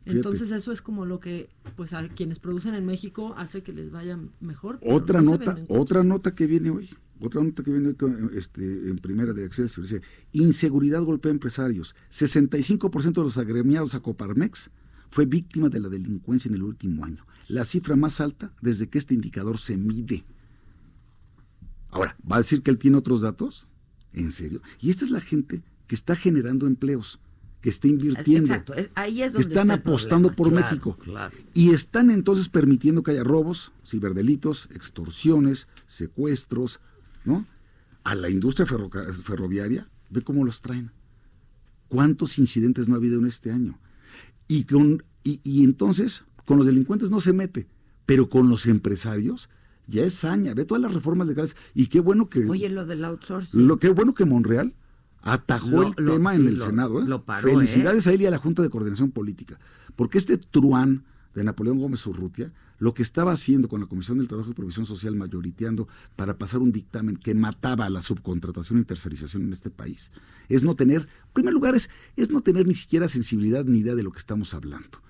[0.07, 3.91] Entonces eso es como lo que pues a quienes producen en México hace que les
[3.91, 4.79] vaya mejor.
[4.83, 6.89] Otra nota, otra nota que viene hoy,
[7.21, 10.03] otra nota que viene hoy este, en primera de Excelsior dice,
[10.33, 11.97] inseguridad golpea a empresarios.
[12.11, 14.71] 65% de los agremiados a Coparmex
[15.09, 17.27] fue víctima de la delincuencia en el último año.
[17.49, 20.25] La cifra más alta desde que este indicador se mide.
[21.91, 23.67] Ahora, ¿va a decir que él tiene otros datos?
[24.13, 24.63] ¿En serio?
[24.81, 27.21] Y esta es la gente que está generando empleos
[27.61, 30.37] que está invirtiendo, Exacto, es, ahí es que donde están está apostando problema.
[30.37, 31.37] por Claro, México claro.
[31.55, 36.81] y están entonces permitiendo que haya robos, ciberdelitos, extorsiones, secuestros,
[37.25, 37.47] ¿no?
[38.05, 40.93] A la industria ferroviaria, ve cómo los traen.
[41.89, 43.81] ¿Cuántos incidentes no ha habido en este año?
[44.49, 47.67] Y, con, y, y entonces, con los delincuentes no se mete,
[48.05, 49.49] pero con los empresarios
[49.87, 50.55] ya es saña.
[50.55, 51.57] Ve todas las reformas legales.
[51.75, 52.45] Y qué bueno que.
[52.47, 53.67] Oye, lo del outsourcing.
[53.67, 54.75] Lo qué bueno que Monreal
[55.27, 57.03] atajó Lo- el lo- tema sí, en el lo- Senado.
[57.03, 57.07] ¿eh?
[57.07, 59.59] lo paró, Felicidades a él y a la Junta de Coordinación Política.
[59.95, 61.05] Porque este truán
[61.35, 64.85] de Napoleón Gómez Urrutia, lo que estaba haciendo con la Comisión del Trabajo y Provisión
[64.87, 69.71] Social mayoriteando para pasar un dictamen que mataba a la subcontratación y tercerización en este
[69.71, 70.11] país,
[70.49, 73.95] es no tener, en primer lugar, es, es no tener ni siquiera sensibilidad ni idea
[73.95, 75.01] de lo que estamos hablando.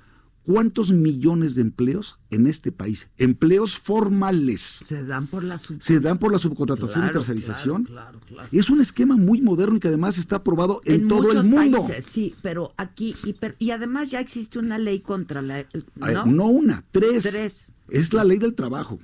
[0.47, 3.09] ¿Cuántos millones de empleos en este país?
[3.19, 4.61] Empleos formales.
[4.85, 7.83] Se dan por la sub- Se dan por la subcontratación Claro, y tercerización.
[7.85, 8.49] claro, claro, claro.
[8.53, 11.79] Es un esquema muy moderno y que además está aprobado en, todo muchos el mundo.
[11.79, 15.85] países, sí, pero aquí y, per- y además ya existe una ley contra la ver,
[15.97, 16.27] ¿no?
[16.27, 16.47] ¿no?
[16.47, 17.25] una, tres.
[17.25, 17.69] Tres.
[17.89, 19.01] Es la ley del trabajo,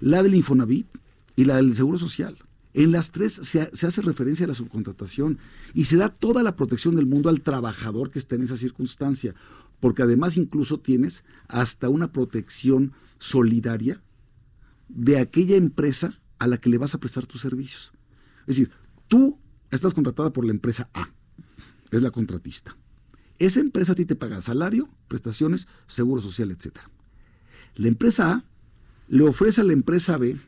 [0.00, 0.86] la del Infonavit
[1.36, 2.38] y la del Seguro Social.
[2.72, 5.38] En las tres se, se hace referencia a la subcontratación
[5.74, 9.34] y se da toda la protección del mundo al trabajador que está en esa circunstancia,
[9.80, 14.02] porque además incluso tienes hasta una protección solidaria
[14.88, 17.92] de aquella empresa a la que le vas a prestar tus servicios.
[18.40, 18.70] Es decir,
[19.08, 19.38] tú
[19.70, 21.10] estás contratada por la empresa A,
[21.90, 22.76] es la contratista.
[23.38, 26.90] Esa empresa a ti te paga salario, prestaciones, seguro social, etcétera.
[27.74, 28.44] La empresa A
[29.08, 30.40] le ofrece a la empresa B,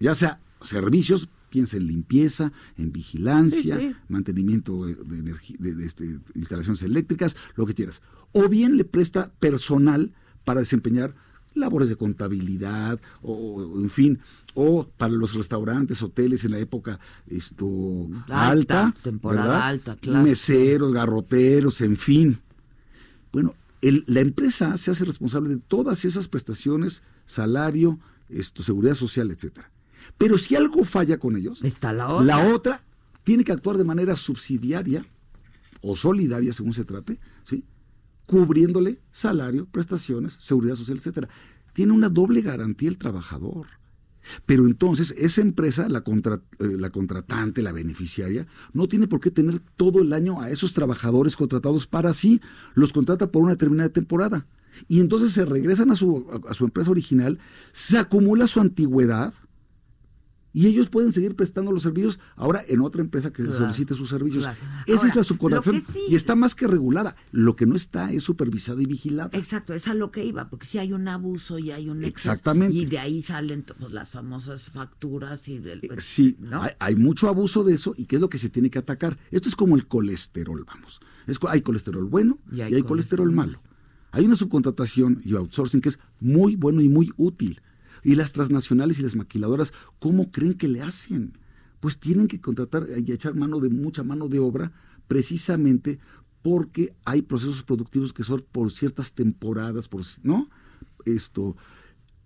[0.00, 3.96] ya sea servicios, piensa en limpieza, en vigilancia, Sí, sí.
[4.08, 8.00] mantenimiento de, de energi- de- de, este, instalaciones eléctricas, lo que quieras.
[8.32, 10.12] O bien le presta personal
[10.44, 11.14] para desempeñar
[11.54, 14.20] labores de contabilidad, o, o, en fin,
[14.54, 18.48] o para los restaurantes, hoteles en la época esto Alta,
[18.86, 19.68] alta, temporada ¿verdad?
[19.68, 20.24] alta, claro.
[20.24, 22.38] meseros, garroteros, en fin.
[23.32, 27.98] Bueno, el- la empresa se hace responsable de todas esas prestaciones, salario,
[28.28, 29.70] esto, seguridad social, etcétera.
[30.18, 32.24] Pero si algo falla con ellos, Está la otra.
[32.24, 32.82] la otra
[33.24, 35.06] tiene que actuar de manera subsidiaria
[35.82, 37.64] o solidaria, según se trate, ¿sí?
[38.26, 41.28] cubriéndole salario, prestaciones, seguridad social, etcétera.
[41.72, 43.66] Tiene una doble garantía el trabajador.
[44.44, 49.30] Pero entonces esa empresa, la, contra- eh, la contratante, la beneficiaria, no tiene por qué
[49.30, 52.40] tener todo el año a esos trabajadores contratados para sí.
[52.74, 54.46] Los contrata por una determinada temporada.
[54.88, 57.38] Y entonces se regresan a su, a- a su empresa original,
[57.72, 59.32] se acumula su antigüedad
[60.52, 64.08] y ellos pueden seguir prestando los servicios ahora en otra empresa que Claro, solicite sus
[64.08, 64.44] servicios.
[64.44, 64.58] claro.
[64.86, 67.14] Esa Ahora, es la subcontratación sí- y está más que regulada.
[67.30, 69.30] Lo que no está es supervisada y vigilada.
[69.32, 72.32] Exacto, es a lo que iba, porque si hay un abuso y hay un exceso,
[72.32, 72.76] Exactamente.
[72.76, 76.62] y de ahí salen pues, las famosas facturas y del, Eh, Sí, ¿no?
[76.62, 79.18] hay, hay mucho abuso de eso y qué es lo que se tiene que atacar.
[79.30, 81.00] Esto es como el colesterol, vamos.
[81.26, 83.62] Es, hay colesterol bueno Y y hay hay, colesterol colesterol malo.
[84.12, 87.60] Hay una subcontratación y outsourcing que es muy bueno y muy útil.
[88.02, 91.38] Y las transnacionales y las maquiladoras, ¿cómo creen que le hacen?
[91.80, 94.72] Pues tienen que contratar y echar mano de mucha mano de obra
[95.08, 95.98] precisamente
[96.42, 100.48] porque hay procesos productivos que son por ciertas temporadas, por, ¿no?
[101.04, 101.56] Esto,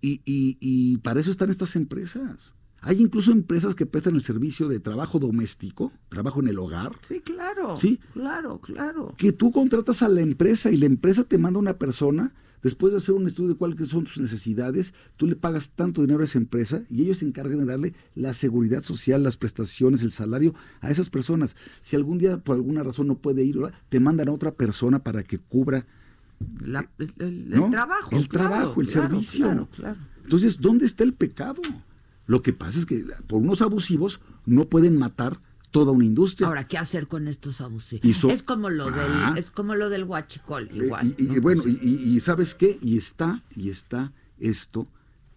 [0.01, 2.53] y, y- y para eso están estas empresas.
[2.81, 7.19] Hay incluso empresas que prestan el servicio de trabajo doméstico, trabajo en el hogar, Sí,
[7.19, 7.75] claro.
[7.77, 7.99] Sí.
[8.13, 9.15] Claro, claro.
[9.17, 12.33] que tú contratas a la empresa y la empresa te manda una persona,
[12.65, 16.21] después de hacer un estudio de cuáles son tus necesidades, tú le pagas tanto dinero
[16.21, 20.11] a esa empresa y ellos se encargan de darle la seguridad social, las prestaciones, el
[20.11, 21.55] salario a esas personas.
[21.81, 23.57] Si algún día por alguna razón no puede ir,
[23.89, 25.85] te mandan a otra persona para que cubra
[26.59, 27.69] La- el, el ¿no?
[27.69, 28.09] trabajo.
[28.15, 29.45] El claro, trabajo, el claro, servicio.
[29.45, 29.97] Claro, claro.
[30.23, 31.61] Entonces, ¿dónde está el pecado?
[32.27, 35.39] Lo que pasa es que por unos abusivos no pueden matar
[35.75, 36.47] toda una industria.
[36.47, 37.59] Ahora, ¿qué hacer con estos
[38.13, 39.31] so- es como lo Ah.
[39.33, 41.13] del, es como lo del huachicol, Eh, igual.
[41.17, 41.41] y, y, ¿no?
[41.41, 42.79] bueno, Pues, y, y- ¿sabes qué?
[42.81, 44.87] Y está, y está esto,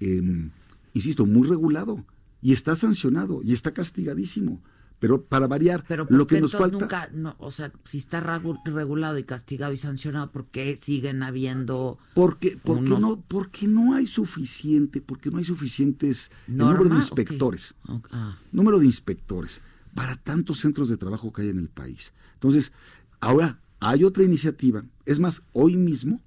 [0.01, 0.51] em,
[0.95, 2.05] insisto, muy regulado,
[2.41, 4.63] y está sancionado, y está castigadísimo.
[5.01, 6.77] Pero para variar, pero lo ¿por que nos falta...
[6.77, 11.23] nunca, no, o sea, si está regu- regulado y castigado y sancionado, ¿por qué siguen
[11.23, 16.85] habiendo Porque, porque, unos- no, porque no hay suficiente, porque no hay suficientes el número
[16.89, 17.77] de inspectores.
[18.11, 18.37] Ah.
[18.51, 19.61] número de inspectores
[19.99, 22.13] para tantos centros de trabajo que hay en el país.
[22.35, 22.71] Entonces,
[23.19, 24.85] ahora hay otra iniciativa.
[25.07, 26.21] Es más, hoy mismo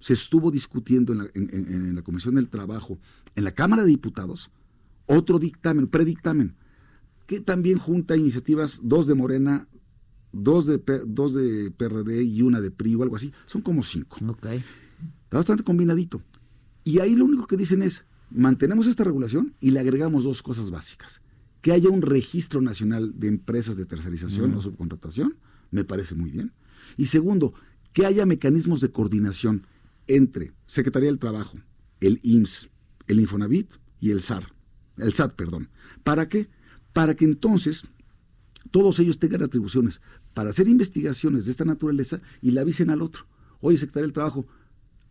[0.00, 2.98] se estuvo discutiendo en la, en- en- en la Comisión del Trabajo,
[3.36, 4.50] en la Cámara de Diputados,
[5.04, 6.54] otro dictamen, predictamen,
[7.26, 9.68] que también junta iniciativas, dos de Morena,
[10.32, 13.30] dos de, dos de PRD y una de PRI o algo así.
[13.44, 14.16] Son como cinco.
[15.24, 16.22] Está bastante combinadito.
[16.82, 20.70] Y ahí lo único que dicen es, mantenemos esta regulación y le agregamos dos cosas
[20.70, 21.20] básicas.
[21.68, 25.36] Que haya un registro nacional de empresas de tercerización o subcontratación,
[25.70, 26.54] me parece muy bien.
[26.96, 27.52] Y segundo,
[27.92, 29.66] que haya mecanismos de coordinación
[30.06, 31.58] entre Secretaría del Trabajo,
[32.00, 32.70] el IMSS,
[33.06, 33.70] el Infonavit
[34.00, 34.50] y el SAR,
[34.96, 35.68] el SAT, perdón.
[36.04, 36.48] ¿Para qué?
[36.94, 37.84] Para que entonces
[38.70, 40.00] todos ellos tengan atribuciones
[40.32, 43.26] para hacer investigaciones de esta naturaleza y la avisen al otro.
[43.60, 44.46] Oye, Secretaría del Trabajo,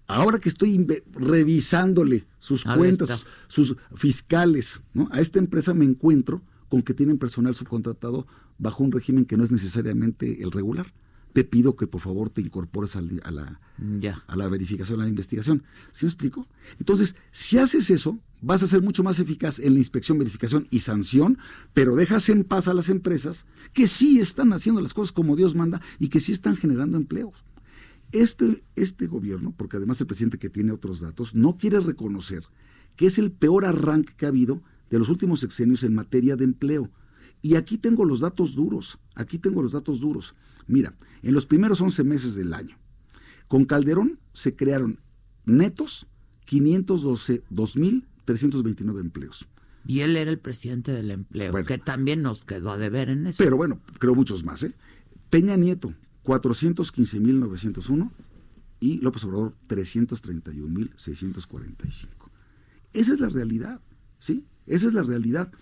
[0.07, 5.07] ahora que estoy revisándole sus A cuentas, sus, sus fiscales, ¿no?
[5.11, 8.27] a esta empresa me encuentro con que tienen personal subcontratado
[8.57, 10.93] bajo un régimen que no es necesariamente el regular.
[11.33, 13.59] Te pido que por favor te incorpores a, la,
[13.99, 14.23] Ya.
[14.27, 15.63] a la verificación, a la investigación.
[15.91, 16.47] ¿Sí me explico?
[16.79, 20.79] Entonces, si haces eso, vas a ser mucho más eficaz en la inspección, verificación y
[20.79, 21.37] sanción,
[21.75, 25.53] pero dejas en paz a las empresas que sí están haciendo las cosas como Dios
[25.53, 27.43] manda y que sí están generando empleos.
[28.11, 32.43] Este, este gobierno, porque además el presidente que tiene otros datos, no quiere reconocer
[32.95, 36.45] que es el peor arranque que ha habido de los últimos sexenios en materia de
[36.45, 36.89] empleo.
[37.41, 40.33] Y aquí tengo los datos duros, aquí tengo los datos duros.
[40.67, 42.77] Mira, en los primeros 11 meses del año,
[43.47, 44.99] con Calderón se crearon
[45.45, 46.07] netos
[46.49, 49.47] 512.329 empleos.
[49.85, 51.67] Y él era el presidente del empleo, Bueno.
[51.67, 53.37] que también nos quedó a deber en eso.
[53.37, 54.63] Pero bueno, creo muchos más.
[54.63, 54.73] ¿eh?
[55.29, 55.93] Peña Nieto,
[56.27, 58.11] 415.901
[58.81, 62.09] y López Obrador, 331.645.
[62.91, 63.79] Esa es la realidad,
[64.19, 64.45] ¿sí?
[64.65, 65.53] Esa es la realidad.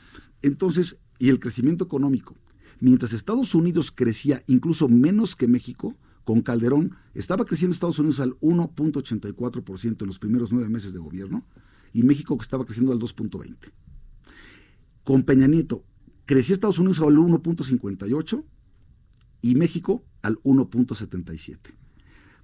[0.41, 2.35] Entonces, y el crecimiento económico.
[2.79, 8.31] Mientras Estados Unidos crecía incluso menos que México, con Calderón estaba creciendo Estados Unidos al
[8.39, 11.45] 1.84% en los primeros nueve meses de gobierno
[11.93, 13.71] y México que estaba creciendo al 2.20%.
[15.03, 15.85] Con Peña Nieto
[16.25, 18.43] crecía Estados Unidos al 1.58
[19.45, 21.59] y México al 1.77.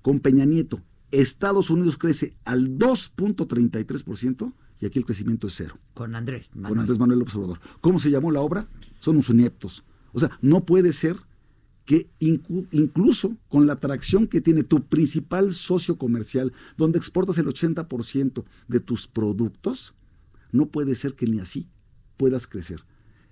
[0.04, 5.80] Con Peña Nieto, Estados Unidos crece al 2.33% y aquí el crecimiento es cero.
[5.96, 6.80] Con Andrés Con Manuel.
[6.82, 7.60] Andrés Manuel López Obrador.
[7.82, 8.68] ¿Cómo se llamó la obra?
[9.00, 9.84] Son unos ineptos.
[10.14, 11.18] O sea, no puede ser
[11.86, 18.44] que incluso con la atracción que tiene tu principal socio comercial, donde exportas el 80%
[18.68, 19.96] de tus productos,
[20.52, 21.68] no puede ser que ni así
[22.18, 22.86] puedas crecer.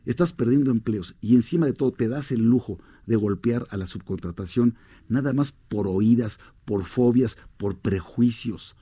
[0.09, 3.85] Estás perdiendo empleos y encima de todo te das el lujo de golpear a la
[3.85, 4.73] subcontratación
[5.07, 8.75] nada más por oídas, por fobias, por prejuicios,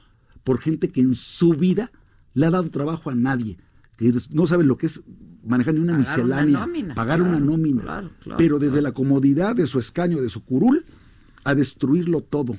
[0.45, 1.91] por gente que en su vida
[2.33, 3.57] le ha dado trabajo a nadie,
[3.97, 5.03] que no saben lo que es
[5.43, 8.81] manejar ni una Pagar una miscelánea, nómina, pagar claro, una nómina, claro, claro, pero desde
[8.81, 10.85] la comodidad de su escaño, de su curul,
[11.43, 12.55] a destruirlo todo,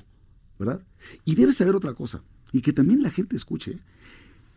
[0.59, 0.85] ¿verdad?
[1.25, 2.23] Y debe saber otra cosa,
[2.53, 3.79] y que también la gente escuche,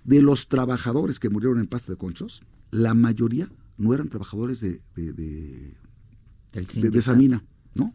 [0.04, 3.48] de los trabajadores que murieron en pasta de conchos, la mayoría
[3.82, 5.76] no eran trabajadores de, de, de,
[6.90, 7.44] de- esa mina,
[7.76, 7.94] ¿no?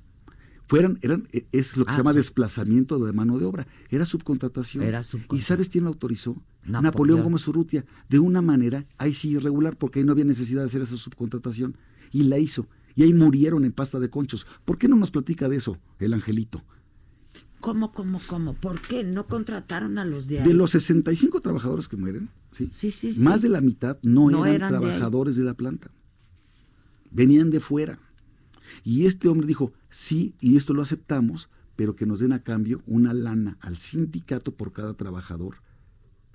[0.66, 2.16] Fueran, eran, e- es lo que Ah, se llama sí.
[2.16, 3.66] desplazamiento de mano de obra.
[3.88, 4.82] Era subcontratación.
[4.82, 5.00] Era
[5.32, 6.32] ¿Y sabes quién lo autorizó?
[6.64, 6.82] Napoleón.
[6.82, 7.84] Napoleón, Gómez Urrutia.
[8.08, 11.76] De una manera, ahí sí irregular, porque ahí no había necesidad de hacer esa subcontratación.
[12.10, 12.66] Y la hizo.
[12.96, 14.46] Y ahí murieron en pasta de conchos.
[14.64, 16.64] ¿Por qué no nos platica de eso, el angelito?
[17.60, 18.54] ¿Cómo, cómo, cómo?
[18.54, 20.46] ¿Por qué no contrataron a los de ahí?
[20.46, 22.70] De los 65 trabajadores que mueren, ¿sí?
[22.72, 23.20] Sí, sí, sí.
[23.20, 25.90] más de la mitad no, No eran, trabajadores de, la planta.
[27.10, 27.98] Venían de fuera.
[28.84, 32.82] Y este hombre dijo, sí, y esto lo aceptamos, pero que nos den a cambio
[32.86, 35.56] una lana al sindicato por cada trabajador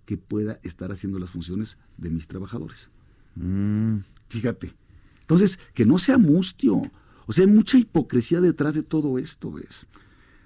[0.05, 2.89] que pueda estar haciendo las funciones de mis trabajadores.
[4.29, 4.73] Fíjate.
[5.21, 6.81] Entonces, que no sea mustio.
[7.27, 9.87] O sea, hay mucha hipocresía detrás de todo esto, ¿ves?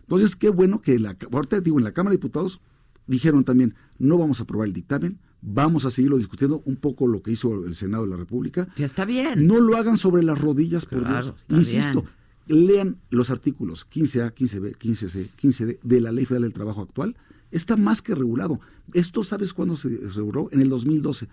[0.06, 2.62] Entonces, qué bueno que la, ahorita digo, en la Cámara de Diputados
[3.08, 7.24] dijeron también, no vamos a aprobar el dictamen, vamos a seguirlo discutiendo un poco lo
[7.24, 8.68] que hizo el Senado de la República.
[8.76, 9.48] Que está bien.
[9.48, 11.60] No lo hagan sobre las rodillas, por Claro, Dios.
[11.60, 12.06] Insisto,
[12.48, 17.16] lean los artículos 15A, 15B, 15C, 15D de la Ley Federal del Trabajo actual.
[17.52, 18.60] Está más que regulado.
[18.94, 20.50] Esto, ¿sabes cuándo se reguló?
[20.52, 21.28] En el 2012.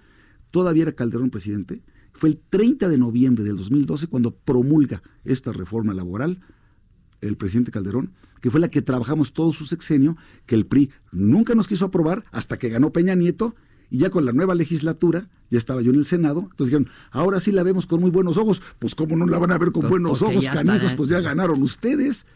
[0.51, 1.83] Todavía era Calderón presidente.
[2.13, 6.41] Fue el 30 de noviembre del 2012 cuando promulga esta reforma laboral
[7.23, 8.13] el presidente Calderón,
[8.43, 12.25] que fue la que trabajamos todo su sexenio, que el PRI nunca nos quiso aprobar
[12.33, 13.55] hasta que ganó Peña Nieto
[13.89, 17.41] y ya con la nueva legislatura, ya estaba yo en el Senado, entonces dijeron, ahora
[17.41, 19.83] sí la vemos con muy buenos ojos, pues cómo no la van a ver con
[19.83, 22.27] Pues buenos ojos, canijos, pues ya ganaron ustedes.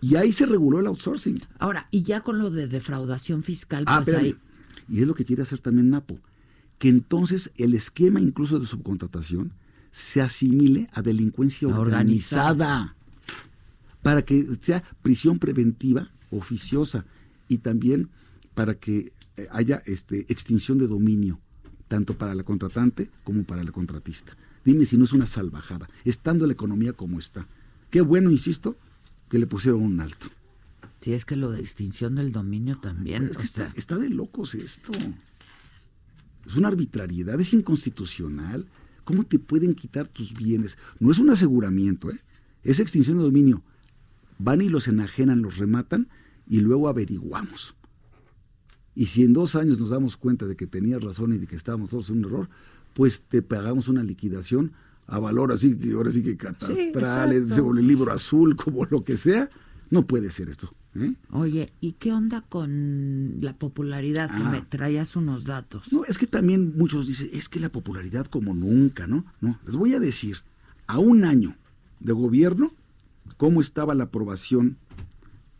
[0.00, 1.40] Y ahí se reguló el outsourcing.
[1.58, 4.36] Ahora, y ya con lo de defraudación fiscal, Ah, pues ahí...
[4.88, 6.18] Y es lo que quiere hacer también Napo,
[6.78, 9.52] que entonces el esquema incluso de subcontratación
[9.92, 12.50] se asimile a delincuencia Organizada.
[12.50, 12.95] organizada,
[14.06, 17.04] para que sea prisión preventiva oficiosa
[17.48, 18.08] y también
[18.54, 21.40] para que eh, haya este, extinción de dominio,
[21.88, 24.36] tanto para la contratante como para la contratista.
[24.64, 27.48] Dime si no es una salvajada, estando la economía como está.
[27.90, 28.78] Qué bueno, insisto,
[29.28, 30.28] que le pusieron un alto.
[31.00, 33.24] Sí, es que lo de extinción del dominio también.
[33.32, 34.92] Es que está, está de locos esto.
[36.46, 38.68] Es una arbitrariedad, es inconstitucional.
[39.02, 40.78] ¿Cómo te pueden quitar tus bienes?
[41.00, 42.20] No es un aseguramiento, ¿eh?
[42.62, 43.64] es extinción de dominio.
[44.38, 46.08] Van y los enajenan, los rematan
[46.48, 47.74] y luego averiguamos.
[48.94, 51.56] Y si en dos años nos damos cuenta de que tenías razón y de que
[51.56, 52.48] estábamos todos en un error,
[52.94, 54.72] pues te pagamos una liquidación
[55.06, 59.16] a valor así que ahora sí que catastral, vuelve el libro azul, como lo que
[59.16, 59.50] sea.
[59.90, 60.74] No puede ser esto.
[60.96, 61.12] ¿eh?
[61.30, 64.28] Oye, ¿y qué onda con la popularidad?
[64.30, 64.50] Que Ah.
[64.50, 65.92] me traías unos datos.
[65.92, 69.24] No, es que también muchos dicen, es que la popularidad como nunca, ¿no?
[69.40, 70.38] No, les voy a decir,
[70.88, 71.54] a un año
[72.00, 72.72] de gobierno,
[73.36, 74.78] cómo estaba la aprobación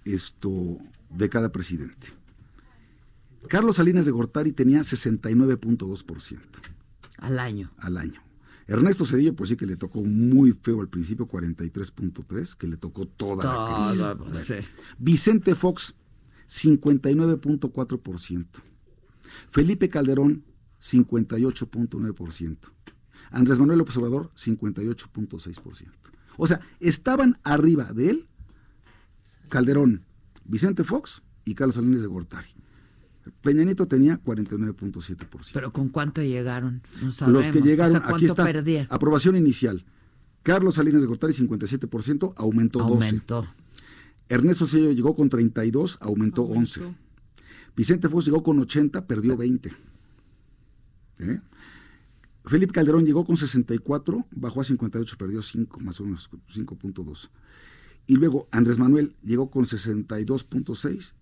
[0.04, 0.78] esto
[1.10, 2.08] de cada presidente.
[3.48, 6.38] Carlos Salinas de Gortari tenía 69.2%
[7.18, 7.70] Al año.
[7.78, 8.20] al año.
[8.66, 13.06] Ernesto Cedillo, pues sí que le tocó muy feo al principio, 43.3, que le tocó
[13.06, 14.44] toda la crisis.
[14.44, 14.54] Sí.
[14.98, 15.94] Vicente Fox,
[16.48, 18.46] 59.4%.
[19.48, 20.42] Felipe Calderón,
[20.80, 22.56] 58.9%.
[23.30, 25.86] Andrés Manuel López Obrador, 58.6%.
[26.36, 28.28] O sea, estaban arriba de él
[29.48, 30.02] Calderón,
[30.44, 32.48] Vicente Fox y Carlos Salinas de Gortari.
[33.40, 35.50] Peña Nieto tenía 49.7%.
[35.52, 36.82] ¿Pero con cuánto llegaron?
[37.02, 37.44] No sabemos.
[37.46, 38.44] Los que llegaron, O sea, aquí ¿cuánto está.
[38.44, 38.86] perdieron?
[38.90, 39.84] Aprobación inicial.
[40.42, 42.92] Carlos Salinas de Gortari 57%, aumentó 12.
[42.94, 43.46] Aumentó.
[44.28, 46.94] Ernesto Cedillo llegó con 32, aumentó, 11.
[47.76, 49.72] Vicente Fox llegó con 80, perdió 20.
[51.18, 51.40] ¿Eh?
[52.46, 57.28] Felipe Calderón llegó con 64, bajó a 58, perdió 5, más o menos 5.2.
[58.06, 61.14] Y luego Andrés Manuel llegó con 62.6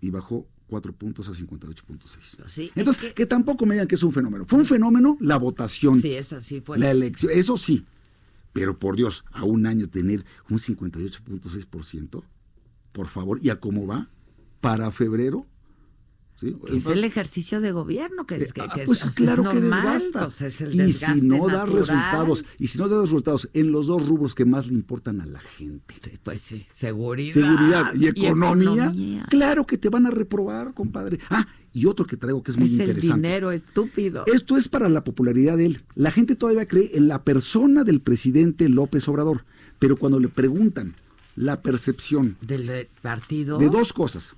[0.00, 2.48] y bajó 4 puntos a 58.6.
[2.48, 3.26] Sí, Entonces, es que...
[3.26, 4.44] tampoco me digan que es un fenómeno.
[4.46, 6.00] Fue un fenómeno la votación.
[6.00, 6.78] Sí, esa sí fue.
[6.78, 7.84] La elección, eso sí.
[8.52, 12.22] Pero por Dios, a un año tener un 58.6%,
[12.92, 14.08] por favor, ¿y a cómo va?
[14.60, 15.46] Para febrero.
[16.40, 16.54] ¿Sí?
[16.66, 19.42] Que es el ejercicio de gobierno, que, es- que, Ah, que es- pues es, claro
[19.44, 20.20] que normal, desgasta.
[20.20, 21.72] pues es el y si no da natural.
[21.72, 25.26] resultados, y si no da resultados en los dos rubros que más le importan a
[25.26, 26.18] la gente.
[26.22, 27.34] Pues sí, seguridad.
[27.34, 29.26] Seguridad y economía, economía.
[29.30, 31.18] claro que te van a reprobar, compadre.
[31.30, 33.28] Ah, y otro que traigo que es muy Es el interesante.
[33.28, 34.24] dinero estúpido.
[34.26, 35.84] Esto es para la popularidad de él.
[35.94, 39.44] La gente todavía cree en la persona del presidente López Obrador,
[39.78, 40.94] pero cuando le preguntan
[41.34, 43.58] la percepción Del eh, partido.
[43.58, 44.34] de dos cosas,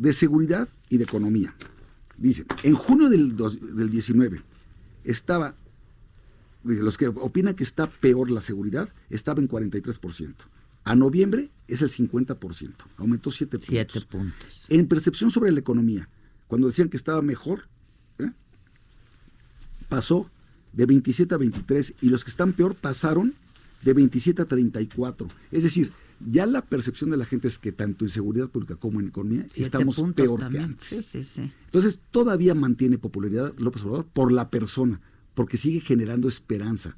[0.00, 1.54] de seguridad y de economía.
[2.16, 4.42] Dicen, en junio del, dos- del 19
[5.04, 5.54] estaba,
[6.64, 10.34] los que opinan que está peor la seguridad, estaba en 43%.
[10.84, 13.68] A noviembre es el 50%, aumentó 7 puntos.
[13.68, 14.64] Siete puntos.
[14.70, 16.08] En percepción sobre la economía,
[16.48, 17.68] cuando decían que estaba mejor,
[18.18, 18.30] ¿eh?
[19.90, 20.30] pasó
[20.72, 23.34] de 27 a 23 y los que están peor pasaron
[23.82, 25.28] de 27 a 34.
[25.52, 29.00] Es decir, ya la percepción de la gente es que tanto en seguridad pública como
[29.00, 30.88] en economía Siete estamos peor que antes.
[30.88, 31.50] Sí, sí, sí.
[31.64, 35.00] Entonces todavía mantiene popularidad López Obrador por la persona,
[35.34, 36.96] porque sigue generando esperanza,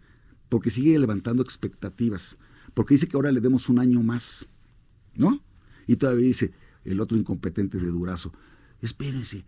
[0.49, 2.37] porque sigue levantando expectativas,
[2.75, 4.47] porque dice que ahora le demos un año más,
[5.15, 5.43] ¿no?
[5.87, 6.53] Y todavía dice
[6.85, 8.33] el otro incompetente de Durazo,
[8.81, 9.45] espérense,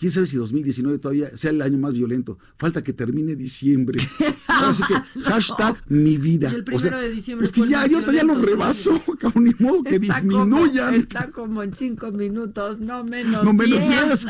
[0.00, 4.00] quién sabe si 2019 todavía sea el año más violento, falta que termine diciembre.
[4.48, 6.50] Así que hashtag mi vida.
[6.50, 9.44] Y el O sea, primero de diciembre Pues que ya, yo ya lo rebaso, cabrón,
[9.44, 10.94] ni modo que Está como- disminuyan.
[10.94, 14.20] está como en cinco minutos, no menos No menos diez.
[14.20, 14.26] diez.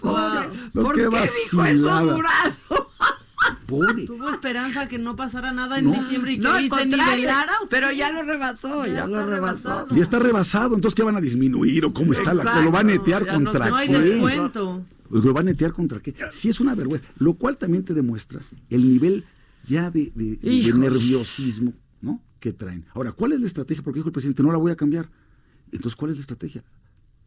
[0.00, 2.18] Pobre, ¿Por qué dijo eso?
[3.70, 4.04] Pobre.
[4.06, 5.92] Tuvo esperanza que no pasara nada en No.
[5.92, 7.52] diciembre y que No, se nivelara.
[7.70, 9.68] pero ya lo rebasó, ya, lo está rebasó.
[9.70, 9.96] rebasado.
[9.96, 12.62] Ya está rebasado, entonces ¿qué van a disminuir o cómo está la cosa?
[12.62, 13.98] ¿Lo va a netear Ya no- contra no hay qué?
[13.98, 14.84] descuento.
[15.10, 16.14] ¿Lo va a netear contra qué?
[16.32, 19.24] Sí es una vergüenza, lo cual también te demuestra el nivel
[19.66, 22.22] ya de, de- de nerviosismo ¿no?
[22.38, 22.84] que traen.
[22.94, 23.82] Ahora, ¿cuál es la estrategia?
[23.82, 25.08] Porque dijo el presidente, no la voy a cambiar.
[25.72, 26.64] Entonces, ¿cuál es la estrategia?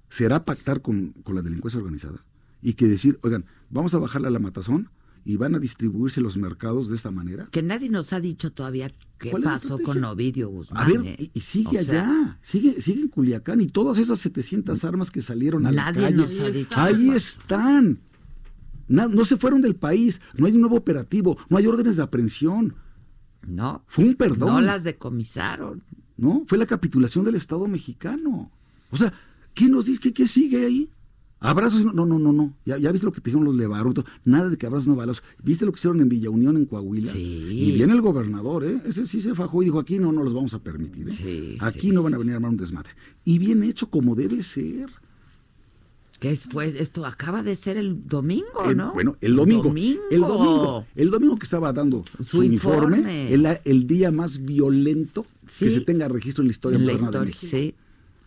[0.10, 2.24] ¿Será pactar con, con la delincuencia organizada?
[2.62, 4.90] Y que decir, oigan, vamos a bajarla a la matazón
[5.26, 7.48] y van a distribuirse los mercados de esta manera.
[7.52, 10.84] Que nadie nos ha dicho todavía qué ¿Cuál es la pasó con Ovidio Guzmán.
[10.84, 11.16] A ver, ¿eh?
[11.20, 15.12] y, y sigue O sea, allá, sigue, sigue en Culiacán y todas esas 700 armas
[15.12, 18.00] que salieron a la Nadie calle, nos ha dicho ahí están.
[18.88, 22.04] Na- no se fueron del país, no hay un nuevo operativo, no hay órdenes de
[22.04, 22.76] aprehensión.
[23.48, 23.84] No.
[23.88, 24.50] Fue un perdón.
[24.50, 25.84] No las decomisaron.
[26.18, 26.44] ¿no?
[26.48, 28.52] Fue la capitulación del Estado mexicano.
[28.92, 29.14] O sea,
[29.54, 30.00] ¿qué nos dice?
[30.00, 30.90] ¿Qué, qué sigue ahí?
[31.46, 32.54] Abrazos, no, no, no, no.
[32.66, 33.94] Ya, ya viste lo que te dijeron los levaron,
[34.24, 35.24] nada de que abrazos no balazos.
[35.44, 37.12] ¿Viste lo que hicieron en Villa Unión, en Coahuila?
[37.16, 38.82] Y viene el gobernador, ¿eh?
[38.86, 41.58] Ese sí se fajó y dijo, aquí no, no los vamos a permitir, ¿eh?
[41.60, 42.16] aquí sí, no van sí.
[42.16, 42.92] a venir a armar un desmadre.
[43.26, 44.90] Y bien hecho como debe ser.
[46.20, 48.94] Que fue, esto acaba de ser el domingo, El- ¿no?
[48.94, 50.02] Bueno, el domingo, Domingo.
[50.10, 50.86] El domingo.
[50.96, 53.34] El domingo que estaba dando su, Su informe, informe.
[53.34, 55.72] el, el día más violento que Sí.
[55.72, 57.76] se tenga registro en la historia En la moderna de historia, México.
[57.76, 57.76] sí.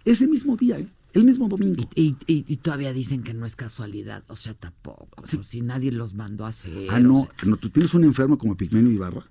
[0.04, 0.86] Ese mismo día, ¿eh?
[1.16, 1.88] El mismo domingo.
[1.94, 5.08] Y, y- y todavía dicen que no es casualidad, o sea, tampoco.
[5.22, 6.86] o si nadie los mandó a hacer.
[6.90, 9.24] Ah, o no, sea, no, tú tienes un enfermo como Pigmenio Ibarra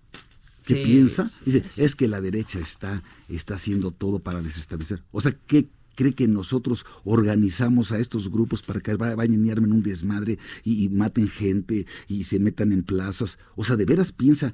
[0.66, 5.04] que Sí, piensa, sí, dice, es que la derecha está, está haciendo todo para desestabilizar.
[5.12, 9.52] O sea, ¿qué cree que nosotros organizamos a estos grupos para que va- vayan y
[9.52, 13.38] armen un desmadre y, y maten gente y se metan en plazas?
[13.56, 14.54] O sea, ¿de veras piensa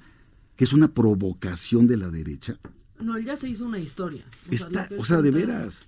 [0.58, 2.60] que es una provocación de la derecha?
[3.00, 4.24] No, él ya se hizo una historia.
[4.52, 5.88] O sea, Está, o sea, de veras.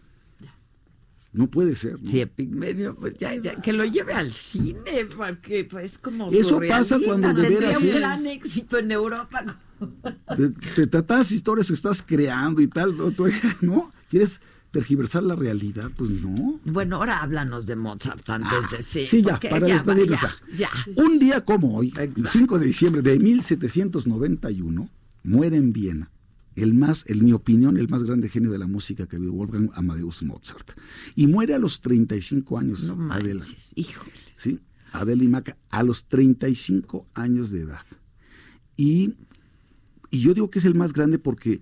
[1.34, 2.00] No puede ser.
[2.02, 2.10] ¿no?
[2.10, 6.98] Sí, Epigmenio, pues ya, ya, que lo lleve al cine, porque pues como Eso pasa
[7.04, 9.60] cuando de veras, un gran éxito en Europa.
[10.38, 12.96] Te, te tratas historias que estás creando y tal,
[13.62, 13.92] ¿no?
[14.10, 14.40] ¿Quieres
[14.72, 15.90] tergiversar la realidad?
[15.98, 16.60] Pues no.
[16.64, 19.08] Bueno, ahora háblanos de Mozart antes de sí.
[19.08, 20.22] Sí, ya, para ya, despedirnos.
[20.56, 20.70] ya.
[20.96, 24.90] Un día como hoy, el 5 de diciembre de 1791,
[25.24, 26.13] muere en Viena
[26.56, 29.34] el más, en mi opinión, el más grande genio de la música que ha habido,
[29.34, 30.72] Wolfgang Amadeus Mozart.
[31.16, 33.44] Y muere a los 35 años, No Adela.
[33.76, 34.12] híjole.
[34.38, 34.60] ¿Sí?
[34.92, 37.86] Adela y Maca, a los 35 años de edad.
[38.78, 39.14] Y,
[40.12, 41.62] y yo digo que es el más grande porque,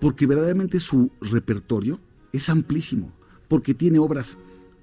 [0.00, 2.00] porque verdaderamente su repertorio
[2.32, 3.12] es amplísimo,
[3.48, 4.38] porque tiene obras,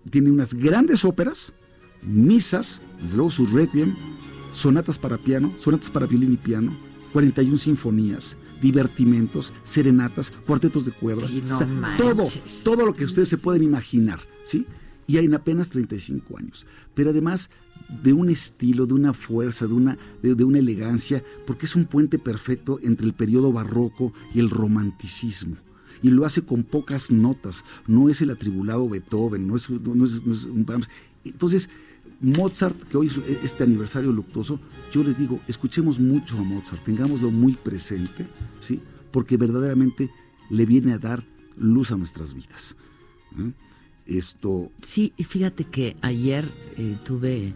[0.09, 1.53] tiene unas grandes óperas,
[2.01, 3.95] misas, desde luego su requiem,
[4.53, 6.75] sonatas para piano, sonatas para violín y piano,
[7.13, 11.67] 41 sinfonías, divertimentos, serenatas, cuartetos de cuerda, Sí, no o sea,
[11.97, 12.25] todo,
[12.63, 14.65] todo lo que ustedes se pueden imaginar, ¿sí?
[15.07, 16.65] Y en apenas 35 años.
[16.93, 17.49] Pero además
[18.03, 21.85] de un estilo, de una fuerza, de una, de, de una elegancia, porque es un
[21.85, 25.55] puente perfecto entre el periodo barroco y el romanticismo.
[26.03, 27.65] Y lo hace con pocas notas.
[27.87, 30.65] No es el atribulado Beethoven, no es, no es- no es un.
[31.25, 31.69] Entonces,
[32.21, 34.59] Mozart, que hoy es este aniversario luctuoso,
[34.91, 38.27] yo les digo, escuchemos mucho a Mozart, tengámoslo muy presente,
[38.59, 38.81] ¿sí?
[39.11, 40.09] Porque verdaderamente
[40.49, 41.25] le viene a dar
[41.55, 42.75] luz a nuestras vidas.
[43.37, 43.51] ¿eh?
[44.05, 46.45] Esto, Sí, fíjate que ayer
[46.77, 47.53] eh, tuve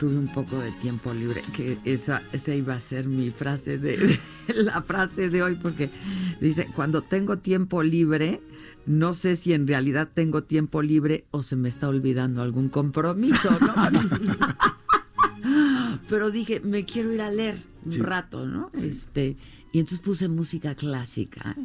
[0.00, 4.18] tuve un poco de tiempo libre, que esa, esa iba a ser mi frase de,
[4.48, 5.90] la frase de hoy, porque
[6.40, 8.40] dice, cuando tengo tiempo libre,
[8.86, 13.50] no sé si en realidad tengo tiempo libre o se me está olvidando algún compromiso,
[13.60, 13.74] ¿no?
[16.08, 18.00] Pero dije, me quiero ir a leer un Sí.
[18.00, 18.70] rato, ¿no?
[18.74, 19.36] Este,
[19.72, 21.56] y entonces puse música clásica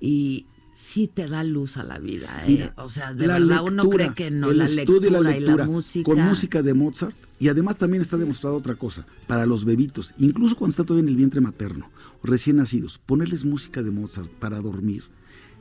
[0.00, 2.48] y sí te da luz a la vida, ¿eh?
[2.48, 5.12] Mira, o sea, de la verdad uno lectura, cree que no, el la estudio y
[5.12, 6.04] la lectura y la lectura música.
[6.04, 10.56] con música de Mozart y además también está demostrado otra cosa para los bebitos incluso
[10.56, 11.90] cuando está todavía en el vientre materno
[12.22, 15.04] recién nacidos ponerles música de Mozart para dormir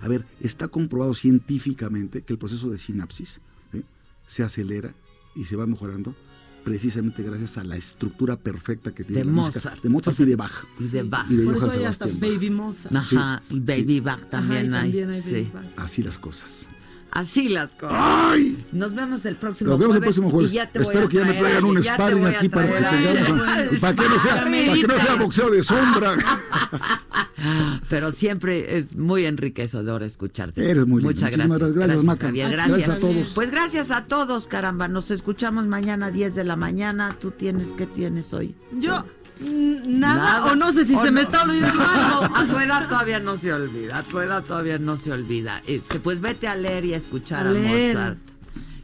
[0.01, 3.83] a ver está comprobado científicamente que el proceso de sinapsis ¿sí?
[4.25, 4.93] se acelera
[5.35, 6.15] y se va mejorando
[6.63, 9.81] precisamente gracias a la estructura perfecta que tiene De la música Mozart.
[9.81, 11.25] de Mozart y de Bach Y de Bach.
[11.31, 12.05] y de Por eso hay hasta.
[12.07, 12.95] Baby Mozart.
[12.95, 13.99] Ajá, Sí, y Baby sí.
[14.01, 14.81] Bach Ajá, también y hay.
[14.83, 15.51] también hay Baby sí.
[15.53, 15.65] Bach.
[15.77, 16.67] así las cosas
[17.11, 17.97] Así las cosas.
[17.99, 18.63] ¡Ay!
[18.71, 20.15] Nos vemos el próximo Nos vemos el jueves.
[20.19, 20.69] próximo jueves.
[20.73, 23.79] Espero que ya me traigan un sparring aquí para que tengamos.
[23.79, 26.15] Para que no sea, para que no sea boxeo de sombra.
[27.89, 30.69] Pero siempre es muy enriquecedor escucharte.
[30.69, 31.09] Eres muy lindo.
[31.09, 31.77] Muchas Muchísimas gracias.
[31.77, 32.25] gracias, Maca.
[32.27, 32.49] Javier.
[32.51, 32.95] Gracias Gracias.
[32.95, 33.33] a todos.
[33.33, 34.87] Pues gracias a todos, caramba.
[34.87, 37.09] Nos escuchamos mañana a 10 de la mañana.
[37.19, 38.55] ¿Tú tienes qué tienes hoy?
[38.79, 39.05] Yo,
[39.39, 42.35] mm, nada, o no sé si se me está olvidando algo.
[42.35, 43.97] A tu edad todavía no se olvida.
[43.99, 45.61] A tu edad todavía no se olvida.
[45.67, 47.53] Este, pues vete a leer y a escuchar A.
[47.53, 48.17] Mozart.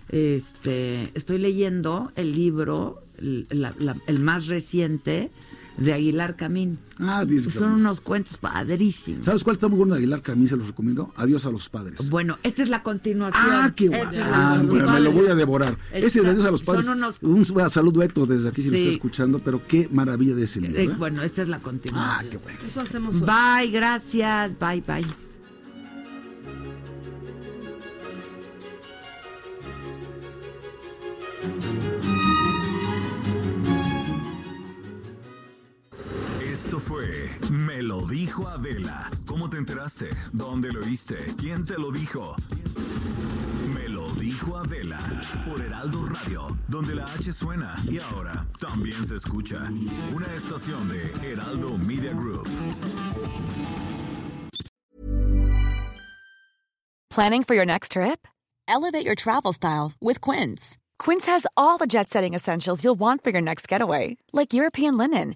[0.09, 5.31] Este, estoy leyendo el libro, el, la- la- el más reciente
[5.77, 6.79] de Aguilar Camín.
[6.99, 7.79] Ah, dice Son Camín.
[7.81, 9.25] unos cuentos padrísimos.
[9.25, 10.47] ¿Sabes cuál está muy bueno de Aguilar Camín?
[10.47, 11.13] Se los recomiendo.
[11.17, 12.09] Adiós a los padres.
[12.09, 13.43] Bueno, esta es la continuación.
[13.45, 14.01] Ah, qué guay.
[14.23, 15.77] Ah, bueno, me lo voy a devorar.
[15.91, 16.87] Está- Ese de Adiós a los son padres.
[16.89, 18.83] unos- Un saludo a Héctor desde aquí si lo Sí.
[18.83, 20.79] está escuchando, pero qué maravilla de ese libro.
[20.79, 20.95] Eh, ¿eh?
[20.97, 22.27] bueno, esta es la continuación.
[22.27, 22.59] Ah, qué bueno.
[22.67, 23.21] Eso hacemos hoy.
[23.21, 24.53] Bye, gracias.
[24.59, 25.05] Bye, bye.
[36.75, 39.09] Esto fue Me lo dijo Adela.
[39.25, 40.09] ¿Cómo te enteraste?
[40.33, 41.15] ¿Dónde lo oíste?
[41.37, 42.35] ¿Quién te lo dijo?
[43.73, 44.99] Me lo dijo Adela
[45.45, 49.69] por Heraldo Radio, donde la H suena y ahora también se escucha.
[50.13, 52.49] Una estación de Heraldo Media Group.
[57.09, 58.27] Planning for your next trip?
[58.67, 60.77] Elevate your travel style with Quince.
[60.97, 64.97] Quince has all the jet setting essentials you'll want for your next getaway, like European
[64.97, 65.35] linen,